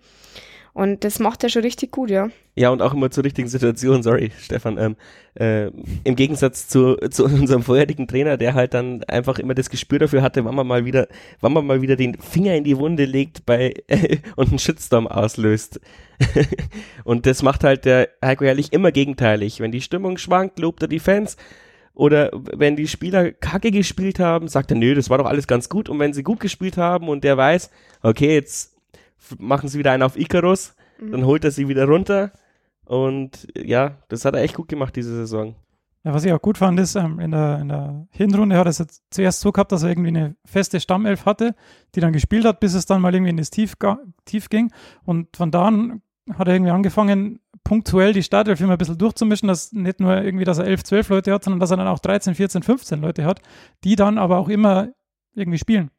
Und 0.74 1.04
das 1.04 1.18
macht 1.18 1.44
er 1.44 1.50
schon 1.50 1.62
richtig 1.62 1.92
gut, 1.92 2.10
ja. 2.10 2.28
Ja, 2.54 2.70
und 2.70 2.80
auch 2.80 2.94
immer 2.94 3.10
zur 3.10 3.24
richtigen 3.24 3.48
Situation, 3.48 4.02
sorry, 4.02 4.30
Stefan. 4.38 4.78
Ähm, 4.78 4.96
äh, 5.34 5.66
Im 6.04 6.16
Gegensatz 6.16 6.66
zu, 6.66 6.96
zu 7.10 7.24
unserem 7.26 7.62
vorherigen 7.62 8.08
Trainer, 8.08 8.38
der 8.38 8.54
halt 8.54 8.72
dann 8.72 9.04
einfach 9.04 9.38
immer 9.38 9.54
das 9.54 9.68
Gespür 9.68 9.98
dafür 9.98 10.22
hatte, 10.22 10.44
wann 10.46 10.54
man 10.54 10.66
mal 10.66 10.86
wieder, 10.86 11.08
wann 11.40 11.52
man 11.52 11.66
mal 11.66 11.82
wieder 11.82 11.96
den 11.96 12.18
Finger 12.18 12.54
in 12.54 12.64
die 12.64 12.78
Wunde 12.78 13.04
legt 13.04 13.44
bei 13.44 13.74
äh, 13.88 14.18
und 14.36 14.48
einen 14.48 14.58
Shitstorm 14.58 15.06
auslöst. 15.06 15.78
und 17.04 17.26
das 17.26 17.42
macht 17.42 17.64
halt 17.64 17.84
der 17.84 18.08
Heiko 18.24 18.44
Herrlich 18.44 18.72
immer 18.72 18.92
gegenteilig. 18.92 19.60
Wenn 19.60 19.72
die 19.72 19.82
Stimmung 19.82 20.16
schwankt, 20.16 20.58
lobt 20.58 20.80
er 20.82 20.88
die 20.88 21.00
Fans. 21.00 21.36
Oder 21.94 22.30
wenn 22.32 22.76
die 22.76 22.88
Spieler 22.88 23.32
kacke 23.32 23.70
gespielt 23.70 24.18
haben, 24.18 24.48
sagt 24.48 24.70
er, 24.70 24.78
nö, 24.78 24.94
das 24.94 25.10
war 25.10 25.18
doch 25.18 25.26
alles 25.26 25.46
ganz 25.46 25.68
gut. 25.68 25.90
Und 25.90 25.98
wenn 25.98 26.14
sie 26.14 26.22
gut 26.22 26.40
gespielt 26.40 26.78
haben 26.78 27.10
und 27.10 27.24
der 27.24 27.36
weiß, 27.36 27.70
okay, 28.02 28.34
jetzt 28.34 28.71
machen 29.38 29.68
sie 29.68 29.78
wieder 29.78 29.92
einen 29.92 30.02
auf 30.02 30.18
Icarus, 30.18 30.74
mhm. 31.00 31.12
dann 31.12 31.26
holt 31.26 31.44
er 31.44 31.50
sie 31.50 31.68
wieder 31.68 31.86
runter. 31.86 32.32
Und 32.84 33.48
ja, 33.56 33.98
das 34.08 34.24
hat 34.24 34.34
er 34.34 34.42
echt 34.42 34.54
gut 34.54 34.68
gemacht 34.68 34.96
diese 34.96 35.14
Saison. 35.14 35.54
Ja, 36.04 36.12
was 36.12 36.24
ich 36.24 36.32
auch 36.32 36.42
gut 36.42 36.58
fand, 36.58 36.80
ist, 36.80 36.96
ähm, 36.96 37.20
in, 37.20 37.30
der, 37.30 37.60
in 37.60 37.68
der 37.68 38.06
Hinrunde 38.10 38.56
hat 38.56 38.66
er 38.66 38.70
es 38.70 39.02
zuerst 39.10 39.40
so 39.40 39.52
gehabt, 39.52 39.70
dass 39.70 39.84
er 39.84 39.90
irgendwie 39.90 40.08
eine 40.08 40.34
feste 40.44 40.80
Stammelf 40.80 41.26
hatte, 41.26 41.54
die 41.94 42.00
dann 42.00 42.12
gespielt 42.12 42.44
hat, 42.44 42.58
bis 42.58 42.74
es 42.74 42.86
dann 42.86 43.00
mal 43.00 43.14
irgendwie 43.14 43.30
in 43.30 43.36
das 43.36 43.50
Tief, 43.50 43.74
Tief 44.24 44.48
ging. 44.48 44.72
Und 45.04 45.36
von 45.36 45.52
da 45.52 45.66
an 45.66 46.02
hat 46.32 46.48
er 46.48 46.54
irgendwie 46.54 46.72
angefangen, 46.72 47.38
punktuell 47.62 48.12
die 48.12 48.24
Startelf 48.24 48.60
immer 48.60 48.72
ein 48.72 48.78
bisschen 48.78 48.98
durchzumischen, 48.98 49.46
dass 49.46 49.72
nicht 49.72 50.00
nur 50.00 50.20
irgendwie, 50.20 50.44
dass 50.44 50.58
er 50.58 50.66
11, 50.66 50.82
12 50.84 51.08
Leute 51.10 51.32
hat, 51.32 51.44
sondern 51.44 51.60
dass 51.60 51.70
er 51.70 51.76
dann 51.76 51.88
auch 51.88 52.00
13, 52.00 52.34
14, 52.34 52.62
15 52.64 53.00
Leute 53.00 53.24
hat, 53.24 53.40
die 53.84 53.94
dann 53.94 54.18
aber 54.18 54.38
auch 54.38 54.48
immer 54.48 54.88
irgendwie 55.34 55.58
spielen. 55.58 55.90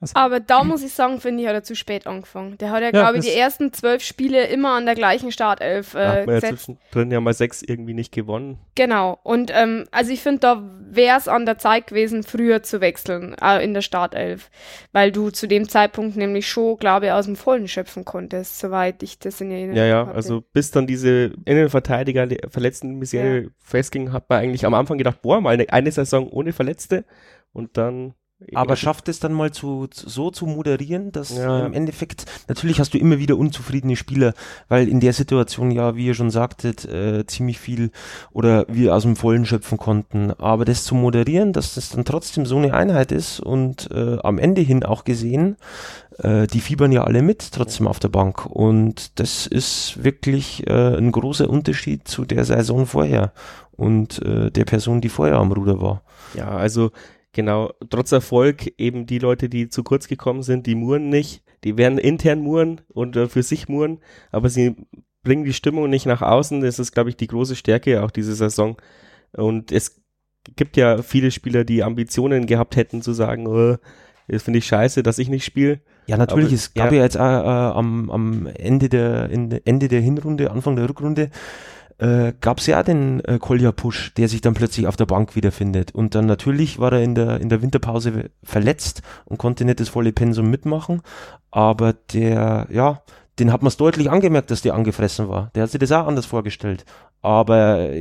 Also, 0.00 0.12
aber 0.16 0.40
da 0.40 0.64
muss 0.64 0.82
ich 0.82 0.92
sagen, 0.92 1.20
finde 1.20 1.42
ich, 1.42 1.48
hat 1.48 1.54
er 1.54 1.62
zu 1.62 1.74
spät 1.74 2.06
angefangen. 2.06 2.58
Der 2.58 2.70
hat 2.70 2.80
ja, 2.80 2.86
ja 2.86 2.90
glaube 2.90 3.18
ich, 3.18 3.24
die 3.24 3.32
ersten 3.32 3.72
zwölf 3.72 4.02
Spiele 4.02 4.46
immer 4.46 4.74
an 4.74 4.84
der 4.84 4.94
gleichen 4.94 5.32
Startelf 5.32 5.94
äh, 5.94 6.06
hat 6.06 6.26
man 6.26 6.34
ja 6.34 6.40
zwischendrin 6.40 7.10
ja 7.10 7.20
mal 7.20 7.32
sechs 7.32 7.62
irgendwie 7.62 7.94
nicht 7.94 8.12
gewonnen. 8.12 8.58
Genau. 8.74 9.18
Und 9.22 9.50
ähm, 9.54 9.86
also 9.92 10.12
ich 10.12 10.20
finde, 10.20 10.40
da 10.40 10.70
wäre 10.80 11.18
es 11.18 11.26
an 11.26 11.46
der 11.46 11.56
Zeit 11.56 11.86
gewesen, 11.86 12.22
früher 12.22 12.62
zu 12.62 12.82
wechseln 12.82 13.34
äh, 13.40 13.64
in 13.64 13.72
der 13.72 13.80
Startelf. 13.80 14.50
Weil 14.92 15.10
du 15.10 15.30
zu 15.30 15.48
dem 15.48 15.68
Zeitpunkt 15.68 16.16
nämlich 16.16 16.48
schon, 16.48 16.76
glaube 16.76 17.06
ich, 17.06 17.12
aus 17.12 17.24
dem 17.24 17.36
Vollen 17.36 17.68
schöpfen 17.68 18.04
konntest, 18.04 18.58
soweit 18.58 19.02
ich 19.02 19.18
das 19.18 19.40
in 19.40 19.50
Erinnerung 19.50 19.76
Ja, 19.76 19.86
ja, 19.86 20.06
hatte. 20.06 20.14
also 20.16 20.42
bis 20.52 20.70
dann 20.70 20.86
diese 20.86 21.32
Innenverteidiger 21.46 22.28
verletzten 22.50 22.98
Misere 22.98 23.42
ja. 23.42 23.48
festging, 23.58 24.12
hat 24.12 24.28
man 24.28 24.40
eigentlich 24.40 24.66
am 24.66 24.74
Anfang 24.74 24.98
gedacht, 24.98 25.22
boah, 25.22 25.40
mal 25.40 25.54
eine, 25.54 25.72
eine 25.72 25.90
Saison 25.90 26.28
ohne 26.28 26.52
Verletzte 26.52 27.04
und 27.52 27.76
dann 27.78 28.14
aber 28.54 28.76
schafft 28.76 29.08
es 29.08 29.20
dann 29.20 29.32
mal 29.32 29.50
zu, 29.50 29.88
so 29.92 30.30
zu 30.30 30.46
moderieren, 30.46 31.12
dass 31.12 31.36
ja. 31.36 31.66
im 31.66 31.72
Endeffekt, 31.72 32.26
natürlich 32.48 32.80
hast 32.80 32.94
du 32.94 32.98
immer 32.98 33.18
wieder 33.18 33.36
unzufriedene 33.36 33.96
Spieler, 33.96 34.34
weil 34.68 34.88
in 34.88 35.00
der 35.00 35.12
Situation 35.12 35.70
ja, 35.70 35.96
wie 35.96 36.06
ihr 36.06 36.14
schon 36.14 36.30
sagtet, 36.30 36.84
äh, 36.84 37.26
ziemlich 37.26 37.58
viel 37.58 37.90
oder 38.32 38.66
wir 38.68 38.94
aus 38.94 39.02
dem 39.02 39.16
Vollen 39.16 39.46
schöpfen 39.46 39.78
konnten. 39.78 40.32
Aber 40.32 40.64
das 40.64 40.84
zu 40.84 40.94
moderieren, 40.94 41.52
dass 41.52 41.74
das 41.74 41.90
dann 41.90 42.04
trotzdem 42.04 42.46
so 42.46 42.56
eine 42.56 42.74
Einheit 42.74 43.12
ist 43.12 43.40
und 43.40 43.90
äh, 43.90 44.18
am 44.22 44.38
Ende 44.38 44.60
hin 44.60 44.84
auch 44.84 45.04
gesehen, 45.04 45.56
äh, 46.18 46.46
die 46.46 46.60
fiebern 46.60 46.92
ja 46.92 47.04
alle 47.04 47.22
mit 47.22 47.52
trotzdem 47.52 47.86
auf 47.86 47.98
der 47.98 48.08
Bank. 48.08 48.46
Und 48.46 49.18
das 49.18 49.46
ist 49.46 50.02
wirklich 50.02 50.66
äh, 50.66 50.96
ein 50.96 51.12
großer 51.12 51.48
Unterschied 51.48 52.06
zu 52.06 52.24
der 52.24 52.44
Saison 52.44 52.86
vorher 52.86 53.32
und 53.72 54.22
äh, 54.22 54.50
der 54.50 54.64
Person, 54.64 55.00
die 55.00 55.08
vorher 55.08 55.36
am 55.36 55.52
Ruder 55.52 55.80
war. 55.80 56.02
Ja, 56.34 56.48
also 56.48 56.90
Genau, 57.32 57.72
trotz 57.88 58.12
Erfolg 58.12 58.74
eben 58.78 59.06
die 59.06 59.18
Leute, 59.18 59.48
die 59.48 59.68
zu 59.68 59.82
kurz 59.82 60.06
gekommen 60.06 60.42
sind, 60.42 60.66
die 60.66 60.74
muren 60.74 61.08
nicht, 61.08 61.42
die 61.64 61.78
werden 61.78 61.96
intern 61.96 62.40
muren 62.40 62.82
und 62.88 63.16
äh, 63.16 63.28
für 63.28 63.42
sich 63.42 63.68
muren, 63.68 64.00
aber 64.30 64.50
sie 64.50 64.76
bringen 65.22 65.44
die 65.44 65.54
Stimmung 65.54 65.88
nicht 65.88 66.06
nach 66.06 66.20
außen. 66.20 66.60
Das 66.60 66.78
ist, 66.78 66.92
glaube 66.92 67.10
ich, 67.10 67.16
die 67.16 67.28
große 67.28 67.56
Stärke 67.56 68.02
auch 68.02 68.10
diese 68.10 68.34
Saison. 68.34 68.76
Und 69.32 69.72
es 69.72 70.02
gibt 70.56 70.76
ja 70.76 71.02
viele 71.02 71.30
Spieler, 71.30 71.64
die 71.64 71.82
Ambitionen 71.82 72.46
gehabt 72.46 72.76
hätten 72.76 73.02
zu 73.02 73.12
sagen, 73.12 73.46
oh, 73.46 73.76
das 74.28 74.42
finde 74.42 74.58
ich 74.58 74.66
scheiße, 74.66 75.02
dass 75.02 75.18
ich 75.18 75.28
nicht 75.28 75.44
spiele. 75.44 75.80
Ja, 76.06 76.16
natürlich. 76.16 76.46
Aber, 76.46 76.54
es 76.54 76.74
gab 76.74 76.90
ja, 76.90 76.98
ja 76.98 77.04
jetzt 77.04 77.16
äh, 77.16 77.18
äh, 77.18 77.22
am, 77.22 78.10
am 78.10 78.46
Ende 78.46 78.88
der, 78.88 79.30
in, 79.30 79.50
Ende 79.64 79.88
der 79.88 80.00
Hinrunde, 80.00 80.50
Anfang 80.50 80.76
der 80.76 80.88
Rückrunde, 80.88 81.30
äh, 82.02 82.32
gab 82.40 82.58
es 82.58 82.66
ja 82.66 82.82
den 82.82 83.24
äh, 83.24 83.38
Kolja 83.38 83.70
Pusch, 83.70 84.12
der 84.14 84.28
sich 84.28 84.40
dann 84.40 84.54
plötzlich 84.54 84.88
auf 84.88 84.96
der 84.96 85.06
Bank 85.06 85.36
wiederfindet. 85.36 85.94
Und 85.94 86.16
dann 86.16 86.26
natürlich 86.26 86.80
war 86.80 86.92
er 86.92 87.02
in 87.02 87.14
der, 87.14 87.40
in 87.40 87.48
der 87.48 87.62
Winterpause 87.62 88.30
verletzt 88.42 89.02
und 89.24 89.38
konnte 89.38 89.64
nicht 89.64 89.78
das 89.78 89.88
volle 89.88 90.12
Pensum 90.12 90.50
mitmachen. 90.50 91.02
Aber 91.52 91.92
der, 92.12 92.66
ja, 92.70 93.02
den 93.38 93.52
hat 93.52 93.62
man 93.62 93.68
es 93.68 93.76
deutlich 93.76 94.10
angemerkt, 94.10 94.50
dass 94.50 94.62
der 94.62 94.74
angefressen 94.74 95.28
war. 95.28 95.52
Der 95.54 95.62
hat 95.62 95.70
sich 95.70 95.78
das 95.78 95.92
auch 95.92 96.08
anders 96.08 96.26
vorgestellt. 96.26 96.84
Aber 97.20 97.92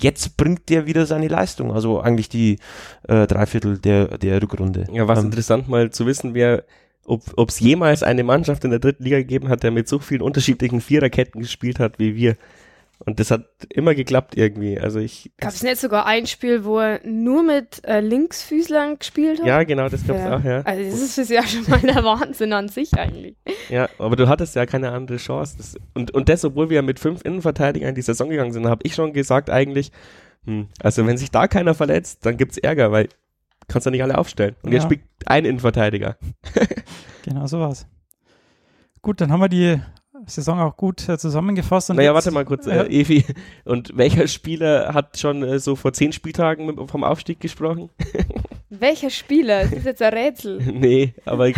jetzt 0.00 0.38
bringt 0.38 0.70
der 0.70 0.86
wieder 0.86 1.04
seine 1.04 1.28
Leistung, 1.28 1.72
also 1.72 2.00
eigentlich 2.00 2.30
die 2.30 2.58
äh, 3.06 3.26
Dreiviertel 3.26 3.76
der, 3.76 4.16
der 4.16 4.40
Rückrunde. 4.40 4.86
Ja, 4.90 5.06
was 5.06 5.18
ähm, 5.18 5.26
interessant 5.26 5.68
mal 5.68 5.90
zu 5.90 6.06
wissen 6.06 6.32
wäre, 6.32 6.64
ob 7.04 7.48
es 7.50 7.60
jemals 7.60 8.02
eine 8.02 8.24
Mannschaft 8.24 8.64
in 8.64 8.70
der 8.70 8.78
dritten 8.78 9.04
Liga 9.04 9.18
gegeben 9.18 9.50
hat, 9.50 9.62
der 9.62 9.72
mit 9.72 9.88
so 9.88 9.98
vielen 9.98 10.22
unterschiedlichen 10.22 10.80
Viererketten 10.80 11.42
gespielt 11.42 11.80
hat 11.80 11.98
wie 11.98 12.14
wir. 12.14 12.36
Und 13.04 13.18
das 13.18 13.30
hat 13.32 13.46
immer 13.68 13.94
geklappt 13.94 14.36
irgendwie. 14.36 14.78
Also 14.78 15.00
ich. 15.00 15.32
Gab 15.38 15.50
es 15.50 15.62
nicht 15.62 15.78
sogar 15.78 16.06
ein 16.06 16.26
Spiel, 16.26 16.64
wo 16.64 16.78
er 16.78 17.00
nur 17.04 17.42
mit 17.42 17.84
äh, 17.84 18.00
Linksfüßlern 18.00 18.98
gespielt 18.98 19.40
hat? 19.40 19.46
Ja, 19.46 19.64
genau, 19.64 19.88
das 19.88 20.06
gab 20.06 20.16
es 20.16 20.22
ja. 20.22 20.36
auch, 20.36 20.44
ja. 20.44 20.60
Also 20.62 20.90
das 20.90 21.18
ist 21.18 21.30
ja 21.30 21.42
schon 21.42 21.68
mal 21.68 21.80
der 21.80 22.04
Wahnsinn 22.04 22.52
an 22.52 22.68
sich 22.68 22.94
eigentlich. 22.94 23.36
Ja, 23.68 23.88
aber 23.98 24.14
du 24.14 24.28
hattest 24.28 24.54
ja 24.54 24.66
keine 24.66 24.92
andere 24.92 25.16
Chance. 25.16 25.56
Das, 25.56 25.76
und, 25.94 26.12
und 26.12 26.28
das, 26.28 26.44
obwohl 26.44 26.70
wir 26.70 26.76
ja 26.76 26.82
mit 26.82 27.00
fünf 27.00 27.22
Innenverteidigern 27.24 27.90
in 27.90 27.94
die 27.96 28.02
Saison 28.02 28.30
gegangen 28.30 28.52
sind, 28.52 28.66
habe 28.66 28.82
ich 28.84 28.94
schon 28.94 29.12
gesagt 29.12 29.50
eigentlich, 29.50 29.90
hm, 30.44 30.68
also 30.80 31.04
wenn 31.06 31.18
sich 31.18 31.30
da 31.30 31.48
keiner 31.48 31.74
verletzt, 31.74 32.24
dann 32.24 32.36
gibt's 32.36 32.58
Ärger, 32.58 32.92
weil 32.92 33.08
kannst 33.68 33.86
du 33.86 33.90
nicht 33.90 34.02
alle 34.02 34.18
aufstellen. 34.18 34.54
Und 34.62 34.70
ja. 34.70 34.78
jetzt 34.78 34.84
spielt 34.84 35.02
ein 35.26 35.44
Innenverteidiger. 35.44 36.16
genau 37.24 37.46
so 37.46 37.58
war's. 37.58 37.86
Gut, 39.00 39.20
dann 39.20 39.32
haben 39.32 39.40
wir 39.40 39.48
die 39.48 39.80
Saison 40.26 40.60
auch 40.60 40.76
gut 40.76 41.08
äh, 41.08 41.18
zusammengefasst. 41.18 41.90
Und 41.90 41.96
naja, 41.96 42.14
warte 42.14 42.30
mal 42.30 42.44
kurz, 42.44 42.66
äh, 42.66 42.86
Evi. 42.86 43.24
Und 43.64 43.96
welcher 43.96 44.26
Spieler 44.28 44.94
hat 44.94 45.18
schon 45.18 45.42
äh, 45.42 45.58
so 45.58 45.76
vor 45.76 45.92
zehn 45.92 46.12
Spieltagen 46.12 46.88
vom 46.88 47.04
Aufstieg 47.04 47.40
gesprochen? 47.40 47.90
Welcher 48.74 49.10
Spieler? 49.10 49.64
Das 49.64 49.72
ist 49.72 49.84
jetzt 49.84 50.00
ein 50.00 50.14
Rätsel. 50.14 50.56
nee, 50.72 51.12
aber 51.26 51.52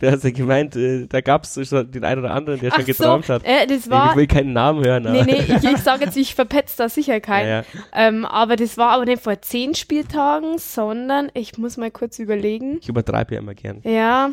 der 0.00 0.12
hat 0.12 0.22
ja 0.22 0.30
gemeint, 0.30 0.76
äh, 0.76 1.08
da 1.08 1.20
gab 1.20 1.42
es 1.42 1.54
den 1.54 2.04
einen 2.04 2.20
oder 2.20 2.32
anderen, 2.32 2.60
der 2.60 2.70
Ach 2.70 2.76
schon 2.76 2.84
geträumt 2.84 3.24
so, 3.24 3.34
hat. 3.34 3.42
Äh, 3.44 3.66
das 3.66 3.90
war, 3.90 4.10
ich 4.10 4.16
will 4.16 4.28
keinen 4.28 4.52
Namen 4.52 4.84
hören. 4.84 5.04
Aber. 5.04 5.24
Nee, 5.24 5.32
nee, 5.32 5.44
ich, 5.48 5.64
ich 5.64 5.78
sage 5.78 6.04
jetzt, 6.04 6.16
ich 6.16 6.36
verpetze 6.36 6.76
da 6.78 6.88
sicher 6.88 7.18
keinen. 7.18 7.48
Ja, 7.48 7.60
ja. 7.60 7.64
ähm, 7.92 8.24
aber 8.24 8.54
das 8.54 8.78
war 8.78 8.90
aber 8.90 9.04
nicht 9.04 9.20
vor 9.20 9.42
zehn 9.42 9.74
Spieltagen, 9.74 10.58
sondern 10.58 11.28
ich 11.34 11.58
muss 11.58 11.76
mal 11.76 11.90
kurz 11.90 12.20
überlegen. 12.20 12.78
Ich 12.80 12.88
übertreibe 12.88 13.34
ja 13.34 13.40
immer 13.40 13.54
gern. 13.54 13.80
Ja, 13.82 14.30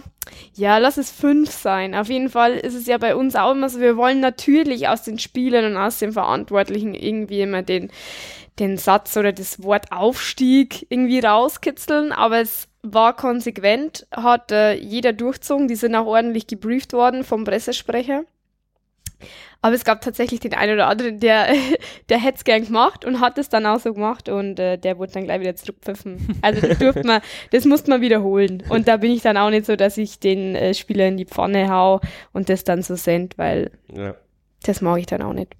ja, 0.53 0.77
lass 0.77 0.97
es 0.97 1.09
fünf 1.09 1.49
sein. 1.49 1.95
Auf 1.95 2.09
jeden 2.09 2.29
Fall 2.29 2.53
ist 2.53 2.75
es 2.75 2.85
ja 2.85 2.99
bei 2.99 3.15
uns 3.15 3.35
auch 3.35 3.51
immer 3.53 3.67
so, 3.69 3.79
wir 3.79 3.97
wollen 3.97 4.19
natürlich 4.19 4.87
aus 4.87 5.01
den 5.01 5.17
Spielern 5.17 5.65
und 5.65 5.77
aus 5.77 5.97
den 5.97 6.11
Verantwortlichen 6.11 6.93
irgendwie 6.93 7.41
immer 7.41 7.63
den 7.63 7.89
den 8.59 8.77
Satz 8.77 9.15
oder 9.17 9.31
das 9.31 9.61
Wort 9.61 9.91
Aufstieg 9.91 10.85
irgendwie 10.89 11.19
rauskitzeln, 11.19 12.11
aber 12.11 12.41
es 12.41 12.67
war 12.81 13.15
konsequent, 13.15 14.07
hat 14.11 14.51
äh, 14.51 14.73
jeder 14.73 15.13
durchzogen, 15.13 15.67
die 15.67 15.75
sind 15.75 15.95
auch 15.95 16.05
ordentlich 16.05 16.47
gebrieft 16.47 16.93
worden 16.93 17.23
vom 17.23 17.43
Pressesprecher. 17.43 18.23
Aber 19.61 19.75
es 19.75 19.83
gab 19.83 20.01
tatsächlich 20.01 20.39
den 20.39 20.53
einen 20.53 20.75
oder 20.75 20.87
anderen, 20.87 21.19
der, 21.19 21.47
der 22.09 22.19
hätte 22.19 22.37
es 22.37 22.43
gern 22.43 22.65
gemacht 22.65 23.05
und 23.05 23.19
hat 23.19 23.37
es 23.37 23.49
dann 23.49 23.65
auch 23.65 23.79
so 23.79 23.93
gemacht 23.93 24.29
und 24.29 24.59
äh, 24.59 24.77
der 24.77 24.97
wurde 24.97 25.13
dann 25.13 25.23
gleich 25.23 25.41
wieder 25.41 25.55
zurückpfiffen. 25.55 26.39
Also 26.41 26.61
das 26.61 26.77
durfte 26.77 27.05
man, 27.05 27.21
das 27.51 27.65
musste 27.65 27.89
man 27.89 28.01
wiederholen. 28.01 28.63
Und 28.69 28.87
da 28.87 28.97
bin 28.97 29.11
ich 29.11 29.23
dann 29.23 29.37
auch 29.37 29.49
nicht 29.49 29.65
so, 29.65 29.75
dass 29.75 29.97
ich 29.97 30.19
den 30.19 30.55
äh, 30.55 30.73
Spieler 30.73 31.07
in 31.07 31.17
die 31.17 31.25
Pfanne 31.25 31.69
hau 31.69 31.99
und 32.33 32.49
das 32.49 32.63
dann 32.63 32.83
so 32.83 32.95
send, 32.95 33.37
weil 33.37 33.71
ja. 33.93 34.15
das 34.63 34.81
mag 34.81 34.99
ich 34.99 35.07
dann 35.07 35.21
auch 35.21 35.33
nicht. 35.33 35.55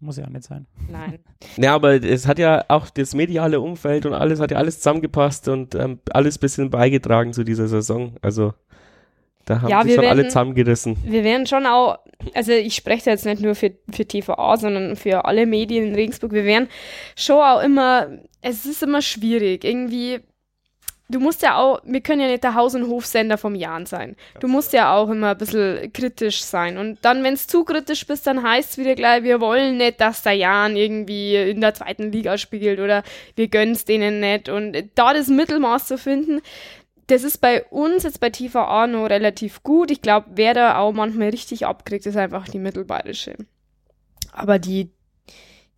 Muss 0.00 0.16
ja 0.16 0.24
auch 0.24 0.30
nicht 0.30 0.44
sein. 0.44 0.66
Nein. 0.90 1.18
Ja, 1.56 1.74
aber 1.74 2.02
es 2.02 2.26
hat 2.26 2.38
ja 2.38 2.64
auch 2.68 2.88
das 2.90 3.14
mediale 3.14 3.60
Umfeld 3.60 4.06
und 4.06 4.14
alles 4.14 4.40
hat 4.40 4.50
ja 4.50 4.56
alles 4.56 4.78
zusammengepasst 4.78 5.48
und 5.48 5.74
ähm, 5.74 5.98
alles 6.10 6.38
bisschen 6.38 6.70
beigetragen 6.70 7.32
zu 7.32 7.44
dieser 7.44 7.68
Saison. 7.68 8.16
Also 8.22 8.54
da 9.44 9.60
haben 9.60 9.70
ja, 9.70 9.82
sich 9.82 9.94
schon 9.94 10.02
werden, 10.02 10.18
alle 10.18 10.28
zusammengerissen. 10.28 10.96
Wir 11.04 11.24
werden 11.24 11.46
schon 11.46 11.66
auch, 11.66 11.98
also 12.34 12.52
ich 12.52 12.74
spreche 12.74 13.10
jetzt 13.10 13.26
nicht 13.26 13.42
nur 13.42 13.54
für, 13.54 13.72
für 13.90 14.06
TVA, 14.06 14.56
sondern 14.56 14.96
für 14.96 15.24
alle 15.24 15.44
Medien 15.46 15.88
in 15.88 15.94
Regensburg, 15.94 16.32
wir 16.32 16.44
werden 16.44 16.68
schon 17.16 17.42
auch 17.42 17.62
immer, 17.62 18.08
es 18.42 18.64
ist 18.64 18.82
immer 18.82 19.02
schwierig, 19.02 19.64
irgendwie 19.64 20.20
du 21.10 21.20
musst 21.20 21.42
ja 21.42 21.56
auch, 21.56 21.80
wir 21.84 22.00
können 22.00 22.20
ja 22.20 22.28
nicht 22.28 22.44
der 22.44 22.54
Haus- 22.54 22.74
und 22.74 22.88
Hofsender 22.88 23.36
vom 23.36 23.54
Jan 23.54 23.86
sein. 23.86 24.16
Du 24.38 24.48
musst 24.48 24.72
ja 24.72 24.94
auch 24.94 25.10
immer 25.10 25.30
ein 25.30 25.38
bisschen 25.38 25.92
kritisch 25.92 26.42
sein. 26.42 26.78
Und 26.78 26.98
dann, 27.02 27.22
wenn 27.24 27.34
es 27.34 27.46
zu 27.46 27.64
kritisch 27.64 28.06
bist, 28.06 28.26
dann 28.26 28.42
heißt 28.42 28.72
es 28.72 28.78
wieder 28.78 28.94
gleich, 28.94 29.22
wir 29.22 29.40
wollen 29.40 29.76
nicht, 29.76 30.00
dass 30.00 30.22
der 30.22 30.34
Jan 30.34 30.76
irgendwie 30.76 31.36
in 31.36 31.60
der 31.60 31.74
zweiten 31.74 32.12
Liga 32.12 32.38
spielt 32.38 32.80
oder 32.80 33.02
wir 33.34 33.48
gönnen 33.48 33.74
es 33.74 33.84
denen 33.84 34.20
nicht. 34.20 34.48
Und 34.48 34.76
da 34.94 35.12
das 35.12 35.28
Mittelmaß 35.28 35.86
zu 35.86 35.98
finden, 35.98 36.40
das 37.08 37.24
ist 37.24 37.38
bei 37.38 37.64
uns 37.64 38.04
jetzt 38.04 38.20
bei 38.20 38.30
TVA 38.30 38.86
noch 38.86 39.06
relativ 39.06 39.62
gut. 39.62 39.90
Ich 39.90 40.02
glaube, 40.02 40.26
wer 40.34 40.54
da 40.54 40.78
auch 40.78 40.92
manchmal 40.92 41.30
richtig 41.30 41.66
abkriegt, 41.66 42.06
ist 42.06 42.16
einfach 42.16 42.46
die 42.48 42.60
mittelbayerische. 42.60 43.34
Aber 44.32 44.60
die, 44.60 44.90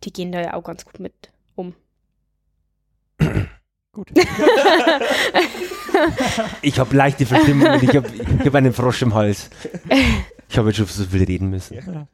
die 0.03 0.13
gehen 0.13 0.31
da 0.31 0.41
ja 0.41 0.53
auch 0.53 0.63
ganz 0.63 0.85
gut 0.85 0.99
mit 0.99 1.31
um. 1.55 1.73
Gut. 3.93 4.11
ich 6.63 6.79
habe 6.79 6.95
leichte 6.95 7.27
Verstimmung 7.27 7.67
und 7.67 7.83
ich 7.83 7.95
habe 7.95 8.09
hab 8.43 8.55
einen 8.55 8.73
Frosch 8.73 9.03
im 9.03 9.13
Hals. 9.13 9.51
Ich 10.49 10.57
habe 10.57 10.69
jetzt 10.69 10.77
schon 10.77 10.87
so 10.87 11.03
viel 11.03 11.23
reden 11.23 11.51
müssen. 11.51 11.75
Ja. 11.75 12.07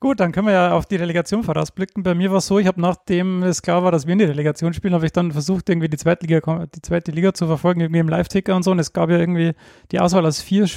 Gut, 0.00 0.18
dann 0.20 0.32
können 0.32 0.46
wir 0.46 0.54
ja 0.54 0.72
auf 0.72 0.86
die 0.86 0.96
Relegation 0.96 1.42
vorausblicken. 1.42 2.04
Bei 2.04 2.14
mir 2.14 2.30
war 2.30 2.38
es 2.38 2.46
so, 2.46 2.58
ich 2.58 2.66
habe 2.66 2.80
nachdem 2.80 3.42
es 3.42 3.60
klar 3.60 3.84
war, 3.84 3.92
dass 3.92 4.06
wir 4.06 4.14
in 4.14 4.20
die 4.20 4.24
Relegation 4.24 4.72
spielen, 4.72 4.94
habe 4.94 5.04
ich 5.04 5.12
dann 5.12 5.30
versucht, 5.32 5.68
irgendwie 5.68 5.88
die 5.88 5.98
zweite 5.98 6.24
Liga, 6.24 6.66
die 6.66 6.80
zweite 6.80 7.10
Liga 7.10 7.34
zu 7.34 7.46
verfolgen, 7.46 7.80
irgendwie 7.80 8.00
im 8.00 8.08
Live-Ticker 8.08 8.56
und 8.56 8.62
so. 8.62 8.70
Und 8.70 8.78
es 8.78 8.94
gab 8.94 9.10
ja 9.10 9.18
irgendwie 9.18 9.52
die 9.92 10.00
Auswahl 10.00 10.24
aus 10.24 10.40
vier, 10.40 10.68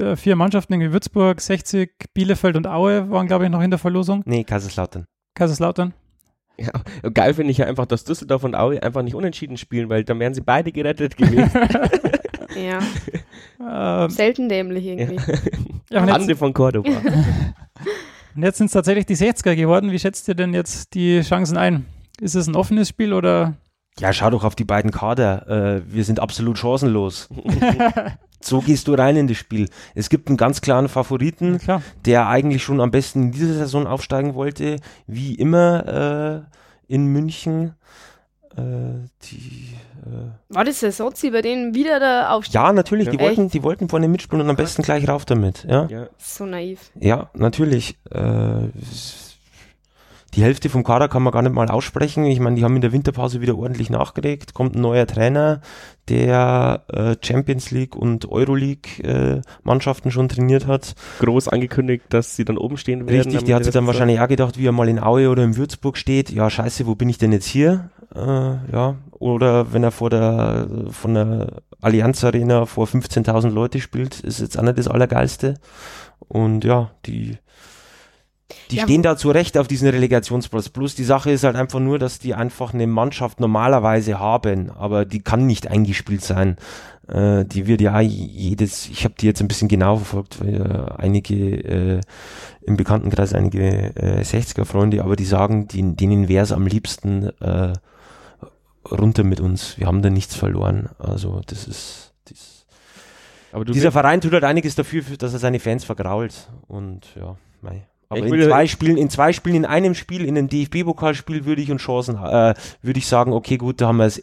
äh, 0.00 0.16
vier 0.16 0.34
Mannschaften, 0.34 0.72
irgendwie 0.72 0.92
Würzburg, 0.92 1.40
60, 1.40 1.92
Bielefeld 2.12 2.56
und 2.56 2.66
Aue 2.66 3.08
waren, 3.10 3.28
glaube 3.28 3.44
ich, 3.44 3.50
noch 3.50 3.60
in 3.60 3.70
der 3.70 3.78
Verlosung. 3.78 4.22
Nee, 4.24 4.42
Kaiserslautern. 4.42 5.06
Kaiserslautern. 5.34 5.94
Ja, 6.58 6.72
geil 7.10 7.34
finde 7.34 7.52
ich 7.52 7.58
ja 7.58 7.66
einfach, 7.66 7.86
dass 7.86 8.04
Düsseldorf 8.04 8.44
und 8.44 8.54
Aue 8.54 8.82
einfach 8.82 9.02
nicht 9.02 9.14
unentschieden 9.14 9.56
spielen, 9.56 9.88
weil 9.88 10.04
dann 10.04 10.18
wären 10.20 10.34
sie 10.34 10.42
beide 10.42 10.72
gerettet 10.72 11.16
gewesen. 11.16 11.50
ja. 12.56 12.80
Ähm, 13.62 14.08
Selten 14.08 14.48
dämlich 14.48 14.86
irgendwie. 14.86 15.16
Ja. 15.90 16.06
ja 16.06 16.14
Ande 16.14 16.34
von 16.34 16.54
Cordoba. 16.54 16.88
und 18.34 18.42
jetzt 18.42 18.56
sind 18.56 18.68
es 18.68 18.72
tatsächlich 18.72 19.04
die 19.04 19.16
60er 19.16 19.54
geworden. 19.54 19.92
Wie 19.92 19.98
schätzt 19.98 20.26
ihr 20.28 20.34
denn 20.34 20.54
jetzt 20.54 20.94
die 20.94 21.20
Chancen 21.20 21.58
ein? 21.58 21.84
Ist 22.22 22.34
es 22.34 22.46
ein 22.46 22.56
offenes 22.56 22.88
Spiel 22.88 23.12
oder? 23.12 23.52
Ja, 23.98 24.14
schau 24.14 24.30
doch 24.30 24.44
auf 24.44 24.54
die 24.54 24.64
beiden 24.64 24.92
Kader. 24.92 25.46
Äh, 25.76 25.82
wir 25.92 26.04
sind 26.04 26.20
absolut 26.20 26.56
chancenlos. 26.58 27.28
So 28.40 28.60
gehst 28.60 28.88
du 28.88 28.94
rein 28.94 29.16
in 29.16 29.28
das 29.28 29.36
Spiel. 29.36 29.68
Es 29.94 30.08
gibt 30.08 30.28
einen 30.28 30.36
ganz 30.36 30.60
klaren 30.60 30.88
Favoriten, 30.88 31.58
ja, 31.66 31.82
der 32.04 32.28
eigentlich 32.28 32.62
schon 32.62 32.80
am 32.80 32.90
besten 32.90 33.24
in 33.24 33.32
dieser 33.32 33.54
Saison 33.54 33.86
aufsteigen 33.86 34.34
wollte, 34.34 34.76
wie 35.06 35.34
immer 35.34 36.46
äh, 36.48 36.92
in 36.92 37.06
München. 37.06 37.74
Äh, 38.56 39.08
die, 39.22 39.76
äh 40.04 40.54
War 40.54 40.64
das 40.64 40.80
der 40.80 40.92
Sozi, 40.92 41.30
bei 41.30 41.42
denen 41.42 41.74
wieder 41.74 42.00
der 42.00 42.32
Aufstieg? 42.32 42.54
Ja, 42.54 42.72
natürlich, 42.72 43.06
ja. 43.06 43.12
Die, 43.12 43.20
wollten, 43.20 43.48
die 43.48 43.62
wollten 43.62 43.88
vorne 43.88 44.08
mitspielen 44.08 44.42
und 44.42 44.50
am 44.50 44.56
besten 44.56 44.82
gleich 44.82 45.06
rauf 45.08 45.24
damit. 45.24 45.64
Ja. 45.68 45.86
ja. 45.86 46.08
So 46.18 46.46
naiv. 46.46 46.90
Ja, 46.98 47.30
natürlich. 47.34 47.98
Äh, 48.10 48.68
die 50.34 50.42
Hälfte 50.42 50.68
vom 50.68 50.84
Kader 50.84 51.08
kann 51.08 51.22
man 51.22 51.32
gar 51.32 51.42
nicht 51.42 51.54
mal 51.54 51.68
aussprechen. 51.68 52.24
Ich 52.24 52.40
meine, 52.40 52.56
die 52.56 52.64
haben 52.64 52.76
in 52.76 52.82
der 52.82 52.92
Winterpause 52.92 53.40
wieder 53.40 53.56
ordentlich 53.56 53.90
nachgelegt. 53.90 54.54
Kommt 54.54 54.76
ein 54.76 54.80
neuer 54.80 55.06
Trainer, 55.06 55.60
der 56.08 56.84
äh, 56.88 57.16
Champions 57.20 57.70
League 57.70 57.96
und 57.96 58.30
Euroleague 58.30 59.02
äh, 59.02 59.40
Mannschaften 59.62 60.10
schon 60.10 60.28
trainiert 60.28 60.66
hat. 60.66 60.94
Groß 61.18 61.48
angekündigt, 61.48 62.04
dass 62.10 62.36
sie 62.36 62.44
dann 62.44 62.58
oben 62.58 62.76
stehen 62.76 63.08
werden. 63.08 63.22
Richtig, 63.22 63.44
der 63.44 63.56
hat 63.56 63.64
sich 63.64 63.72
dann 63.72 63.86
wahrscheinlich 63.86 64.20
auch 64.20 64.28
gedacht, 64.28 64.58
wie 64.58 64.66
er 64.66 64.72
mal 64.72 64.88
in 64.88 65.02
Aue 65.02 65.30
oder 65.30 65.42
in 65.42 65.56
Würzburg 65.56 65.96
steht. 65.96 66.30
Ja, 66.30 66.48
scheiße, 66.48 66.86
wo 66.86 66.94
bin 66.94 67.08
ich 67.08 67.18
denn 67.18 67.32
jetzt 67.32 67.46
hier? 67.46 67.90
Äh, 68.14 68.20
ja, 68.20 68.96
oder 69.12 69.72
wenn 69.72 69.82
er 69.82 69.90
vor 69.90 70.10
der 70.10 70.68
von 70.90 71.14
der 71.14 71.62
Allianz 71.80 72.22
Arena 72.24 72.66
vor 72.66 72.86
15.000 72.86 73.50
Leute 73.50 73.80
spielt, 73.80 74.20
ist 74.20 74.40
jetzt 74.40 74.58
auch 74.58 74.62
nicht 74.62 74.78
das 74.78 74.88
Allergeilste. 74.88 75.54
Und 76.18 76.64
ja, 76.64 76.90
die 77.06 77.38
die 78.70 78.76
ja, 78.76 78.84
stehen 78.84 79.02
da 79.02 79.16
zu 79.16 79.30
Recht 79.30 79.58
auf 79.58 79.68
diesen 79.68 79.88
Relegationsplatz. 79.88 80.68
Plus 80.68 80.94
die 80.94 81.04
Sache 81.04 81.30
ist 81.30 81.44
halt 81.44 81.56
einfach 81.56 81.80
nur, 81.80 81.98
dass 81.98 82.18
die 82.18 82.34
einfach 82.34 82.74
eine 82.74 82.86
Mannschaft 82.86 83.40
normalerweise 83.40 84.18
haben, 84.18 84.70
aber 84.70 85.04
die 85.04 85.20
kann 85.20 85.46
nicht 85.46 85.68
eingespielt 85.68 86.22
sein. 86.22 86.56
Äh, 87.08 87.44
die 87.44 87.66
wird 87.66 87.80
ja 87.80 88.00
jedes, 88.00 88.88
ich 88.88 89.04
habe 89.04 89.14
die 89.18 89.26
jetzt 89.26 89.40
ein 89.40 89.48
bisschen 89.48 89.68
genau 89.68 89.96
verfolgt, 89.96 90.40
weil 90.40 90.60
äh, 90.60 91.02
einige 91.02 91.34
äh, 91.34 92.00
im 92.62 92.76
Bekanntenkreis, 92.76 93.34
einige 93.34 93.94
äh, 93.96 94.22
60er-Freunde, 94.22 95.02
aber 95.02 95.16
die 95.16 95.24
sagen, 95.24 95.66
die, 95.66 95.96
denen 95.96 96.28
wäre 96.28 96.44
es 96.44 96.52
am 96.52 96.66
liebsten 96.66 97.30
äh, 97.40 97.72
runter 98.90 99.24
mit 99.24 99.40
uns. 99.40 99.78
Wir 99.78 99.86
haben 99.86 100.02
da 100.02 100.10
nichts 100.10 100.34
verloren. 100.34 100.90
Also 100.98 101.40
das 101.46 101.66
ist 101.66 102.14
das 102.28 102.66
dieser 103.68 103.90
Verein 103.90 104.20
tut 104.20 104.32
halt 104.32 104.44
einiges 104.44 104.76
dafür, 104.76 105.02
dass 105.18 105.32
er 105.32 105.40
seine 105.40 105.58
Fans 105.58 105.84
vergrault 105.84 106.48
und 106.68 107.08
ja, 107.16 107.36
mei. 107.60 107.89
Aber 108.10 108.26
in 108.26 108.42
zwei 108.42 108.66
Spielen, 108.66 108.96
in 108.96 109.08
zwei 109.08 109.32
Spielen, 109.32 109.54
in 109.54 109.64
einem 109.64 109.94
Spiel, 109.94 110.24
in 110.24 110.36
einem 110.36 110.48
DFB-Pokalspiel 110.48 111.44
würde 111.44 111.62
ich 111.62 111.70
und 111.70 111.78
Chancen, 111.78 112.16
äh, 112.16 112.54
würde 112.82 112.98
ich 112.98 113.06
sagen, 113.06 113.32
okay, 113.32 113.56
gut, 113.56 113.80
da 113.80 113.86
haben 113.86 113.98
wir 113.98 114.06
es 114.06 114.20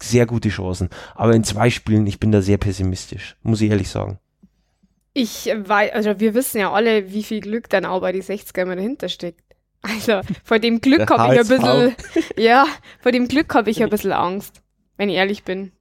sehr 0.00 0.26
gute 0.26 0.48
Chancen. 0.48 0.90
Aber 1.16 1.34
in 1.34 1.42
zwei 1.42 1.68
Spielen, 1.70 2.06
ich 2.06 2.20
bin 2.20 2.30
da 2.30 2.40
sehr 2.40 2.56
pessimistisch, 2.56 3.36
muss 3.42 3.60
ich 3.60 3.70
ehrlich 3.70 3.88
sagen. 3.88 4.20
Ich 5.12 5.46
weiß, 5.46 5.92
also 5.92 6.20
wir 6.20 6.34
wissen 6.34 6.60
ja 6.60 6.70
alle, 6.72 7.12
wie 7.12 7.24
viel 7.24 7.40
Glück 7.40 7.68
dann 7.68 7.84
auch 7.84 8.00
bei 8.00 8.12
die 8.12 8.22
60er 8.22 8.62
immer 8.62 8.76
dahinter 8.76 9.08
steckt. 9.08 9.42
Also 9.82 10.20
vor 10.44 10.60
dem 10.60 10.80
Glück 10.80 11.10
habe 11.10 11.34
ich 11.34 11.40
ein 11.40 11.48
bisschen, 11.48 11.96
ja, 12.36 12.64
vor 13.00 13.10
dem 13.12 13.26
Glück 13.26 13.52
habe 13.54 13.70
ich 13.70 13.82
ein 13.82 13.90
bisschen 13.90 14.12
Angst, 14.12 14.62
wenn 14.98 15.08
ich 15.08 15.16
ehrlich 15.16 15.42
bin. 15.42 15.72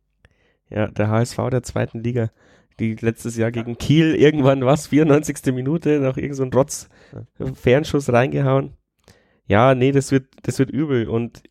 Ja, 0.69 0.87
der 0.87 1.09
HSV 1.09 1.37
der 1.51 1.63
zweiten 1.63 2.03
Liga 2.03 2.31
die 2.79 2.95
letztes 2.95 3.37
Jahr 3.37 3.51
gegen 3.51 3.77
Kiel 3.77 4.15
irgendwann 4.15 4.65
was, 4.65 4.87
94. 4.87 5.53
Minute, 5.53 5.99
noch 5.99 6.17
irgendein 6.17 6.51
so 6.51 6.57
Rotz, 6.57 6.89
Fernschuss 7.53 8.11
reingehauen. 8.11 8.73
Ja, 9.47 9.75
nee, 9.75 9.91
das 9.91 10.11
wird, 10.11 10.27
das 10.43 10.59
wird 10.59 10.71
übel 10.71 11.07
und 11.07 11.43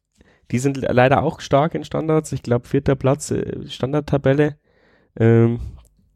die 0.51 0.59
sind 0.59 0.77
leider 0.77 1.23
auch 1.23 1.41
stark 1.41 1.75
in 1.75 1.85
Standards. 1.85 2.33
Ich 2.33 2.43
glaube, 2.43 2.69
vierter 2.69 2.97
Platz, 2.97 3.31
äh, 3.31 3.67
Standardtabelle. 3.69 4.59
Ähm, 5.19 5.61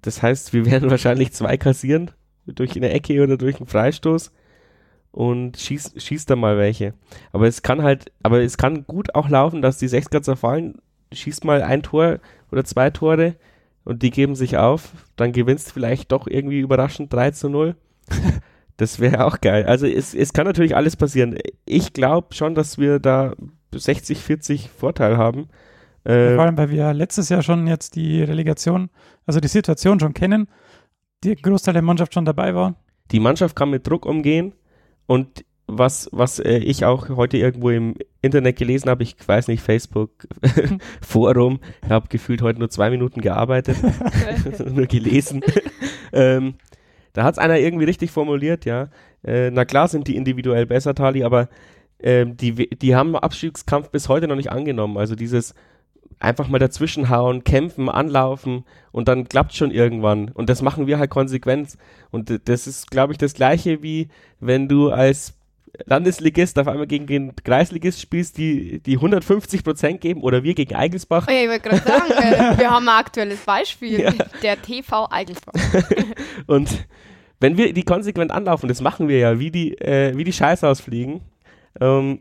das 0.03 0.23
heißt, 0.23 0.53
wir 0.53 0.67
werden 0.71 0.91
wahrscheinlich 0.91 1.33
zwei 1.33 1.57
kassieren, 1.57 2.11
durch 2.47 2.77
eine 2.77 2.91
Ecke 2.91 3.23
oder 3.23 3.37
durch 3.37 3.57
einen 3.57 3.67
Freistoß 3.67 4.33
und 5.11 5.57
schießt 5.57 6.01
schieß 6.01 6.27
da 6.27 6.37
mal 6.37 6.59
welche. 6.59 6.95
Aber 7.33 7.47
es 7.47 7.63
kann 7.63 7.83
halt, 7.83 8.13
aber 8.23 8.41
es 8.43 8.57
kann 8.57 8.87
gut 8.87 9.15
auch 9.15 9.29
laufen, 9.29 9.63
dass 9.63 9.79
die 9.79 9.89
60er 9.89 10.23
zerfallen, 10.23 10.77
schießt 11.13 11.45
mal 11.45 11.63
ein 11.63 11.83
Tor 11.83 12.21
oder 12.51 12.65
zwei 12.65 12.91
Tore, 12.91 13.37
und 13.89 14.03
die 14.03 14.11
geben 14.11 14.35
sich 14.35 14.59
auf, 14.59 14.93
dann 15.17 15.33
gewinnst 15.33 15.69
du 15.69 15.73
vielleicht 15.73 16.13
doch 16.13 16.27
irgendwie 16.27 16.61
überraschend 16.61 17.11
3 17.11 17.31
zu 17.31 17.49
0. 17.49 17.75
das 18.77 19.01
wäre 19.01 19.25
auch 19.25 19.41
geil. 19.41 19.65
Also 19.65 19.87
es, 19.87 20.15
es 20.15 20.35
kann 20.35 20.47
natürlich 20.47 20.77
alles 20.77 20.95
passieren. 20.95 21.39
Ich 21.65 21.95
glaube 21.95 22.35
schon, 22.35 22.55
dass 22.55 22.77
wir 22.77 22.99
da 22.99 23.33
60, 23.75 24.19
40 24.19 24.69
Vorteil 24.69 25.17
haben. 25.17 25.49
Äh, 26.05 26.35
Vor 26.35 26.45
allem, 26.45 26.59
weil 26.59 26.69
wir 26.69 26.93
letztes 26.93 27.31
Jahr 27.31 27.43
schon 27.43 27.67
jetzt 27.67 27.97
die 27.97 28.23
Relegation, 28.23 28.91
also 29.25 29.41
die 29.41 29.49
Situation 29.49 29.99
schon 29.99 30.13
kennen, 30.13 30.49
die 31.25 31.35
Großteil 31.35 31.73
der 31.73 31.83
Mannschaft 31.83 32.13
schon 32.13 32.27
dabei 32.27 32.55
war. 32.55 32.75
Die 33.11 33.21
Mannschaft 33.21 33.57
kann 33.57 33.71
mit 33.71 33.87
Druck 33.87 34.05
umgehen 34.05 34.53
und 35.07 35.47
was, 35.69 36.09
was 36.13 36.39
äh, 36.41 36.57
ich 36.59 36.85
auch 36.85 37.09
heute 37.11 37.37
irgendwo 37.37 37.71
im 37.71 37.95
Internet 38.23 38.57
gelesen 38.57 38.89
habe, 38.89 39.03
ich 39.03 39.17
weiß 39.25 39.49
nicht, 39.49 39.63
Facebook, 39.63 40.11
Forum, 41.01 41.61
ich 41.85 41.91
habe 41.91 42.09
gefühlt 42.09 42.43
heute 42.43 42.59
nur 42.59 42.71
zwei 42.71 42.91
Minuten 42.91 43.21
gearbeitet, 43.21 43.77
nur 44.75 44.87
gelesen. 44.87 45.43
ähm, 46.13 46.55
da 47.13 47.25
hat 47.25 47.35
es 47.35 47.39
einer 47.39 47.59
irgendwie 47.59 47.85
richtig 47.85 48.11
formuliert, 48.11 48.65
ja. 48.65 48.89
Äh, 49.25 49.51
na 49.51 49.65
klar 49.65 49.89
sind 49.89 50.09
die 50.09 50.17
individuell 50.17 50.67
besser, 50.67 50.95
Tali, 50.95 51.23
aber 51.23 51.49
ähm, 52.01 52.37
die, 52.37 52.71
die 52.71 52.97
haben 52.97 53.15
Abstiegskampf 53.15 53.91
bis 53.91 54.09
heute 54.09 54.27
noch 54.27 54.37
nicht 54.37 54.51
angenommen. 54.51 54.97
Also 54.97 55.15
dieses 55.15 55.55
einfach 56.21 56.49
mal 56.49 56.59
dazwischenhauen, 56.59 57.45
kämpfen, 57.45 57.89
anlaufen 57.89 58.65
und 58.91 59.09
dann 59.09 59.29
klappt 59.29 59.55
schon 59.55 59.71
irgendwann. 59.71 60.31
Und 60.31 60.49
das 60.49 60.63
machen 60.63 60.87
wir 60.87 60.99
halt 60.99 61.11
konsequent. 61.11 61.77
Und 62.11 62.49
das 62.49 62.67
ist, 62.67 62.91
glaube 62.91 63.13
ich, 63.13 63.19
das 63.19 63.35
gleiche 63.35 63.83
wie 63.83 64.09
wenn 64.41 64.69
du 64.69 64.91
als 64.91 65.38
Landesligist 65.87 66.59
auf 66.59 66.69
einmal 66.69 66.87
gegen 66.87 67.07
den 67.07 67.37
Kreisligist 67.37 68.01
spielst, 68.01 68.39
die, 68.39 68.81
die 68.81 68.95
150 68.95 69.65
Prozent 69.65 70.01
geben 70.01 70.23
oder 70.23 70.43
wir 70.43 70.55
gegen 70.55 70.75
Eigelsbach. 70.75 71.27
Oh, 71.29 71.33
ich 71.33 71.49
wollte 71.49 71.69
gerade 71.69 71.83
sagen, 71.83 72.11
äh, 72.11 72.59
wir 72.59 72.71
haben 72.71 72.89
ein 72.89 72.99
aktuelles 72.99 73.41
Beispiel, 73.41 74.01
ja. 74.01 74.13
der 74.43 74.61
TV 74.61 75.09
Eigelsbach. 75.11 75.55
und 76.47 76.87
wenn 77.41 77.57
wir 77.57 77.73
die 77.73 77.85
konsequent 77.85 78.31
anlaufen, 78.31 78.69
das 78.69 78.81
machen 78.81 79.09
wir 79.09 79.19
ja, 79.19 79.39
wie 79.39 79.51
die, 79.51 79.79
äh, 79.79 80.17
wie 80.17 80.25
die 80.25 80.33
Scheiße 80.33 80.67
ausfliegen, 80.67 81.21
ähm, 81.81 82.21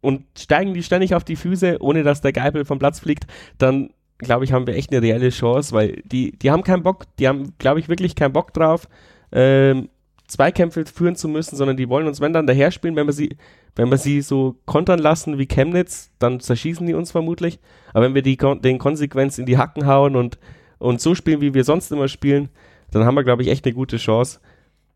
und 0.00 0.24
steigen 0.36 0.74
die 0.74 0.82
ständig 0.82 1.14
auf 1.14 1.24
die 1.24 1.36
Füße, 1.36 1.78
ohne 1.80 2.02
dass 2.02 2.20
der 2.20 2.32
Geipel 2.32 2.64
vom 2.64 2.78
Platz 2.78 2.98
fliegt, 2.98 3.26
dann 3.58 3.90
glaube 4.18 4.44
ich, 4.44 4.52
haben 4.52 4.66
wir 4.66 4.76
echt 4.76 4.90
eine 4.92 5.02
reelle 5.02 5.30
Chance, 5.30 5.72
weil 5.72 6.02
die, 6.04 6.32
die 6.32 6.50
haben 6.50 6.62
keinen 6.62 6.82
Bock, 6.82 7.04
die 7.18 7.28
haben, 7.28 7.54
glaube 7.58 7.80
ich, 7.80 7.88
wirklich 7.88 8.14
keinen 8.14 8.32
Bock 8.32 8.52
drauf, 8.52 8.88
ähm, 9.32 9.88
Zweikämpfe 10.32 10.84
führen 10.86 11.16
zu 11.16 11.28
müssen, 11.28 11.56
sondern 11.56 11.76
die 11.76 11.88
wollen 11.88 12.06
uns, 12.06 12.20
wenn 12.20 12.32
dann 12.32 12.46
daher 12.46 12.70
spielen, 12.70 12.96
wenn 12.96 13.06
wir 13.06 13.12
sie, 13.12 13.36
wenn 13.76 13.90
wir 13.90 13.98
sie 13.98 14.22
so 14.22 14.56
kontern 14.64 14.98
lassen 14.98 15.38
wie 15.38 15.46
Chemnitz, 15.46 16.10
dann 16.18 16.40
zerschießen 16.40 16.86
die 16.86 16.94
uns 16.94 17.12
vermutlich. 17.12 17.60
Aber 17.92 18.04
wenn 18.04 18.14
wir 18.14 18.22
die, 18.22 18.36
den 18.36 18.78
Konsequenz 18.78 19.38
in 19.38 19.46
die 19.46 19.58
Hacken 19.58 19.86
hauen 19.86 20.16
und, 20.16 20.38
und 20.78 21.00
so 21.00 21.14
spielen, 21.14 21.40
wie 21.40 21.54
wir 21.54 21.64
sonst 21.64 21.92
immer 21.92 22.08
spielen, 22.08 22.48
dann 22.90 23.04
haben 23.04 23.14
wir, 23.14 23.24
glaube 23.24 23.42
ich, 23.42 23.48
echt 23.48 23.64
eine 23.64 23.74
gute 23.74 23.98
Chance. 23.98 24.40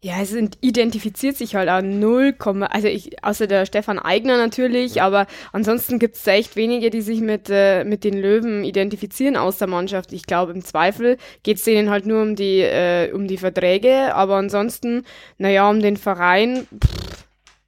Ja, 0.02 0.20
es 0.20 0.32
identifiziert 0.60 1.36
sich 1.36 1.56
halt 1.56 1.70
auch 1.70 1.80
null, 1.80 2.34
also 2.38 2.86
ich, 2.86 3.24
außer 3.24 3.46
der 3.46 3.64
Stefan 3.64 3.98
Eigner 3.98 4.36
natürlich, 4.36 5.00
aber 5.00 5.26
ansonsten 5.52 5.98
gibt 5.98 6.16
es 6.16 6.26
echt 6.26 6.54
wenige, 6.54 6.90
die 6.90 7.00
sich 7.00 7.20
mit, 7.20 7.48
äh, 7.48 7.82
mit 7.82 8.04
den 8.04 8.20
Löwen 8.20 8.62
identifizieren 8.62 9.36
aus 9.36 9.56
der 9.56 9.68
Mannschaft. 9.68 10.12
Ich 10.12 10.26
glaube, 10.26 10.52
im 10.52 10.62
Zweifel 10.62 11.16
geht 11.42 11.56
es 11.56 11.64
denen 11.64 11.88
halt 11.88 12.04
nur 12.04 12.22
um 12.22 12.36
die, 12.36 12.60
äh, 12.60 13.10
um 13.10 13.26
die 13.26 13.38
Verträge, 13.38 14.14
aber 14.14 14.36
ansonsten, 14.36 15.02
naja, 15.38 15.68
um 15.68 15.80
den 15.80 15.96
Verein, 15.96 16.66
pff, 16.72 17.05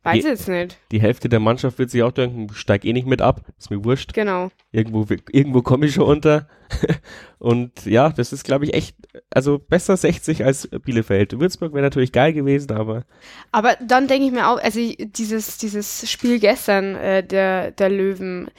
weiß 0.02 0.18
ich 0.18 0.24
jetzt 0.24 0.48
nicht. 0.48 0.78
Die 0.90 1.00
Hälfte 1.00 1.28
der 1.28 1.40
Mannschaft 1.40 1.78
wird 1.78 1.90
sich 1.90 2.02
auch 2.02 2.12
denken, 2.12 2.48
steig 2.52 2.84
eh 2.84 2.92
nicht 2.92 3.06
mit 3.06 3.20
ab, 3.20 3.42
ist 3.58 3.70
mir 3.70 3.84
wurscht. 3.84 4.14
Genau. 4.14 4.50
Irgendwo, 4.72 5.06
irgendwo 5.30 5.62
komme 5.62 5.86
ich 5.86 5.94
schon 5.94 6.04
unter. 6.04 6.48
Und 7.38 7.86
ja, 7.86 8.10
das 8.10 8.32
ist, 8.32 8.44
glaube 8.44 8.64
ich, 8.64 8.74
echt, 8.74 8.96
also 9.30 9.58
besser 9.58 9.96
60 9.96 10.44
als 10.44 10.68
Bielefeld. 10.68 11.38
Würzburg 11.38 11.72
wäre 11.72 11.82
natürlich 11.82 12.12
geil 12.12 12.32
gewesen, 12.32 12.72
aber. 12.72 13.04
Aber 13.52 13.76
dann 13.80 14.08
denke 14.08 14.26
ich 14.26 14.32
mir 14.32 14.48
auch, 14.48 14.58
also 14.58 14.80
dieses, 14.98 15.58
dieses 15.58 16.10
Spiel 16.10 16.38
gestern 16.38 16.94
äh, 16.96 17.26
der, 17.26 17.70
der 17.70 17.90
Löwen, 17.90 18.50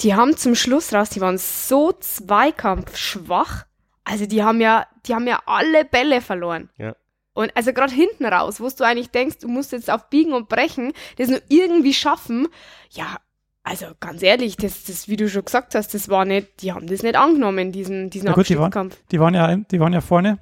die 0.00 0.14
haben 0.14 0.36
zum 0.36 0.54
Schluss 0.54 0.92
raus, 0.92 1.10
die 1.10 1.20
waren 1.20 1.38
so 1.38 1.92
zweikampfschwach. 1.92 3.64
Also 4.04 4.26
die 4.26 4.42
haben 4.42 4.60
ja, 4.60 4.86
die 5.06 5.14
haben 5.14 5.26
ja 5.26 5.40
alle 5.46 5.84
Bälle 5.84 6.20
verloren. 6.20 6.70
Ja. 6.78 6.94
Und 7.36 7.54
also 7.54 7.74
gerade 7.74 7.92
hinten 7.92 8.24
raus, 8.24 8.60
wo 8.60 8.68
du 8.68 8.82
eigentlich 8.82 9.10
denkst, 9.10 9.38
du 9.40 9.48
musst 9.48 9.72
jetzt 9.72 9.90
auf 9.90 10.08
Biegen 10.08 10.32
und 10.32 10.48
Brechen 10.48 10.94
das 11.18 11.28
nur 11.28 11.40
irgendwie 11.48 11.92
schaffen. 11.92 12.48
Ja, 12.90 13.18
also 13.62 13.86
ganz 14.00 14.22
ehrlich, 14.22 14.56
das, 14.56 14.84
das, 14.84 15.06
wie 15.06 15.16
du 15.16 15.28
schon 15.28 15.44
gesagt 15.44 15.74
hast, 15.74 15.92
das 15.92 16.08
war 16.08 16.24
nicht, 16.24 16.62
die 16.62 16.72
haben 16.72 16.86
das 16.86 17.02
nicht 17.02 17.14
angenommen, 17.14 17.72
diesen, 17.72 18.08
diesen 18.08 18.28
ja 18.28 18.32
gut, 18.32 18.48
die 18.48 18.58
waren, 18.58 18.90
die 19.10 19.20
waren, 19.20 19.34
ja, 19.34 19.54
die 19.54 19.78
waren 19.78 19.92
ja 19.92 20.00
vorne. 20.00 20.38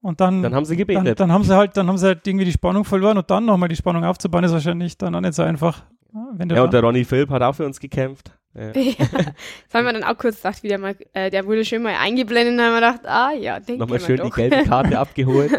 Und 0.00 0.20
dann, 0.20 0.42
dann 0.42 0.54
haben 0.54 0.64
sie 0.64 0.76
gebetet. 0.76 1.06
Dann, 1.06 1.14
dann, 1.14 1.32
haben 1.32 1.44
sie 1.44 1.54
halt, 1.54 1.76
dann 1.76 1.88
haben 1.88 1.98
sie 1.98 2.06
halt 2.06 2.26
irgendwie 2.26 2.46
die 2.46 2.52
Spannung 2.52 2.86
verloren 2.86 3.18
und 3.18 3.30
dann 3.30 3.44
nochmal 3.44 3.68
die 3.68 3.76
Spannung 3.76 4.04
aufzubauen, 4.04 4.44
ist 4.44 4.52
wahrscheinlich 4.52 4.96
dann 4.96 5.14
auch 5.14 5.20
nicht 5.20 5.34
so 5.34 5.42
einfach. 5.42 5.82
ja, 6.14 6.62
und 6.62 6.72
der 6.72 6.80
Ronny 6.80 7.04
Philipp 7.04 7.28
hat 7.28 7.42
auch 7.42 7.54
für 7.54 7.66
uns 7.66 7.78
gekämpft. 7.78 8.30
Ja. 8.54 8.70
ja. 8.74 8.94
Das 8.98 9.74
haben 9.74 9.84
wir 9.84 9.92
dann 9.92 10.04
auch 10.04 10.16
kurz 10.16 10.36
gedacht, 10.36 10.62
wieder 10.62 10.78
mal, 10.78 10.96
äh, 11.12 11.30
der 11.30 11.44
wurde 11.44 11.66
schön 11.66 11.82
mal 11.82 11.94
eingeblendet 11.94 12.52
und 12.52 12.58
dann 12.58 12.66
haben 12.72 12.80
wir 12.80 12.92
gedacht, 12.92 13.06
ah 13.06 13.32
ja, 13.32 13.60
denke 13.60 13.80
Nochmal 13.80 14.00
schön 14.00 14.16
doch. 14.16 14.34
die 14.34 14.48
gelbe 14.48 14.64
Karte 14.64 14.98
abgeholt. 14.98 15.52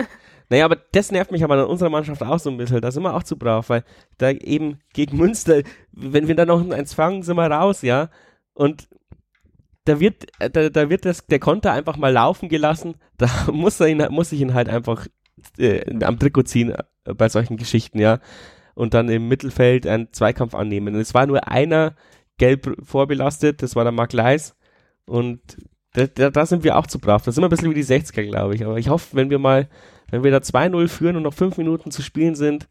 Naja, 0.50 0.66
aber 0.66 0.78
das 0.92 1.12
nervt 1.12 1.32
mich 1.32 1.44
aber 1.44 1.56
an 1.56 1.66
unserer 1.66 1.90
Mannschaft 1.90 2.22
auch 2.22 2.40
so 2.40 2.50
ein 2.50 2.58
bisschen. 2.58 2.82
Da 2.82 2.92
sind 2.92 3.04
wir 3.04 3.16
auch 3.16 3.24
zu 3.24 3.38
brav, 3.38 3.70
weil 3.70 3.84
da 4.18 4.32
eben 4.32 4.80
gegen 4.94 5.18
Münster, 5.18 5.64
wenn 5.92 6.28
wir 6.28 6.36
dann 6.36 6.48
noch 6.48 6.70
eins 6.70 6.94
fangen, 6.94 7.24
sind 7.24 7.36
wir 7.36 7.50
raus, 7.50 7.82
ja. 7.82 8.10
Und 8.54 8.88
da 9.86 10.00
wird, 10.00 10.28
da, 10.40 10.70
da 10.70 10.90
wird 10.90 11.06
das, 11.06 11.26
der 11.28 11.40
Konter 11.40 11.72
einfach 11.72 11.98
mal 11.98 12.12
laufen 12.12 12.50
gelassen. 12.50 12.96
Da 13.18 13.30
muss, 13.50 13.80
er 13.80 13.88
ihn, 13.88 14.06
muss 14.10 14.34
ich 14.34 14.42
ihn 14.42 14.54
halt 14.54 14.68
einfach 14.68 15.08
äh, 15.58 16.04
am 16.04 16.20
Trikot 16.20 16.44
ziehen 16.44 16.72
äh, 16.72 17.14
bei 17.14 17.30
solchen 17.30 17.56
Geschichten, 17.56 17.98
ja. 17.98 18.20
Und 18.74 18.94
dann 18.94 19.08
im 19.08 19.30
Mittelfeld 19.30 19.88
einen 19.88 20.12
Zweikampf 20.12 20.54
annehmen. 20.54 20.96
Und 20.96 21.00
es 21.00 21.14
war 21.14 21.26
nur 21.26 21.48
einer 21.48 21.96
gelb 22.38 22.76
vorbelastet, 22.84 23.64
das 23.64 23.76
war 23.78 23.86
der 23.86 23.94
Mark 23.94 24.12
Leis. 24.12 24.58
Und 25.06 25.40
da, 25.94 26.08
da, 26.08 26.30
da 26.30 26.46
sind 26.46 26.66
wir 26.66 26.78
auch 26.78 26.88
zu 26.88 27.00
brav. 27.00 27.24
Das 27.24 27.36
sind 27.36 27.42
wir 27.42 27.48
ein 27.48 27.52
bisschen 27.52 27.70
wie 27.70 27.76
die 27.76 27.86
60er, 27.86 28.24
glaube 28.24 28.56
ich. 28.56 28.66
Aber 28.66 28.78
ich 28.78 28.90
hoffe, 28.90 29.16
wenn 29.16 29.30
wir 29.30 29.40
mal 29.40 29.70
wenn 30.12 30.24
wir 30.24 30.32
da 30.32 30.38
2-0 30.38 30.88
führen 30.88 31.16
und 31.16 31.24
noch 31.24 31.34
5 31.34 31.58
Minuten 31.58 31.92
zu 31.92 32.02
spielen 32.02 32.36
sind, 32.36 32.68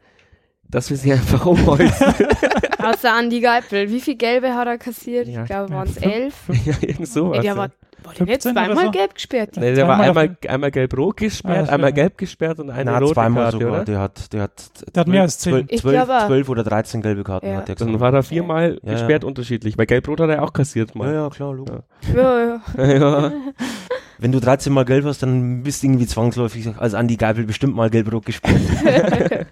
dass 0.69 0.91
wir 0.91 0.97
sie 0.97 1.13
einfach 1.13 1.47
umholzen. 1.47 2.15
Außer 2.79 3.13
Andi 3.13 3.41
Geipel. 3.41 3.91
Wie 3.91 4.01
viel 4.01 4.17
Gelbe 4.17 4.55
hat 4.55 4.67
er 4.67 4.79
kassiert? 4.79 5.27
Ja, 5.27 5.43
ich 5.43 5.47
glaube, 5.47 5.73
waren 5.73 5.89
es 5.89 5.97
11. 5.97 6.35
Ja, 6.65 6.75
irgend 6.81 7.09
sowas. 7.09 7.39
Ey, 7.39 7.43
der 7.43 7.57
war, 7.57 7.71
war 8.03 8.15
der 8.15 8.27
nicht 8.27 8.43
zweimal 8.43 8.77
so? 8.77 8.91
gelb 8.91 9.15
gesperrt? 9.15 9.57
Nee, 9.57 9.75
der 9.75 9.89
war 9.89 10.01
einmal, 10.01 10.37
einmal 10.47 10.71
gelb-rot 10.71 11.17
gesperrt, 11.17 11.69
ah, 11.71 11.73
einmal 11.73 11.93
gelb 11.93 12.19
gesperrt 12.19 12.59
und 12.59 12.71
eine 12.71 12.91
Na, 12.91 12.99
rote 12.99 13.15
zweimal 13.15 13.45
Karte, 13.45 13.59
sogar. 13.59 13.73
Oder? 13.73 13.85
Der 13.85 14.01
hat, 14.01 14.33
der 14.33 14.43
hat, 14.43 14.95
der 14.95 15.01
hat 15.01 15.09
mehr 15.09 15.23
als 15.23 15.39
10. 15.39 15.69
12, 15.69 15.81
12, 15.81 16.27
12 16.27 16.49
oder 16.51 16.65
13 16.65 17.03
gelbe 17.03 17.25
Karten 17.25 17.47
ja. 17.47 17.57
hat 17.57 17.69
er 17.69 17.77
Dann 17.77 17.99
war 18.01 18.13
er 18.13 18.23
viermal 18.23 18.79
ja. 18.83 18.93
gesperrt 18.93 19.25
unterschiedlich. 19.25 19.77
Bei 19.77 19.87
gelb-rot 19.87 20.21
hat 20.21 20.31
er 20.31 20.43
auch 20.43 20.53
kassiert 20.53 20.95
mal. 20.95 21.09
Ja, 21.13 21.23
ja, 21.23 21.31
klar, 21.31 21.55
logisch. 21.55 21.81
Ja, 22.15 22.61
ja. 22.77 23.33
Wenn 24.19 24.33
du 24.33 24.41
13 24.41 24.73
Mal 24.73 24.85
gelb 24.85 25.05
hast, 25.05 25.23
dann 25.23 25.63
bist 25.63 25.83
du 25.83 25.87
irgendwie 25.87 26.07
zwangsläufig 26.07 26.69
als 26.79 26.95
Andi 26.95 27.17
Geipel 27.17 27.45
bestimmt 27.45 27.75
mal 27.75 27.91
gelb-rot 27.91 28.27
gespielt. 28.27 28.61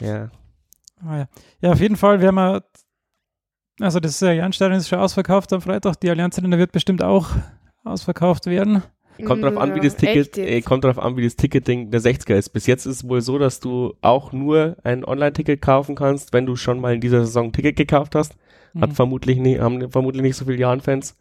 ja. 0.00 0.30
Ah, 1.04 1.18
ja. 1.18 1.28
Ja, 1.60 1.72
auf 1.72 1.80
jeden 1.80 1.96
Fall 1.96 2.20
werden 2.20 2.36
wir, 2.36 2.64
also 3.80 4.00
das 4.00 4.20
äh, 4.22 4.32
Jahrenstadion 4.32 4.78
ist 4.78 4.88
schon 4.88 4.98
ausverkauft 4.98 5.52
am 5.52 5.60
Freitag, 5.60 5.96
die 6.00 6.10
Allianz 6.10 6.38
Arena 6.38 6.58
wird 6.58 6.72
bestimmt 6.72 7.02
auch 7.02 7.30
ausverkauft 7.84 8.46
werden. 8.46 8.82
Kommt 9.24 9.42
drauf 9.42 9.56
an, 9.56 9.74
wie 9.74 9.80
das 9.80 9.96
Ticket, 9.96 10.38
äh, 10.38 10.60
kommt 10.60 10.84
drauf 10.84 10.98
an, 10.98 11.16
wie 11.16 11.24
das 11.24 11.34
Ticketing 11.34 11.90
der 11.90 12.00
60er 12.00 12.36
ist. 12.36 12.50
Bis 12.50 12.66
jetzt 12.66 12.86
ist 12.86 12.96
es 12.96 13.08
wohl 13.08 13.20
so, 13.20 13.38
dass 13.38 13.58
du 13.58 13.94
auch 14.00 14.32
nur 14.32 14.76
ein 14.84 15.04
Online-Ticket 15.04 15.60
kaufen 15.60 15.96
kannst, 15.96 16.32
wenn 16.32 16.46
du 16.46 16.54
schon 16.54 16.80
mal 16.80 16.94
in 16.94 17.00
dieser 17.00 17.24
Saison 17.24 17.46
ein 17.46 17.52
Ticket 17.52 17.76
gekauft 17.76 18.14
hast. 18.14 18.36
Hat 18.80 18.90
mhm. 18.90 18.94
vermutlich 18.94 19.38
nie, 19.38 19.58
haben 19.58 19.90
vermutlich 19.90 20.22
nicht 20.22 20.36
so 20.36 20.44
viele 20.44 20.58
Jahren-Fans. 20.58 21.16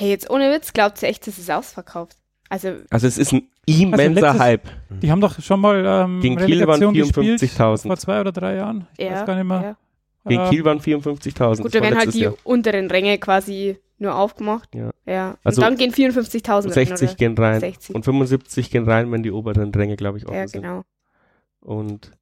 Hey, 0.00 0.10
jetzt 0.10 0.30
ohne 0.30 0.52
Witz, 0.52 0.72
glaubt 0.72 1.02
ihr 1.02 1.08
echt, 1.08 1.26
dass 1.26 1.38
es 1.38 1.50
ausverkauft? 1.50 2.16
Also, 2.48 2.76
also 2.88 3.08
es 3.08 3.18
ist 3.18 3.32
ein 3.32 3.48
immenser 3.66 4.28
also 4.28 4.38
Hype. 4.38 4.68
Die 5.02 5.10
haben 5.10 5.20
doch 5.20 5.42
schon 5.42 5.58
mal 5.58 5.84
ähm, 5.84 6.20
Gegen 6.20 6.36
Kiel 6.36 6.64
waren 6.68 6.80
54.000. 6.80 7.88
Vor 7.88 7.96
zwei 7.96 8.20
oder 8.20 8.30
drei 8.30 8.54
Jahren. 8.54 8.86
Ich 8.96 9.06
ja, 9.06 9.14
weiß 9.14 9.26
gar 9.26 9.34
nicht 9.34 9.44
mehr. 9.44 9.60
Ja. 9.60 9.76
Gegen 10.24 10.50
Kiel 10.50 10.64
waren 10.64 10.78
54.000. 10.78 11.62
Gut, 11.62 11.74
da 11.74 11.82
werden 11.82 11.98
halt 11.98 12.14
die 12.14 12.20
Jahr. 12.20 12.34
unteren 12.44 12.88
Ränge 12.88 13.18
quasi 13.18 13.76
nur 13.98 14.14
aufgemacht. 14.14 14.72
Ja. 14.72 14.90
ja. 15.04 15.36
Also 15.42 15.60
und 15.60 15.66
dann 15.66 15.76
gehen 15.76 15.92
54.000 15.92 16.70
60 16.70 17.08
rein, 17.08 17.16
gehen 17.16 17.36
rein. 17.36 17.58
60. 17.58 17.96
Und 17.96 18.04
75 18.04 18.70
gehen 18.70 18.84
rein, 18.88 19.10
wenn 19.10 19.24
die 19.24 19.32
oberen 19.32 19.74
Ränge, 19.74 19.96
glaube 19.96 20.18
ich, 20.18 20.26
offen 20.26 20.36
ja, 20.36 20.46
sind. 20.46 20.62
Ja, 20.62 20.68
genau. 20.68 20.84
Und 21.60 22.12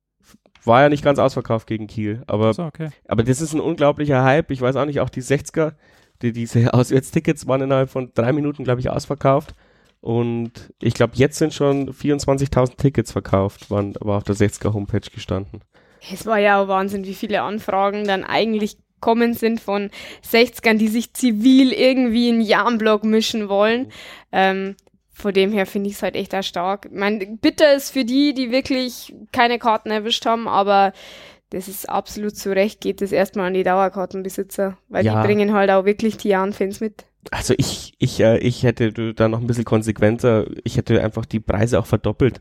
war 0.65 0.81
ja 0.81 0.89
nicht 0.89 1.05
ganz 1.05 1.19
ausverkauft 1.19 1.67
gegen 1.67 1.89
Kiel. 1.89 2.23
Aber, 2.27 2.55
so, 2.55 2.63
okay. 2.63 2.89
aber 3.07 3.23
das 3.23 3.43
ist 3.43 3.53
ein 3.53 3.61
unglaublicher 3.61 4.25
Hype. 4.25 4.51
Ich 4.51 4.63
weiß 4.63 4.77
auch 4.77 4.87
nicht, 4.87 5.01
auch 5.01 5.11
die 5.11 5.23
60er 5.23 5.75
die, 6.23 6.33
diese 6.33 6.73
Auswärtstickets 6.75 7.47
waren 7.47 7.63
innerhalb 7.63 7.91
von 7.91 8.13
drei 8.15 8.33
Minuten, 8.33 8.65
glaube 8.65 8.81
ich, 8.81 8.91
ausverkauft. 8.91 9.55
Und 10.01 10.73
ich 10.81 10.95
glaube, 10.95 11.15
jetzt 11.17 11.39
sind 11.39 11.53
schon 11.53 11.91
24.000 11.91 12.77
Tickets 12.77 13.13
verkauft, 13.13 13.71
waren 13.71 13.95
aber 14.01 14.17
auf 14.17 14.25
der 14.25 14.37
60er 14.37 14.73
Homepage 14.73 15.01
gestanden. 15.01 15.63
Es 16.13 16.27
war 16.27 16.39
ja 16.39 16.63
auch 16.63 16.69
Wahnsinn, 16.69 17.05
wie 17.05 17.15
viele 17.15 17.43
Anfragen 17.43 18.05
dann 18.05 18.23
eigentlich 18.23 18.77
kommen 19.01 19.35
sind 19.35 19.61
von 19.61 19.91
60ern, 20.25 20.79
die 20.79 20.89
sich 20.89 21.13
zivil 21.13 21.73
irgendwie 21.73 22.29
in 22.29 22.41
Jahrenblock 22.41 23.05
mischen 23.05 23.49
wollen. 23.49 23.91
Ähm, 24.33 24.77
von 25.13 25.33
dem 25.33 25.51
her 25.51 25.67
finde 25.67 25.89
ich 25.89 25.97
es 25.97 26.03
halt 26.03 26.15
echt 26.15 26.35
stark. 26.45 26.87
Ich 26.91 26.99
meine, 26.99 27.27
bitter 27.27 27.75
ist 27.75 27.91
für 27.91 28.05
die, 28.05 28.35
die 28.35 28.51
wirklich 28.51 29.15
keine 29.33 29.59
Karten 29.59 29.91
erwischt 29.91 30.27
haben, 30.27 30.47
aber 30.47 30.93
das 31.51 31.69
ist 31.69 31.89
absolut 31.89 32.37
zu 32.37 32.51
Recht, 32.51 32.81
geht 32.81 33.01
das 33.01 33.13
erstmal 33.13 33.47
an 33.47 33.55
die 33.55 33.63
Dauerkartenbesitzer, 33.63 34.77
weil 34.89 35.05
ja. 35.05 35.21
die 35.21 35.27
bringen 35.27 35.53
halt 35.53 35.71
auch 35.71 35.85
wirklich 35.85 36.17
die 36.17 36.29
Jahren-Fans 36.29 36.81
mit. 36.81 37.07
Also 37.31 37.55
ich, 37.57 37.95
ich, 37.99 38.21
äh, 38.21 38.39
ich 38.39 38.63
hätte 38.63 39.15
da 39.15 39.29
noch 39.29 39.41
ein 39.41 39.47
bisschen 39.47 39.65
konsequenter, 39.65 40.47
ich 40.65 40.77
hätte 40.77 41.03
einfach 41.03 41.25
die 41.25 41.41
Preise 41.41 41.79
auch 41.79 41.87
verdoppelt. 41.87 42.41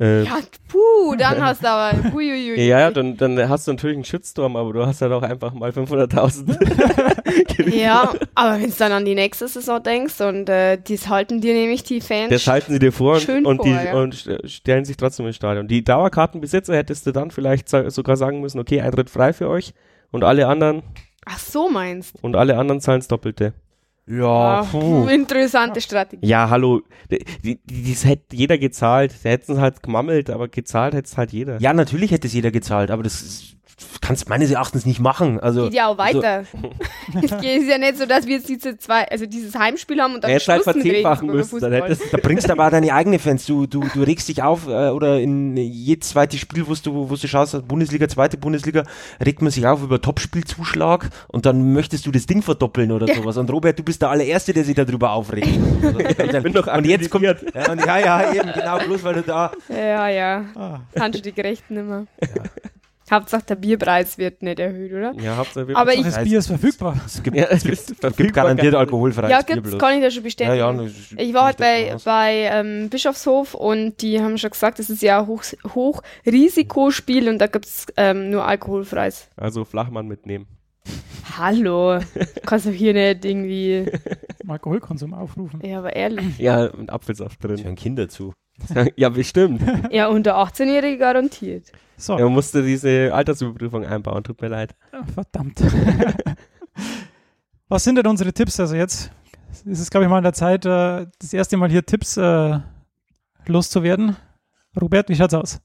Äh, 0.00 0.24
ja, 0.24 0.38
puh, 0.68 1.16
dann 1.16 1.44
hast 1.44 1.62
du 1.62 1.68
aber, 1.68 2.12
huiuiui. 2.12 2.66
Ja, 2.66 2.80
ja, 2.80 2.90
dann, 2.90 3.18
dann 3.18 3.48
hast 3.48 3.66
du 3.66 3.72
natürlich 3.72 3.96
einen 3.96 4.04
Shitstorm, 4.04 4.56
aber 4.56 4.72
du 4.72 4.86
hast 4.86 5.02
halt 5.02 5.12
auch 5.12 5.22
einfach 5.22 5.52
mal 5.52 5.70
500.000. 5.70 7.70
ja, 7.76 8.10
aber 8.34 8.54
wenn 8.54 8.70
du 8.70 8.76
dann 8.76 8.92
an 8.92 9.04
die 9.04 9.14
nächste 9.14 9.48
Saison 9.48 9.82
denkst 9.82 10.18
und 10.22 10.48
äh, 10.48 10.78
das 10.80 11.08
halten 11.08 11.42
dir 11.42 11.52
nämlich 11.52 11.82
die 11.82 12.00
Fans 12.00 12.30
Das 12.30 12.46
halten 12.46 12.72
sie 12.72 12.78
dir 12.78 12.92
vor 12.92 13.16
und, 13.16 13.46
und, 13.46 13.56
vor, 13.58 13.66
die, 13.66 13.72
ja. 13.72 13.92
und 13.94 14.26
stellen 14.44 14.86
sich 14.86 14.96
trotzdem 14.96 15.26
ins 15.26 15.36
Stadion. 15.36 15.68
Die 15.68 15.84
Dauerkartenbesitzer 15.84 16.74
hättest 16.74 17.06
du 17.06 17.12
dann 17.12 17.30
vielleicht 17.30 17.68
sogar 17.68 18.16
sagen 18.16 18.40
müssen, 18.40 18.60
okay, 18.60 18.80
Eintritt 18.80 19.10
frei 19.10 19.34
für 19.34 19.50
euch 19.50 19.74
und 20.10 20.24
alle 20.24 20.46
anderen. 20.46 20.82
Ach 21.26 21.38
so 21.38 21.68
meinst. 21.68 22.16
Und 22.22 22.34
alle 22.34 22.56
anderen 22.56 22.80
zahlen 22.80 23.00
das 23.00 23.08
Doppelte. 23.08 23.52
Ja, 24.06 24.66
puh. 24.70 25.06
interessante 25.10 25.80
Strategie. 25.80 26.26
Ja, 26.26 26.50
hallo, 26.50 26.82
die, 27.10 27.58
die, 27.64 27.92
das 27.92 28.04
hätte 28.04 28.34
jeder 28.34 28.58
gezahlt. 28.58 29.14
Da 29.22 29.30
hätten 29.30 29.52
es 29.52 29.58
halt 29.58 29.82
gemammelt, 29.82 30.28
aber 30.30 30.48
gezahlt 30.48 30.94
hätte 30.94 31.06
es 31.06 31.16
halt 31.16 31.32
jeder. 31.32 31.60
Ja, 31.60 31.72
natürlich 31.72 32.10
hätte 32.10 32.26
es 32.26 32.32
jeder 32.32 32.50
gezahlt, 32.50 32.90
aber 32.90 33.02
das 33.02 33.22
ist 33.22 33.56
kannst 34.00 34.28
meines 34.28 34.50
Erachtens 34.50 34.84
nicht 34.86 35.00
machen. 35.00 35.40
Also, 35.40 35.64
Geht 35.64 35.74
ja 35.74 35.86
auch 35.86 35.98
weiter. 35.98 36.44
So. 36.44 36.70
es 37.18 37.32
ist 37.32 37.68
ja 37.68 37.78
nicht 37.78 37.96
so, 37.96 38.06
dass 38.06 38.26
wir 38.26 38.36
jetzt 38.36 38.48
diese 38.48 38.76
zwei, 38.78 39.08
also 39.08 39.26
dieses 39.26 39.54
Heimspiel 39.54 40.00
haben 40.00 40.14
und 40.14 40.24
dann 40.24 40.30
Hättest 40.30 40.48
halt 40.48 40.62
verzehnfachen 40.62 41.28
müssen. 41.28 41.60
Dann 41.60 41.72
hättest 41.72 42.12
da 42.12 42.18
bringst 42.18 42.48
du 42.48 42.52
aber 42.52 42.70
deine 42.70 42.92
eigenen 42.92 43.18
Fans. 43.18 43.46
Du, 43.46 43.66
du, 43.66 43.84
du 43.94 44.02
regst 44.02 44.28
dich 44.28 44.42
auf 44.42 44.66
äh, 44.66 44.90
oder 44.90 45.20
in 45.20 45.56
jedes 45.56 46.10
zweite 46.10 46.36
Spiel, 46.36 46.66
wo 46.66 46.74
du, 46.74 47.10
wo 47.10 47.14
du 47.14 47.28
schaust, 47.28 47.66
Bundesliga, 47.66 48.08
zweite 48.08 48.36
Bundesliga, 48.36 48.84
regt 49.24 49.42
man 49.42 49.50
sich 49.50 49.66
auf 49.66 49.82
über 49.82 50.00
Topspielzuschlag 50.00 51.08
und 51.28 51.46
dann 51.46 51.72
möchtest 51.72 52.06
du 52.06 52.10
das 52.10 52.26
Ding 52.26 52.42
verdoppeln 52.42 52.92
oder 52.92 53.12
sowas. 53.14 53.36
Und 53.36 53.50
Robert, 53.50 53.78
du 53.78 53.82
bist 53.82 54.02
der 54.02 54.10
allererste, 54.10 54.52
der 54.52 54.64
sich 54.64 54.74
darüber 54.74 55.12
aufregt. 55.12 55.48
Also, 55.82 55.98
ich 56.36 56.42
bin 56.42 56.52
doch 56.52 56.66
und 56.66 56.86
jetzt 56.86 57.10
kommt, 57.10 57.24
ja, 57.24 57.34
und, 57.70 57.84
ja, 57.84 57.98
ja, 57.98 58.32
eben, 58.32 58.52
genau, 58.52 58.78
bloß 58.78 59.04
weil 59.04 59.14
du 59.14 59.22
da. 59.22 59.52
Ja, 59.68 60.08
ja. 60.08 60.44
Ah. 60.54 60.80
Kannst 60.94 61.18
du 61.18 61.22
die 61.22 61.32
Gerechten 61.32 61.76
immer. 61.76 62.06
Ja. 62.20 62.42
Hauptsache 63.12 63.44
der 63.44 63.56
Bierpreis 63.56 64.18
wird 64.18 64.42
nicht 64.42 64.58
erhöht, 64.58 64.92
oder? 64.92 65.12
Ja, 65.20 65.36
Hauptsache 65.36 65.68
wird 65.68 65.76
Aber 65.76 65.92
ich, 65.92 66.02
das 66.02 66.22
Bier 66.22 66.38
ist 66.38 66.46
verfügbar. 66.46 67.00
Es 67.04 67.22
gibt, 67.22 67.36
ja, 67.36 67.44
es 67.44 67.62
gibt, 67.62 68.04
es 68.04 68.16
gibt 68.16 68.32
garantiert 68.32 68.74
alkoholfreies 68.74 69.30
ja, 69.30 69.42
Bier. 69.42 69.56
Ja, 69.56 69.62
gibt's, 69.62 69.78
kann 69.78 69.96
ich 69.96 70.02
das 70.02 70.14
schon 70.14 70.22
bestätigen. 70.22 70.56
Ja, 70.56 70.72
ja, 70.72 70.88
ich 71.18 71.34
war 71.34 71.44
halt 71.44 71.58
bei, 71.58 71.96
bei 72.04 72.48
ähm, 72.50 72.88
Bischofshof 72.88 73.54
und 73.54 74.00
die 74.00 74.20
haben 74.20 74.38
schon 74.38 74.50
gesagt, 74.50 74.78
das 74.78 74.90
ist 74.90 75.02
ja 75.02 75.20
ein 75.20 75.26
Hoch, 75.26 75.42
Hochrisikospiel 75.74 77.28
und 77.28 77.38
da 77.38 77.46
gibt 77.46 77.66
es 77.66 77.86
ähm, 77.96 78.30
nur 78.30 78.46
alkoholfreies. 78.46 79.28
Also 79.36 79.64
Flachmann 79.64 80.08
mitnehmen. 80.08 80.46
Hallo, 81.38 82.00
kannst 82.46 82.66
du 82.66 82.70
hier 82.70 82.94
nicht 82.94 83.24
irgendwie 83.24 83.86
Alkoholkonsum 84.48 85.14
aufrufen. 85.14 85.60
Ja, 85.64 85.78
aber 85.78 85.94
ehrlich. 85.94 86.38
Ja, 86.38 86.70
ein 86.72 86.88
Apfelsaft 86.88 87.42
drin. 87.42 87.56
Ich 87.56 87.64
hören 87.64 87.76
Kinder 87.76 88.08
zu. 88.08 88.32
ja, 88.96 89.08
bestimmt. 89.08 89.62
Ja, 89.90 90.08
unter 90.08 90.36
18-Jährige 90.36 90.98
garantiert. 90.98 91.72
So. 92.02 92.18
Er 92.18 92.28
musste 92.28 92.64
diese 92.64 93.14
Altersüberprüfung 93.14 93.86
einbauen, 93.86 94.24
tut 94.24 94.42
mir 94.42 94.48
leid. 94.48 94.74
verdammt. 95.14 95.60
Was 97.68 97.84
sind 97.84 97.94
denn 97.94 98.08
unsere 98.08 98.32
Tipps? 98.32 98.58
Also 98.58 98.74
jetzt 98.74 99.12
ist 99.64 99.78
es, 99.78 99.88
glaube 99.88 100.06
ich, 100.06 100.10
mal 100.10 100.16
an 100.16 100.24
der 100.24 100.32
Zeit, 100.32 100.66
äh, 100.66 101.06
das 101.20 101.32
erste 101.32 101.56
Mal 101.56 101.70
hier 101.70 101.86
Tipps 101.86 102.16
äh, 102.16 102.58
loszuwerden. 103.46 104.16
Robert, 104.80 105.10
wie 105.10 105.14
schaut's 105.14 105.34
aus? 105.34 105.60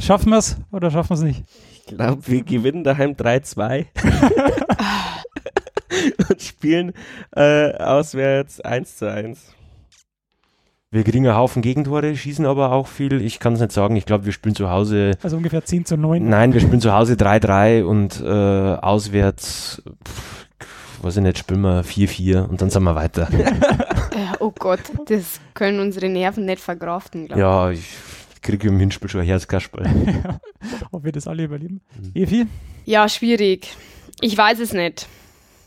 Schaffen 0.00 0.30
wir 0.30 0.38
es 0.38 0.56
oder 0.72 0.90
schaffen 0.90 1.10
wir 1.10 1.16
es 1.16 1.22
nicht? 1.22 1.44
Ich 1.74 1.84
glaube, 1.84 2.26
wir 2.28 2.42
gewinnen 2.42 2.82
daheim 2.82 3.10
3-2 3.10 3.84
und 6.30 6.40
spielen 6.40 6.94
äh, 7.36 7.74
auswärts 7.74 8.62
1 8.62 8.96
zu 8.96 9.12
1. 9.12 9.54
Wir 10.94 11.02
kriegen 11.02 11.26
einen 11.26 11.36
Haufen 11.36 11.60
Gegentore, 11.60 12.14
schießen 12.14 12.46
aber 12.46 12.70
auch 12.70 12.86
viel. 12.86 13.20
Ich 13.20 13.40
kann 13.40 13.54
es 13.54 13.60
nicht 13.60 13.72
sagen. 13.72 13.96
Ich 13.96 14.06
glaube, 14.06 14.26
wir 14.26 14.32
spielen 14.32 14.54
zu 14.54 14.70
Hause. 14.70 15.18
Also 15.24 15.36
ungefähr 15.36 15.64
10 15.64 15.86
zu 15.86 15.96
9. 15.96 16.28
Nein, 16.28 16.52
wir 16.52 16.60
spielen 16.60 16.80
zu 16.80 16.92
Hause 16.92 17.14
3-3 17.14 17.82
und 17.82 18.20
äh, 18.20 18.28
auswärts, 18.80 19.82
pff, 20.06 20.46
weiß 21.02 21.16
ich 21.16 21.22
nicht, 21.24 21.38
spielen 21.38 21.62
wir 21.62 21.84
4-4 21.84 22.44
und 22.46 22.62
dann 22.62 22.70
sind 22.70 22.84
wir 22.84 22.94
weiter. 22.94 23.26
ja, 23.32 24.34
oh 24.38 24.52
Gott, 24.56 24.82
das 25.06 25.40
können 25.54 25.80
unsere 25.80 26.08
Nerven 26.08 26.44
nicht 26.44 26.60
verkraften, 26.60 27.26
glaube 27.26 27.40
ich. 27.40 27.44
Ja, 27.44 27.70
ich 27.72 28.40
kriege 28.40 28.68
im 28.68 28.78
Hinspiel 28.78 29.10
schon 29.10 29.22
ein 29.22 29.26
Herzkasperl. 29.26 29.90
Ob 30.92 31.02
wir 31.02 31.10
das 31.10 31.26
alle 31.26 31.42
überleben. 31.42 31.80
Mhm. 32.00 32.22
Evi? 32.22 32.46
Ja, 32.84 33.08
schwierig. 33.08 33.76
Ich 34.20 34.38
weiß 34.38 34.60
es 34.60 34.72
nicht. 34.72 35.08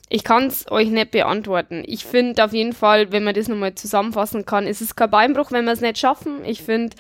Ich 0.10 0.24
kann 0.24 0.48
es 0.48 0.70
euch 0.72 0.90
nicht 0.90 1.12
beantworten. 1.12 1.84
Ich 1.86 2.06
finde 2.06 2.44
auf 2.44 2.54
jeden 2.54 2.74
Fall, 2.74 3.12
wenn 3.12 3.24
man 3.24 3.34
das 3.36 3.50
nochmal 3.50 3.76
zusammenfassen 3.76 4.46
kann, 4.46 4.66
ist 4.66 4.82
es 4.82 4.96
kein 4.96 5.10
Beinbruch, 5.10 5.52
wenn 5.52 5.66
wir 5.66 5.74
es 5.74 5.82
nicht 5.82 5.98
schaffen. 5.98 6.46
Ich 6.46 6.64
finde, 6.64 6.96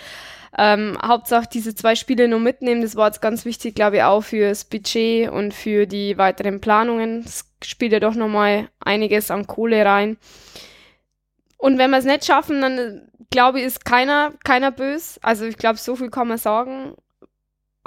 ähm, 0.58 0.98
Hauptsache 1.02 1.48
diese 1.52 1.76
zwei 1.76 1.96
Spiele 1.96 2.28
noch 2.28 2.40
mitnehmen, 2.40 2.82
das 2.82 2.96
war 2.96 3.08
jetzt 3.08 3.22
ganz 3.22 3.46
wichtig, 3.46 3.76
glaube 3.76 3.98
ich, 3.98 4.04
auch 4.04 4.22
fürs 4.22 4.66
Budget 4.66 5.30
und 5.30 5.54
für 5.54 5.86
die 5.86 6.18
weiteren 6.18 6.60
Planungen. 6.60 7.24
Es 7.26 7.46
spielt 7.64 7.94
ja 7.94 8.00
doch 8.00 8.16
nochmal 8.16 8.70
einiges 8.80 9.32
an 9.32 9.48
Kohle 9.48 9.86
rein. 9.86 10.18
Und 11.58 11.78
wenn 11.78 11.92
wir 11.92 11.98
es 11.98 12.06
nicht 12.06 12.26
schaffen, 12.26 12.62
dann 12.62 13.10
glaube 13.30 13.60
ich, 13.60 13.66
ist 13.66 13.86
keiner, 13.86 14.34
keiner 14.44 14.72
böse. 14.72 15.20
Also 15.22 15.46
ich 15.46 15.58
glaube, 15.58 15.78
so 15.80 15.96
viel 15.96 16.10
kann 16.10 16.28
man 16.28 16.38
sagen. 16.38 16.94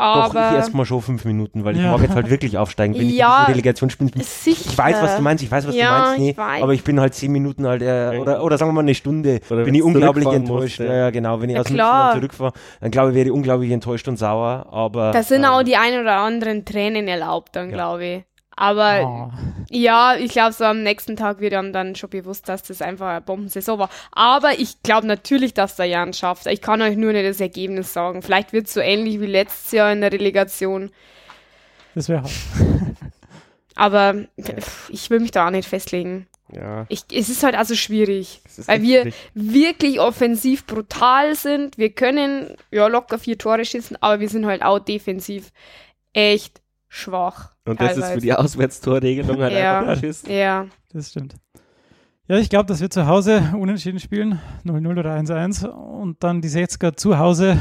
Aber 0.00 0.32
Doch, 0.32 0.50
ich 0.52 0.56
erstmal 0.56 0.86
schon 0.86 1.02
fünf 1.02 1.26
Minuten, 1.26 1.64
weil 1.64 1.76
ich 1.76 1.82
mag 1.82 2.00
jetzt 2.00 2.14
halt 2.14 2.30
wirklich 2.30 2.56
aufsteigen, 2.56 2.94
wenn 2.94 3.10
ja, 3.10 3.42
ich 3.42 3.48
in 3.48 3.54
Relegation 3.54 3.90
spiele. 3.90 4.10
Ich 4.16 4.78
weiß, 4.78 5.02
was 5.02 5.16
du 5.16 5.22
meinst, 5.22 5.44
ich 5.44 5.50
weiß, 5.50 5.66
was 5.66 5.74
ja, 5.74 6.14
du 6.14 6.18
meinst, 6.18 6.18
nee, 6.20 6.34
aber 6.38 6.72
ich 6.72 6.82
bin 6.82 6.98
halt 6.98 7.14
zehn 7.14 7.30
Minuten 7.30 7.66
halt, 7.66 7.82
äh, 7.82 8.18
oder, 8.18 8.42
oder 8.42 8.56
sagen 8.56 8.70
wir 8.70 8.74
mal 8.74 8.80
eine 8.80 8.94
Stunde, 8.94 9.40
oder 9.50 9.64
bin 9.64 9.74
ich 9.74 9.82
unglaublich 9.82 10.26
enttäuscht. 10.26 10.80
Ja, 10.80 10.94
ja, 10.94 11.10
genau, 11.10 11.40
wenn 11.42 11.50
ich 11.50 11.56
ja, 11.56 11.60
aus 11.60 11.66
dem 11.66 12.20
zurückfahre, 12.20 12.52
dann 12.80 12.90
glaube 12.90 13.10
ich, 13.10 13.14
wäre 13.14 13.26
ich 13.26 13.32
unglaublich 13.32 13.70
enttäuscht 13.70 14.08
und 14.08 14.16
sauer, 14.16 14.66
aber... 14.70 15.10
Da 15.12 15.22
sind 15.22 15.44
äh, 15.44 15.48
auch 15.48 15.62
die 15.62 15.76
ein 15.76 16.00
oder 16.00 16.16
anderen 16.16 16.64
Tränen 16.64 17.06
erlaubt 17.06 17.54
dann, 17.54 17.70
glaube 17.70 18.06
ich. 18.06 18.22
Aber 18.60 19.32
oh. 19.32 19.64
ja, 19.70 20.16
ich 20.16 20.32
glaube, 20.32 20.52
so 20.52 20.64
am 20.64 20.82
nächsten 20.82 21.16
Tag 21.16 21.40
wird 21.40 21.54
einem 21.54 21.72
dann 21.72 21.96
schon 21.96 22.10
bewusst, 22.10 22.46
dass 22.46 22.62
das 22.62 22.82
einfach 22.82 23.06
eine 23.06 23.20
Bombensaison 23.22 23.78
war. 23.78 23.88
Aber 24.12 24.58
ich 24.58 24.82
glaube 24.82 25.06
natürlich, 25.06 25.54
dass 25.54 25.76
der 25.76 25.86
Jan 25.86 26.12
schafft. 26.12 26.46
Ich 26.46 26.60
kann 26.60 26.82
euch 26.82 26.94
nur 26.94 27.14
nicht 27.14 27.26
das 27.26 27.40
Ergebnis 27.40 27.94
sagen. 27.94 28.20
Vielleicht 28.20 28.52
wird 28.52 28.66
es 28.66 28.74
so 28.74 28.80
ähnlich 28.80 29.18
wie 29.18 29.26
letztes 29.26 29.72
Jahr 29.72 29.90
in 29.90 30.02
der 30.02 30.12
Relegation. 30.12 30.90
Das 31.94 32.10
wäre 32.10 32.20
hart. 32.22 32.32
Aber 33.76 34.26
ich 34.90 35.08
will 35.08 35.20
mich 35.20 35.30
da 35.30 35.46
auch 35.46 35.50
nicht 35.50 35.66
festlegen. 35.66 36.26
Ja. 36.52 36.84
Ich, 36.90 37.04
es 37.10 37.30
ist 37.30 37.42
halt 37.42 37.54
also 37.54 37.74
schwierig, 37.74 38.42
weil 38.66 38.82
wir 38.82 39.00
schwierig. 39.00 39.14
wirklich 39.32 40.00
offensiv 40.00 40.66
brutal 40.66 41.34
sind. 41.34 41.78
Wir 41.78 41.92
können 41.92 42.58
ja 42.70 42.88
locker 42.88 43.18
vier 43.18 43.38
Tore 43.38 43.64
schießen, 43.64 43.96
aber 44.02 44.20
wir 44.20 44.28
sind 44.28 44.44
halt 44.44 44.62
auch 44.62 44.80
defensiv 44.80 45.50
echt 46.12 46.60
schwach. 46.90 47.54
Und 47.64 47.78
teilweise. 47.78 48.00
das 48.00 48.08
ist 48.10 48.14
für 48.16 48.20
die 48.20 48.34
Auswärtstorregelung 48.34 49.40
halt 49.40 49.54
ja, 49.54 49.80
einfach 49.80 49.98
Schiss. 49.98 50.24
Ja. 50.28 50.66
Das 50.92 51.10
stimmt. 51.10 51.36
Ja, 52.28 52.36
ich 52.36 52.50
glaube, 52.50 52.66
dass 52.66 52.80
wir 52.80 52.90
zu 52.90 53.06
Hause 53.06 53.54
unentschieden 53.58 53.98
spielen, 53.98 54.38
0-0 54.64 54.98
oder 54.98 55.16
1-1 55.16 55.66
und 55.66 56.22
dann 56.22 56.42
die 56.42 56.48
60er 56.48 56.94
zu 56.94 57.18
Hause 57.18 57.58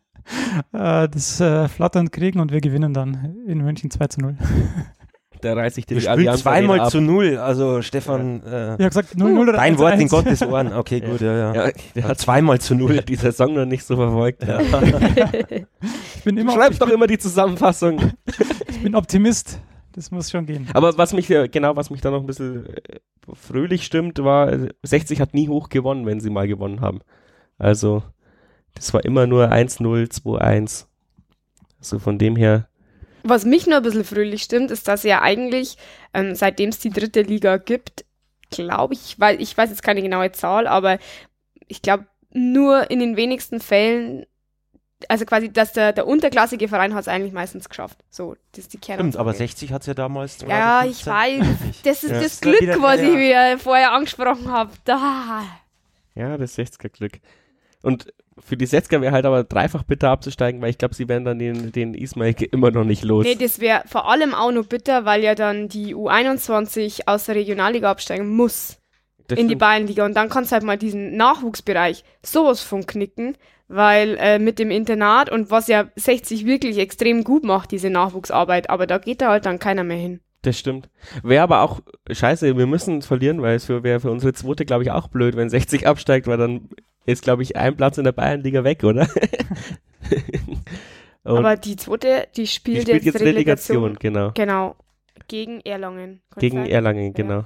äh, 0.72 1.08
das 1.08 1.40
äh, 1.40 1.68
Flattern 1.68 2.10
kriegen 2.10 2.40
und 2.40 2.52
wir 2.52 2.60
gewinnen 2.60 2.92
dann 2.92 3.36
in 3.46 3.58
München 3.58 3.90
2 3.90 4.06
0. 4.18 4.36
Da 5.40 5.54
reiße 5.54 5.80
ich 5.80 5.86
dir 5.86 5.98
die 5.98 6.08
Allianz 6.08 6.40
zweimal 6.40 6.90
zu 6.90 7.00
null. 7.00 7.38
Also 7.38 7.82
Stefan, 7.82 8.42
ja. 8.44 8.50
Äh, 8.50 8.70
habe 8.72 8.88
gesagt 8.88 9.14
0-0 9.14 9.40
oder 9.40 9.52
Dein 9.52 9.78
Wort 9.78 10.00
in 10.00 10.08
Gottes 10.08 10.42
Ohren. 10.42 10.72
Okay, 10.72 11.00
gut, 11.00 11.20
ja, 11.20 11.36
ja. 11.36 11.54
ja 11.54 11.72
der 11.94 12.04
hat 12.04 12.18
zweimal 12.18 12.60
zu 12.60 12.74
null 12.74 13.02
die 13.08 13.16
Saison 13.16 13.54
noch 13.54 13.66
nicht 13.66 13.84
so 13.84 13.96
verfolgt. 13.96 14.44
Ja. 14.44 14.60
ich 14.60 16.22
bin 16.24 16.36
immer 16.36 16.52
du 16.52 16.58
schreibst 16.58 16.80
doch 16.80 16.88
immer 16.88 17.06
die 17.06 17.18
Zusammenfassung. 17.18 18.12
ich 18.68 18.82
bin 18.82 18.94
Optimist. 18.94 19.60
Das 19.92 20.10
muss 20.10 20.30
schon 20.30 20.46
gehen. 20.46 20.68
Aber 20.74 20.96
was 20.96 21.12
mich 21.12 21.26
genau, 21.26 21.74
was 21.74 21.90
mich 21.90 22.00
da 22.00 22.10
noch 22.10 22.20
ein 22.20 22.26
bisschen 22.26 22.66
äh, 22.66 23.00
fröhlich 23.32 23.84
stimmt, 23.84 24.22
war, 24.22 24.52
60 24.82 25.20
hat 25.20 25.34
nie 25.34 25.48
hoch 25.48 25.68
gewonnen, 25.68 26.06
wenn 26.06 26.20
sie 26.20 26.30
mal 26.30 26.46
gewonnen 26.46 26.80
haben. 26.80 27.00
Also, 27.58 28.02
das 28.74 28.94
war 28.94 29.04
immer 29.04 29.26
nur 29.26 29.50
1-0, 29.50 29.82
2-1. 30.22 30.86
Also 31.78 31.98
von 31.98 32.18
dem 32.18 32.36
her 32.36 32.67
was 33.28 33.44
mich 33.44 33.66
nur 33.66 33.78
ein 33.78 33.82
bisschen 33.82 34.04
fröhlich 34.04 34.42
stimmt, 34.42 34.70
ist, 34.70 34.88
dass 34.88 35.02
ja 35.02 35.22
eigentlich, 35.22 35.76
ähm, 36.14 36.34
seitdem 36.34 36.70
es 36.70 36.78
die 36.78 36.90
dritte 36.90 37.22
Liga 37.22 37.56
gibt, 37.56 38.04
glaube 38.50 38.94
ich, 38.94 39.18
weil 39.18 39.40
ich 39.40 39.56
weiß 39.56 39.70
jetzt 39.70 39.82
keine 39.82 40.02
genaue 40.02 40.32
Zahl, 40.32 40.66
aber 40.66 40.98
ich 41.66 41.82
glaube, 41.82 42.06
nur 42.30 42.90
in 42.90 43.00
den 43.00 43.16
wenigsten 43.16 43.60
Fällen, 43.60 44.26
also 45.08 45.24
quasi, 45.24 45.52
dass 45.52 45.72
der, 45.72 45.92
der 45.92 46.06
unterklassige 46.06 46.68
Verein 46.68 46.94
hat 46.94 47.02
es 47.02 47.08
eigentlich 47.08 47.32
meistens 47.32 47.68
geschafft. 47.68 47.98
So, 48.10 48.36
das 48.52 48.64
ist 48.64 48.72
die 48.72 48.78
Kern. 48.78 48.98
Stimmt, 48.98 49.16
aber 49.16 49.32
60 49.32 49.72
hat 49.72 49.82
es 49.82 49.86
ja 49.86 49.94
damals. 49.94 50.38
Ja, 50.46 50.84
ich 50.84 51.06
weiß. 51.06 51.46
Das 51.84 52.02
ist 52.02 52.10
ja. 52.10 52.20
das 52.20 52.40
Glück, 52.40 52.82
was 52.82 53.00
ich 53.00 53.14
mir 53.14 53.58
vorher 53.58 53.92
angesprochen 53.92 54.50
habe. 54.50 54.72
Da. 54.84 55.44
Ja, 56.14 56.36
das 56.36 56.58
60er 56.58 56.88
Glück. 56.88 57.20
Und 57.82 58.12
für 58.40 58.56
die 58.56 58.66
Setzger 58.66 59.00
wäre 59.00 59.12
halt 59.12 59.24
aber 59.24 59.44
dreifach 59.44 59.82
bitter 59.82 60.10
abzusteigen, 60.10 60.60
weil 60.60 60.70
ich 60.70 60.78
glaube, 60.78 60.94
sie 60.94 61.08
wären 61.08 61.24
dann 61.24 61.38
den, 61.38 61.72
den 61.72 61.94
Ismail 61.94 62.34
immer 62.50 62.70
noch 62.70 62.84
nicht 62.84 63.04
los. 63.04 63.24
Nee, 63.24 63.36
das 63.36 63.60
wäre 63.60 63.82
vor 63.86 64.10
allem 64.10 64.34
auch 64.34 64.52
nur 64.52 64.64
bitter, 64.64 65.04
weil 65.04 65.22
ja 65.22 65.34
dann 65.34 65.68
die 65.68 65.94
U21 65.94 67.02
aus 67.06 67.24
der 67.24 67.34
Regionalliga 67.34 67.90
absteigen 67.90 68.28
muss 68.28 68.78
das 69.28 69.38
in 69.38 69.48
die 69.48 69.56
Bayernliga. 69.56 70.04
Und 70.04 70.14
dann 70.14 70.28
kannst 70.28 70.50
du 70.50 70.54
halt 70.54 70.64
mal 70.64 70.78
diesen 70.78 71.16
Nachwuchsbereich 71.16 72.04
sowas 72.22 72.62
von 72.62 72.86
knicken, 72.86 73.36
weil 73.68 74.16
äh, 74.18 74.38
mit 74.38 74.58
dem 74.58 74.70
Internat 74.70 75.30
und 75.30 75.50
was 75.50 75.68
ja 75.68 75.88
60 75.96 76.46
wirklich 76.46 76.78
extrem 76.78 77.22
gut 77.22 77.44
macht, 77.44 77.70
diese 77.70 77.90
Nachwuchsarbeit, 77.90 78.70
aber 78.70 78.86
da 78.86 78.98
geht 78.98 79.20
da 79.20 79.30
halt 79.30 79.46
dann 79.46 79.58
keiner 79.58 79.84
mehr 79.84 79.98
hin. 79.98 80.20
Das 80.42 80.58
stimmt. 80.58 80.88
Wäre 81.22 81.42
aber 81.42 81.62
auch 81.62 81.80
scheiße, 82.10 82.56
wir 82.56 82.66
müssen 82.66 83.02
verlieren, 83.02 83.42
weil 83.42 83.56
es 83.56 83.68
wäre 83.68 84.00
für 84.00 84.10
unsere 84.10 84.32
zweite, 84.32 84.64
glaube 84.64 84.84
ich, 84.84 84.90
auch 84.90 85.08
blöd, 85.08 85.36
wenn 85.36 85.50
60 85.50 85.86
absteigt, 85.86 86.26
weil 86.26 86.38
dann 86.38 86.68
ist, 87.06 87.22
glaube 87.22 87.42
ich, 87.42 87.56
ein 87.56 87.76
Platz 87.76 87.98
in 87.98 88.04
der 88.04 88.12
Bayernliga 88.12 88.64
weg, 88.64 88.84
oder? 88.84 89.08
aber 91.24 91.56
die 91.56 91.76
zweite, 91.76 92.28
die 92.36 92.46
spielt, 92.46 92.78
die 92.78 92.82
spielt 92.82 93.04
jetzt, 93.04 93.14
jetzt 93.14 93.20
Relegation. 93.20 93.84
Relegation. 93.84 93.98
Genau. 93.98 94.30
Genau. 94.34 94.76
Gegen 95.26 95.60
Erlangen. 95.60 96.22
Gegen 96.38 96.66
Erlangen, 96.66 97.12
genau. 97.12 97.44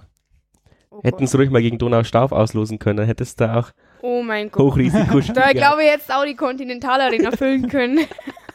Oh 0.90 1.00
Hätten 1.02 1.26
sie 1.26 1.36
ruhig 1.36 1.50
mal 1.50 1.62
gegen 1.62 1.78
Donaustauf 1.78 2.32
auslosen 2.32 2.78
können, 2.78 3.06
hättest 3.06 3.40
du 3.40 3.50
auch 3.50 3.70
oh 4.02 4.22
mein 4.22 4.50
Gott. 4.50 4.72
Hochrisiko 4.72 5.20
Da 5.34 5.52
glaube 5.52 5.82
ich 5.82 5.88
jetzt 5.88 6.12
auch 6.12 6.24
die 6.24 6.34
Kontinentalarena 6.34 7.30
füllen 7.30 7.68
können. 7.68 8.00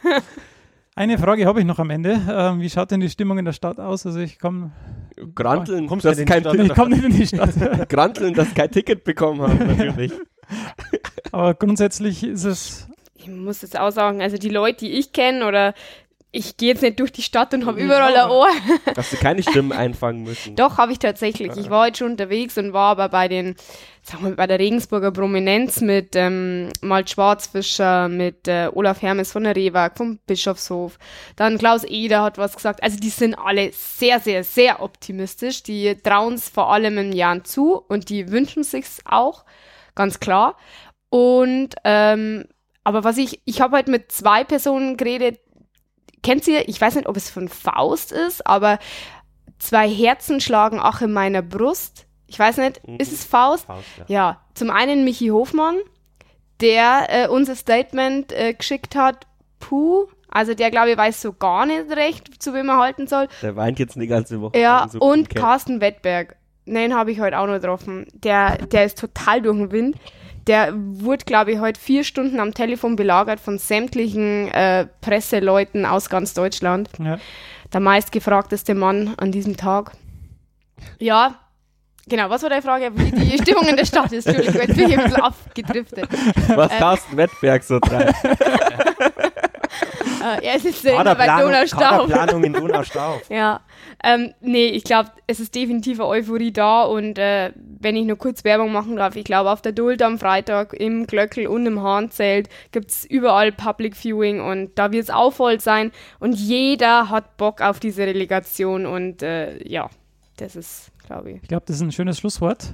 Eine 0.95 1.17
Frage 1.17 1.45
habe 1.45 1.59
ich 1.59 1.65
noch 1.65 1.79
am 1.79 1.89
Ende. 1.89 2.19
Ähm, 2.29 2.59
wie 2.59 2.69
schaut 2.69 2.91
denn 2.91 2.99
die 2.99 3.09
Stimmung 3.09 3.37
in 3.37 3.45
der 3.45 3.53
Stadt 3.53 3.79
aus? 3.79 4.05
Also 4.05 4.19
ich 4.19 4.39
komme. 4.39 4.71
Granteln, 5.35 5.87
kommst 5.87 6.05
das 6.05 6.23
kein 6.25 6.45
Ich 6.45 6.73
komme 6.73 6.95
nicht 6.95 7.03
in 7.03 7.11
die 7.11 7.27
Stadt. 7.27 7.89
Granteln, 7.89 8.33
dass 8.33 8.53
kein 8.53 8.69
Ticket 8.69 9.03
bekommen 9.03 9.41
haben, 9.41 9.57
natürlich. 9.57 10.11
Aber 11.31 11.53
grundsätzlich 11.53 12.23
ist 12.23 12.43
es. 12.43 12.87
Ich 13.15 13.27
muss 13.27 13.61
jetzt 13.61 13.77
auch 13.77 13.91
sagen, 13.91 14.21
also 14.21 14.37
die 14.37 14.49
Leute, 14.49 14.85
die 14.85 14.91
ich 14.91 15.11
kenne 15.11 15.45
oder 15.45 15.73
ich 16.31 16.57
gehe 16.57 16.69
jetzt 16.69 16.81
nicht 16.81 16.99
durch 16.99 17.11
die 17.11 17.21
Stadt 17.21 17.53
und 17.53 17.65
habe 17.65 17.79
überall 17.79 18.15
ein 18.15 18.29
Ohr. 18.29 18.49
Hast 18.97 19.13
du 19.13 19.17
keine 19.17 19.41
Stimmen 19.41 19.71
einfangen 19.71 20.23
müssen? 20.23 20.55
Doch, 20.55 20.77
habe 20.77 20.91
ich 20.91 20.99
tatsächlich. 20.99 21.55
Ich 21.55 21.69
war 21.69 21.85
heute 21.85 21.99
schon 21.99 22.11
unterwegs 22.11 22.57
und 22.57 22.73
war 22.73 22.91
aber 22.91 23.09
bei 23.09 23.29
den, 23.29 23.55
sagen 24.03 24.25
wir, 24.25 24.35
bei 24.35 24.45
der 24.45 24.59
Regensburger 24.59 25.11
Prominenz 25.11 25.79
mit 25.79 26.15
ähm, 26.15 26.69
Malt 26.81 27.09
Schwarzfischer, 27.09 28.09
mit 28.09 28.47
äh, 28.47 28.69
Olaf 28.73 29.01
Hermes 29.01 29.31
von 29.31 29.45
der 29.45 29.55
Rewag, 29.55 29.93
vom 29.95 30.19
Bischofshof. 30.27 30.99
Dann 31.37 31.57
Klaus 31.57 31.85
Eder 31.85 32.23
hat 32.23 32.37
was 32.37 32.55
gesagt. 32.55 32.83
Also 32.83 32.99
die 32.99 33.09
sind 33.09 33.33
alle 33.33 33.71
sehr, 33.71 34.19
sehr, 34.19 34.43
sehr 34.43 34.83
optimistisch. 34.83 35.63
Die 35.63 35.95
trauen 35.95 36.33
es 36.33 36.49
vor 36.49 36.71
allem 36.71 36.97
im 36.97 37.13
Jahren 37.13 37.45
zu 37.45 37.81
und 37.87 38.09
die 38.09 38.29
wünschen 38.29 38.63
sich's 38.63 38.99
auch, 39.05 39.45
ganz 39.97 40.21
klar. 40.21 40.55
Und 41.09 41.75
ähm, 41.83 42.45
aber 42.85 43.03
was 43.03 43.17
ich, 43.17 43.41
ich 43.43 43.59
habe 43.59 43.75
halt 43.75 43.89
mit 43.89 44.13
zwei 44.13 44.45
Personen 44.45 44.95
geredet, 44.95 45.41
kennt 46.23 46.47
ihr, 46.47 46.69
ich 46.69 46.79
weiß 46.79 46.95
nicht, 46.95 47.07
ob 47.07 47.17
es 47.17 47.29
von 47.29 47.49
Faust 47.49 48.13
ist, 48.13 48.47
aber 48.47 48.79
zwei 49.59 49.89
Herzen 49.89 50.39
schlagen 50.39 50.79
auch 50.79 51.01
in 51.01 51.11
meiner 51.11 51.41
Brust. 51.41 52.05
Ich 52.27 52.39
weiß 52.39 52.57
nicht, 52.57 52.87
mhm. 52.87 52.97
ist 52.97 53.11
es 53.11 53.25
Faust? 53.25 53.65
Faust 53.65 53.85
ja. 53.97 54.05
ja. 54.07 54.41
zum 54.53 54.69
einen 54.69 55.03
Michi 55.03 55.27
Hofmann, 55.27 55.77
der 56.61 57.07
äh, 57.09 57.27
unser 57.27 57.55
Statement 57.55 58.31
äh, 58.31 58.53
geschickt 58.53 58.95
hat, 58.95 59.27
puh, 59.59 60.07
also 60.29 60.53
der, 60.53 60.71
glaube 60.71 60.91
ich, 60.91 60.97
weiß 60.97 61.21
so 61.21 61.33
gar 61.33 61.65
nicht 61.65 61.89
recht, 61.91 62.41
zu 62.41 62.53
wem 62.53 62.69
er 62.69 62.77
halten 62.77 63.07
soll. 63.07 63.27
Der 63.41 63.55
weint 63.55 63.79
jetzt 63.79 63.95
die 63.95 64.07
ganze 64.07 64.41
Woche. 64.41 64.57
Ja, 64.57 64.87
so 64.89 64.99
und 64.99 65.29
Carsten 65.29 65.81
Wettberg. 65.81 66.35
Den 66.75 66.95
habe 66.95 67.11
ich 67.11 67.19
heute 67.19 67.39
auch 67.39 67.47
noch 67.47 67.55
getroffen. 67.55 68.07
Der, 68.13 68.57
der 68.57 68.85
ist 68.85 68.99
total 68.99 69.41
durch 69.41 69.57
den 69.57 69.71
Wind 69.71 69.95
der 70.47 70.73
wurde, 70.75 71.25
glaube 71.25 71.51
ich, 71.51 71.59
heute 71.59 71.79
vier 71.79 72.03
Stunden 72.03 72.39
am 72.39 72.53
Telefon 72.53 72.95
belagert 72.95 73.39
von 73.39 73.57
sämtlichen 73.57 74.49
äh, 74.49 74.87
Presseleuten 75.01 75.85
aus 75.85 76.09
ganz 76.09 76.33
Deutschland. 76.33 76.89
Ja. 76.99 77.19
Der 77.73 77.79
meistgefragteste 77.81 78.73
Mann 78.73 79.13
an 79.17 79.31
diesem 79.31 79.57
Tag. 79.57 79.91
Ja, 80.99 81.35
genau. 82.07 82.29
Was 82.29 82.43
war 82.43 82.49
deine 82.49 82.61
Frage? 82.61 82.91
Wie 82.95 83.11
die 83.11 83.37
Stimmung 83.41 83.67
in 83.67 83.75
der 83.75 83.85
Stadt 83.85 84.13
ist? 84.13 84.25
Entschuldigung, 84.25 84.61
jetzt 84.61 84.77
bin 84.77 84.89
ich 84.89 84.97
ein 84.97 85.03
bisschen 85.03 85.21
abgedriftet. 85.21 86.07
Was 86.55 86.71
ähm, 86.71 86.77
Carsten 86.77 87.17
Wettberg 87.17 87.63
so 87.63 87.79
treibt. 87.79 88.15
äh, 90.35 90.45
er 90.45 90.55
ist 90.55 90.65
jetzt 90.65 90.85
immer 90.85 91.15
bei 91.15 91.25
Donaustauf. 91.25 92.07
Planung 92.07 92.43
in 92.43 92.53
Donaustauf. 92.53 93.21
ja. 93.29 93.61
Ähm, 94.03 94.33
nee, 94.41 94.67
ich 94.67 94.83
glaube, 94.83 95.11
es 95.25 95.39
ist 95.39 95.55
definitiv 95.55 95.99
eine 95.99 96.07
Euphorie 96.07 96.51
da 96.51 96.83
und 96.83 97.17
äh, 97.17 97.51
wenn 97.55 97.95
ich 97.95 98.05
nur 98.05 98.17
kurz 98.17 98.43
Werbung 98.43 98.71
machen 98.71 98.95
darf, 98.95 99.15
ich 99.15 99.23
glaube, 99.23 99.51
auf 99.51 99.61
der 99.61 99.71
Duld 99.71 100.01
am 100.01 100.19
Freitag 100.19 100.73
im 100.73 101.07
Glöckel 101.07 101.47
und 101.47 101.65
im 101.65 101.81
Hahnzelt 101.81 102.49
gibt 102.71 102.91
es 102.91 103.05
überall 103.05 103.51
Public 103.51 103.95
Viewing 103.95 104.41
und 104.41 104.77
da 104.77 104.91
wird 104.91 105.03
es 105.03 105.09
auch 105.09 105.33
voll 105.33 105.59
sein 105.59 105.91
und 106.19 106.33
jeder 106.33 107.09
hat 107.09 107.37
Bock 107.37 107.61
auf 107.61 107.79
diese 107.79 108.03
Relegation 108.03 108.85
und 108.85 109.23
äh, 109.23 109.67
ja, 109.67 109.89
das 110.37 110.55
ist, 110.55 110.91
glaube 111.05 111.31
ich. 111.31 111.41
Ich 111.41 111.47
glaube, 111.47 111.63
das 111.65 111.77
ist 111.77 111.81
ein 111.81 111.91
schönes 111.91 112.19
Schlusswort. 112.19 112.73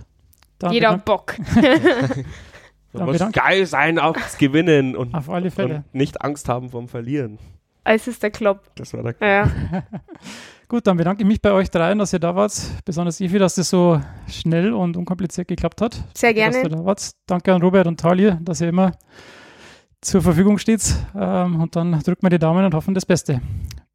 Da 0.60 0.72
jeder 0.72 0.92
hat 0.92 1.06
Bock. 1.06 1.36
Man 2.94 3.06
muss 3.06 3.32
geil 3.32 3.66
sein 3.66 4.00
aufs 4.00 4.38
Gewinnen 4.38 4.96
und, 4.96 5.14
auf 5.14 5.30
alle 5.30 5.52
Fälle. 5.52 5.78
und 5.78 5.96
nicht 5.96 6.22
Angst 6.22 6.48
haben 6.50 6.70
vom 6.70 6.88
Verlieren. 6.88 7.40
Es 7.84 8.08
ist 8.08 8.24
der 8.24 8.32
Klopp. 8.32 8.72
Das 8.76 8.94
war 8.94 9.04
der 9.04 9.14
Klopp. 9.14 9.28
Ja. 9.30 9.52
Gut, 10.68 10.88
dann 10.88 10.98
bedanke 10.98 11.22
ich 11.24 11.28
mich 11.28 11.42
bei 11.42 11.52
euch 11.52 11.70
dreien, 11.70 12.00
dass 12.00 12.14
ihr 12.14 12.20
da 12.20 12.36
wart. 12.36 12.54
Besonders 12.86 13.20
Ivi, 13.20 13.38
dass 13.38 13.56
das 13.56 13.70
so 13.70 14.02
schnell 14.28 14.74
und 14.74 14.96
unkompliziert 14.98 15.48
geklappt 15.48 15.82
hat. 15.82 16.04
Sehr 16.16 16.34
gerne. 16.34 16.54
Dass 16.54 16.64
ihr 16.64 16.70
da 16.70 16.86
wart. 16.86 17.12
Danke 17.28 17.54
an 17.54 17.62
Robert 17.62 17.86
und 17.88 18.00
Talia, 18.00 18.40
dass 18.42 18.62
ihr 18.62 18.70
immer 18.70 18.94
zur 20.02 20.22
Verfügung 20.22 20.58
steht. 20.58 20.96
Ähm, 21.16 21.62
und 21.62 21.76
dann 21.76 21.92
drücken 22.00 22.24
wir 22.24 22.30
die 22.30 22.40
Daumen 22.40 22.66
und 22.66 22.74
hoffen 22.74 22.94
das 22.94 23.06
Beste. 23.06 23.42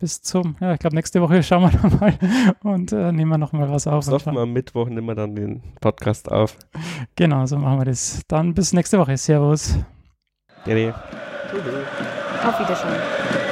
Bis 0.01 0.23
zum, 0.23 0.55
ja, 0.61 0.75
ich 0.75 0.79
glaube, 0.79 0.95
nächste 0.95 1.21
Woche 1.21 1.43
schauen 1.43 1.63
wir 1.73 1.81
nochmal 1.83 2.17
und 2.63 2.93
äh, 2.93 3.11
nehmen 3.11 3.31
wir 3.33 3.39
nochmal 3.39 3.69
was 3.69 3.89
auf. 3.89 4.07
Hoffen 4.07 4.35
wir 4.35 4.43
am 4.43 4.53
Mittwoch 4.53 4.89
nehmen 4.89 5.07
wir 5.07 5.17
dann 5.17 5.35
den 5.35 5.61
Podcast 5.81 6.31
auf. 6.31 6.57
Genau, 7.17 7.45
so 7.47 7.59
machen 7.59 7.81
wir 7.81 7.85
das. 7.87 8.23
Dann 8.29 8.55
bis 8.55 8.73
nächste 8.73 8.99
Woche. 8.99 9.17
Servus. 9.17 9.77
Gerne. 10.65 10.95
Auf 12.47 12.61
Wiedersehen. 12.61 13.48